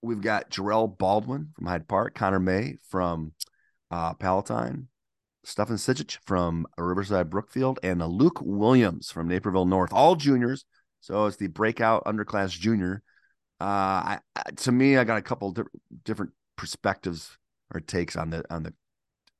We've 0.00 0.20
got 0.20 0.50
Jarrell 0.50 0.96
Baldwin 0.96 1.50
from 1.56 1.66
Hyde 1.66 1.88
Park, 1.88 2.14
Connor 2.14 2.38
May 2.38 2.76
from 2.88 3.32
uh, 3.90 4.14
Palatine, 4.14 4.86
Stefan 5.42 5.76
Sijic 5.76 6.18
from 6.24 6.66
Riverside 6.78 7.28
Brookfield, 7.28 7.80
and 7.82 8.00
Luke 8.06 8.38
Williams 8.40 9.10
from 9.10 9.26
Naperville 9.26 9.66
North, 9.66 9.92
all 9.92 10.14
juniors. 10.14 10.64
So 11.00 11.26
it's 11.26 11.36
the 11.36 11.48
breakout 11.48 12.04
underclass 12.04 12.50
junior. 12.50 13.02
Uh, 13.60 13.64
I, 13.64 14.18
I, 14.36 14.42
to 14.58 14.70
me, 14.70 14.96
I 14.96 15.02
got 15.02 15.18
a 15.18 15.22
couple 15.22 15.50
di- 15.50 15.62
different 16.04 16.30
perspectives 16.56 17.36
or 17.74 17.80
takes 17.80 18.14
on 18.14 18.30
the 18.30 18.44
on 18.54 18.62
the 18.62 18.74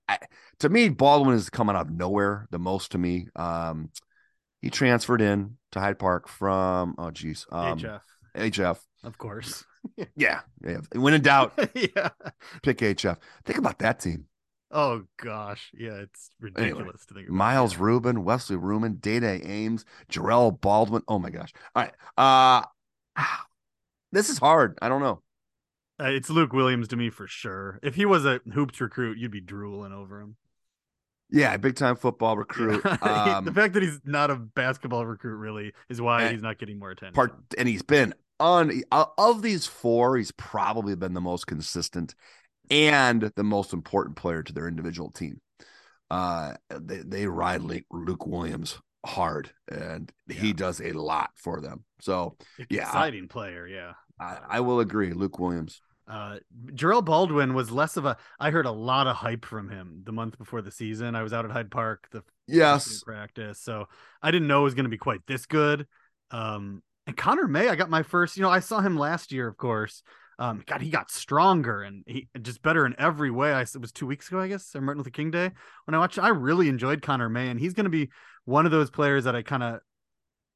I, 0.09 0.19
to 0.61 0.69
me, 0.69 0.89
Baldwin 0.89 1.37
is 1.37 1.51
coming 1.51 1.77
out 1.77 1.87
of 1.87 1.93
nowhere 1.93 2.47
the 2.51 2.59
most 2.59 2.93
to 2.93 2.99
me. 2.99 3.29
Um, 3.37 3.91
he 4.61 4.71
transferred 4.71 5.21
in 5.21 5.57
to 5.73 5.81
Hyde 5.81 5.99
Park 5.99 6.29
from 6.29 6.95
oh 6.99 7.11
geez, 7.11 7.47
um, 7.53 7.79
HF, 7.79 8.01
HF. 8.37 8.79
of 9.05 9.19
course. 9.19 9.65
Yeah, 10.17 10.41
yeah. 10.63 10.79
When 10.93 11.15
in 11.15 11.23
doubt, 11.23 11.55
yeah. 11.75 12.11
pick 12.63 12.79
HF. 12.79 13.17
Think 13.45 13.59
about 13.59 13.79
that 13.79 14.01
team: 14.01 14.27
Oh 14.71 15.05
gosh, 15.17 15.71
yeah, 15.73 15.95
it's 15.95 16.31
ridiculous 16.41 17.07
to 17.07 17.15
think 17.15 17.29
about. 17.29 17.37
Miles 17.37 17.75
yeah. 17.75 17.83
Rubin, 17.83 18.25
Wesley 18.25 18.57
Rubin, 18.57 18.99
Dai 19.01 19.21
Dai 19.21 19.41
Ames, 19.45 19.85
Jarrell 20.11 20.61
Baldwin. 20.61 21.03
Oh 21.09 21.19
my 21.19 21.31
gosh! 21.31 21.53
All 21.75 21.85
right, 21.85 21.95
uh, 22.19 22.67
this 24.13 24.29
is 24.29 24.39
hard. 24.39 24.79
I 24.83 24.89
don't 24.89 25.01
know. 25.01 25.23
Uh, 26.01 26.07
it's 26.07 26.31
Luke 26.31 26.53
Williams 26.53 26.89
to 26.89 26.97
me 26.97 27.11
for 27.11 27.27
sure. 27.27 27.81
If 27.83 27.95
he 27.97 28.05
was 28.07 28.25
a 28.25 28.41
hoops 28.53 28.81
recruit, 28.81 29.19
you'd 29.19 29.33
be 29.33 29.41
drooling 29.41 29.93
over 29.93 30.21
him. 30.21 30.37
Yeah, 31.31 31.57
big 31.59 31.77
time 31.77 31.97
football 31.97 32.37
recruit. 32.37 32.83
the 33.03 33.09
Um, 33.09 33.55
fact 33.55 33.75
that 33.75 33.83
he's 33.83 34.01
not 34.05 34.31
a 34.31 34.37
basketball 34.37 35.05
recruit 35.05 35.37
really 35.37 35.73
is 35.89 36.01
why 36.01 36.31
he's 36.33 36.43
not 36.43 36.59
getting 36.59 36.79
more 36.79 36.91
attention. 36.91 37.15
part 37.15 37.35
and 37.57 37.69
he's 37.69 37.83
been 37.83 38.15
on 38.41 38.83
of 38.91 39.43
these 39.43 39.67
four 39.67 40.17
he's 40.17 40.31
probably 40.33 40.95
been 40.95 41.15
the 41.15 41.21
most 41.21 41.47
consistent 41.47 42.15
and 42.71 43.33
the 43.37 43.45
most 43.45 43.73
important 43.73 44.17
player 44.17 44.43
to 44.43 44.53
their 44.53 44.69
individual 44.69 45.11
team 45.11 45.41
uh 46.11 46.55
they, 46.71 46.99
they 46.99 47.27
ride 47.27 47.63
luke, 47.63 47.85
luke 47.91 48.27
williams 48.27 48.79
hard 49.05 49.51
and 49.71 50.13
he 50.29 50.53
does 50.53 50.81
a 50.81 50.93
lot 50.93 51.31
for 51.37 51.61
them 51.61 51.85
so 52.01 52.37
yeah. 52.71 52.83
exciting 52.83 53.29
player. 53.29 53.67
Yeah. 53.67 53.93
I, 54.21 54.39
I 54.49 54.61
will 54.61 54.81
agree 54.81 55.13
luke 55.13 55.39
williams 55.39 55.81
Uh, 56.09 56.39
Jarrell 56.73 57.05
Baldwin 57.05 57.53
was 57.55 57.71
less 57.71 57.97
of 57.97 58.07
a. 58.07 58.17
I 58.41 58.51
heard 58.51 58.67
a 58.67 58.71
lot 58.71 59.07
of 59.07 59.17
hype 59.17 59.45
from 59.45 59.69
him 59.69 60.03
the 60.05 60.13
month 60.13 60.39
before 60.39 60.63
the 60.63 60.71
season. 60.71 61.15
I 61.15 61.23
was 61.23 61.33
out 61.33 61.45
at 61.45 61.51
Hyde 61.51 61.71
Park 61.71 62.09
the 62.11 62.23
yes 62.47 63.03
practice, 63.03 63.61
so 63.61 63.89
I 64.23 64.31
didn't 64.31 64.49
know 64.49 64.61
it 64.61 64.65
was 64.65 64.75
going 64.75 64.85
to 64.85 64.91
be 64.91 64.99
quite 64.99 65.21
this 65.27 65.45
good. 65.47 65.87
Um, 66.31 66.83
and 67.07 67.17
Connor 67.17 67.47
May, 67.47 67.69
I 67.69 67.77
got 67.77 67.91
my 67.91 68.03
first. 68.03 68.37
You 68.37 68.43
know, 68.43 68.51
I 68.51 68.61
saw 68.61 68.81
him 68.81 68.97
last 68.97 69.33
year, 69.33 69.47
of 69.47 69.57
course. 69.57 70.03
Um, 70.39 70.63
God, 70.67 70.81
he 70.81 70.89
got 70.89 71.11
stronger 71.11 71.83
and 71.83 72.05
he 72.07 72.29
just 72.41 72.63
better 72.63 72.87
in 72.87 72.95
every 72.97 73.31
way. 73.31 73.53
I 73.53 73.63
it 73.63 73.81
was 73.81 73.91
two 73.91 74.07
weeks 74.07 74.29
ago, 74.29 74.39
I 74.39 74.49
guess, 74.49 74.75
or 74.75 74.81
Martin 74.81 75.01
Luther 75.01 75.11
King 75.11 75.31
Day 75.31 75.51
when 75.85 75.95
I 75.95 75.99
watched. 75.99 76.19
I 76.19 76.29
really 76.29 76.69
enjoyed 76.69 77.03
Connor 77.03 77.29
May, 77.29 77.49
and 77.49 77.59
he's 77.59 77.75
going 77.75 77.85
to 77.85 77.91
be 77.91 78.09
one 78.45 78.65
of 78.65 78.73
those 78.73 78.91
players 78.91 79.25
that 79.25 79.35
I 79.35 79.43
kind 79.43 79.63
of 79.63 79.81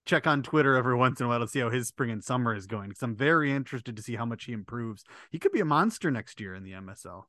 check 0.07 0.26
on 0.26 0.42
Twitter 0.42 0.74
every 0.76 0.96
once 0.96 1.20
in 1.20 1.26
a 1.26 1.28
while 1.28 1.40
to 1.40 1.48
see 1.48 1.61
how 1.61 1.70
his 1.70 1.88
spring 1.88 2.11
and 2.11 2.22
summer 2.24 2.55
is 2.55 2.66
going. 2.66 2.88
Because 2.90 3.03
I'm 3.03 3.16
very 3.16 3.53
interested 3.53 3.96
to 3.96 4.03
see 4.03 4.16
how 4.16 4.24
much 4.26 4.44
he 4.44 4.53
improves. 4.53 5.05
He 5.30 5.38
could 5.38 5.53
be 5.53 5.61
a 5.61 5.64
monster 5.64 6.11
next 6.11 6.40
year 6.40 6.55
in 6.55 6.64
the 6.64 6.72
MSL. 6.72 7.24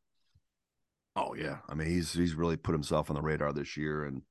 oh 1.16 1.36
yeah 1.36 1.58
i 1.70 1.76
mean 1.76 1.88
he's 1.88 2.14
he's 2.14 2.34
really 2.34 2.58
put 2.58 2.72
himself 2.74 3.10
on 3.10 3.16
the 3.16 3.22
radar 3.22 3.54
this 3.54 3.78
year 3.78 4.06
and 4.06 4.24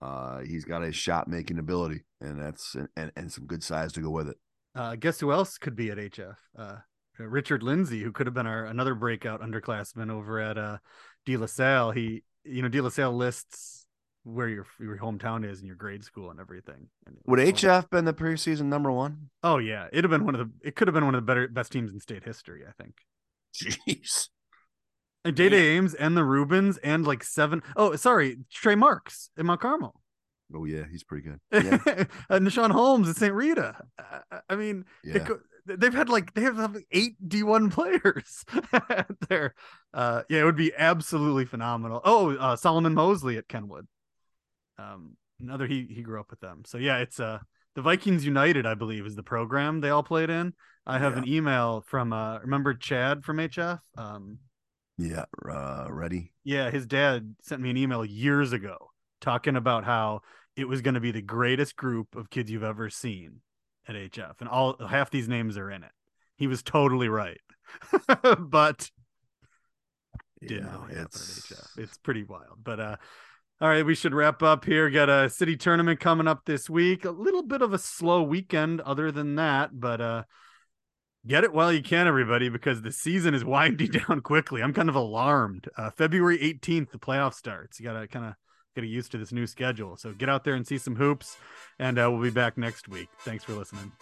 uh 0.00 0.38
he's 0.38 0.64
got 0.64 0.82
a 0.82 0.90
shot 0.92 1.28
making 1.28 1.58
ability 1.58 2.02
and 2.20 2.40
that's 2.40 2.74
and, 2.96 3.12
and 3.16 3.30
some 3.30 3.44
good 3.46 3.62
size 3.62 3.92
to 3.92 4.00
go 4.00 4.10
with 4.10 4.28
it 4.28 4.36
Uh, 4.74 4.94
guess 4.96 5.20
who 5.20 5.32
else 5.32 5.58
could 5.58 5.74
be 5.76 5.90
at 5.90 5.98
HF? 5.98 6.36
Uh, 6.56 6.76
Richard 7.18 7.62
Lindsay, 7.62 8.02
who 8.02 8.12
could 8.12 8.26
have 8.28 8.34
been 8.34 8.46
our 8.46 8.64
another 8.66 8.94
breakout 8.94 9.42
underclassman 9.42 10.10
over 10.10 10.38
at 10.40 10.56
uh, 10.56 10.78
De 11.26 11.36
La 11.36 11.46
Salle. 11.46 11.90
He, 11.90 12.22
you 12.44 12.62
know, 12.62 12.68
De 12.68 12.80
La 12.80 12.88
Salle 12.88 13.12
lists 13.14 13.79
where 14.24 14.48
your 14.48 14.66
your 14.78 14.98
hometown 14.98 15.48
is 15.48 15.58
and 15.58 15.66
your 15.66 15.76
grade 15.76 16.04
school 16.04 16.30
and 16.30 16.40
everything. 16.40 16.88
And 17.06 17.16
would 17.26 17.38
hf 17.38 17.90
been 17.90 18.04
the 18.04 18.12
preseason 18.12 18.64
number 18.66 18.90
one 18.90 19.30
Oh 19.42 19.58
yeah, 19.58 19.88
it'd 19.92 20.04
have 20.04 20.10
been 20.10 20.24
one 20.24 20.34
of 20.34 20.40
the. 20.40 20.68
It 20.68 20.76
could 20.76 20.88
have 20.88 20.94
been 20.94 21.04
one 21.04 21.14
of 21.14 21.22
the 21.22 21.26
better 21.26 21.48
best 21.48 21.72
teams 21.72 21.92
in 21.92 22.00
state 22.00 22.24
history. 22.24 22.62
I 22.68 22.72
think. 22.82 22.94
jeez 23.54 24.28
And 25.24 25.34
Dai 25.34 25.48
Dai 25.48 25.56
Ames 25.56 25.94
and 25.94 26.16
the 26.16 26.22
Rubins 26.22 26.78
and 26.82 27.06
like 27.06 27.24
seven 27.24 27.62
oh 27.76 27.96
sorry, 27.96 28.38
Trey 28.52 28.74
Marks 28.74 29.30
in 29.36 29.46
Mount 29.46 29.60
Carmel. 29.60 30.00
oh 30.54 30.64
yeah 30.64 30.84
he's 30.90 31.02
pretty 31.04 31.28
good 31.28 31.40
yeah 31.52 32.04
and 32.28 32.46
Deshaun 32.46 32.70
Holmes 32.70 33.08
at 33.08 33.16
St. 33.16 33.34
Rita. 33.34 33.76
I, 33.98 34.40
I 34.50 34.56
mean, 34.56 34.84
yeah 35.04 35.16
it 35.16 35.30
they've 35.78 35.94
had 35.94 36.08
like 36.08 36.34
they 36.34 36.42
have 36.42 36.58
like 36.58 36.86
eight 36.90 37.16
D1 37.26 37.70
players 37.72 38.44
there. 39.28 39.54
Uh, 39.92 40.22
yeah, 40.28 40.40
it 40.40 40.44
would 40.44 40.56
be 40.56 40.72
absolutely 40.76 41.44
phenomenal. 41.44 42.00
Oh, 42.04 42.34
uh, 42.36 42.56
Solomon 42.56 42.94
Mosley 42.94 43.36
at 43.36 43.48
Kenwood. 43.48 43.86
Um, 44.80 45.16
another 45.40 45.66
he 45.66 45.86
he 45.90 46.02
grew 46.02 46.20
up 46.20 46.30
with 46.30 46.40
them. 46.40 46.62
So 46.66 46.78
yeah, 46.78 46.98
it's 46.98 47.20
uh 47.20 47.38
the 47.74 47.82
Vikings 47.82 48.24
United, 48.26 48.66
I 48.66 48.74
believe, 48.74 49.06
is 49.06 49.16
the 49.16 49.22
program 49.22 49.80
they 49.80 49.90
all 49.90 50.02
played 50.02 50.30
in. 50.30 50.54
I 50.86 50.98
have 50.98 51.16
an 51.16 51.26
email 51.28 51.82
from 51.86 52.12
uh 52.12 52.38
remember 52.40 52.74
Chad 52.74 53.24
from 53.24 53.40
HF? 53.40 53.82
Um, 53.96 54.38
Yeah, 54.98 55.24
uh, 55.48 55.88
ready. 55.90 56.32
yeah, 56.44 56.70
his 56.70 56.86
dad 56.86 57.34
sent 57.42 57.60
me 57.60 57.70
an 57.70 57.76
email 57.76 58.04
years 58.04 58.52
ago 58.52 58.90
talking 59.20 59.56
about 59.56 59.84
how 59.84 60.22
it 60.56 60.66
was 60.68 60.80
going 60.80 60.94
to 60.94 61.00
be 61.00 61.12
the 61.12 61.22
greatest 61.22 61.76
group 61.76 62.16
of 62.16 62.30
kids 62.30 62.50
you've 62.50 62.62
ever 62.62 62.88
seen 62.90 63.40
at 63.86 63.94
HF, 63.94 64.40
and 64.40 64.48
all 64.48 64.76
half 64.86 65.10
these 65.10 65.28
names 65.28 65.56
are 65.58 65.70
in 65.70 65.82
it. 65.84 65.92
He 66.36 66.46
was 66.46 66.62
totally 66.62 67.08
right, 67.08 67.40
but 68.38 68.90
didn't 70.46 70.66
Yeah, 70.66 70.70
really 70.70 70.94
it's 71.02 71.20
HF. 71.28 71.70
It's 71.76 71.98
pretty 71.98 72.24
wild. 72.24 72.58
But 72.62 72.80
uh, 72.80 72.96
all 73.60 73.68
right, 73.68 73.84
we 73.84 73.94
should 73.94 74.14
wrap 74.14 74.42
up 74.42 74.64
here. 74.64 74.88
Got 74.90 75.10
a 75.10 75.28
city 75.28 75.56
tournament 75.56 76.00
coming 76.00 76.26
up 76.26 76.44
this 76.46 76.70
week. 76.70 77.04
A 77.04 77.10
little 77.10 77.42
bit 77.42 77.62
of 77.62 77.72
a 77.72 77.78
slow 77.78 78.22
weekend, 78.22 78.80
other 78.80 79.10
than 79.10 79.36
that, 79.36 79.78
but 79.78 80.00
uh. 80.00 80.22
Get 81.26 81.44
it 81.44 81.52
while 81.52 81.70
you 81.70 81.82
can, 81.82 82.06
everybody, 82.06 82.48
because 82.48 82.80
the 82.80 82.90
season 82.92 83.34
is 83.34 83.44
winding 83.44 83.90
down 84.08 84.22
quickly. 84.22 84.62
I'm 84.62 84.72
kind 84.72 84.88
of 84.88 84.94
alarmed. 84.94 85.68
Uh, 85.76 85.90
February 85.90 86.38
18th, 86.38 86.92
the 86.92 86.98
playoff 86.98 87.34
starts. 87.34 87.78
You 87.78 87.84
gotta 87.84 88.08
kind 88.08 88.24
of 88.24 88.34
get 88.74 88.84
used 88.84 89.12
to 89.12 89.18
this 89.18 89.32
new 89.32 89.46
schedule. 89.46 89.96
So 89.96 90.12
get 90.12 90.28
out 90.28 90.44
there 90.44 90.54
and 90.54 90.66
see 90.66 90.78
some 90.78 90.96
hoops, 90.96 91.36
and 91.78 91.98
uh, 91.98 92.10
we'll 92.10 92.22
be 92.22 92.30
back 92.30 92.56
next 92.56 92.88
week. 92.88 93.08
Thanks 93.20 93.44
for 93.44 93.52
listening. 93.52 93.92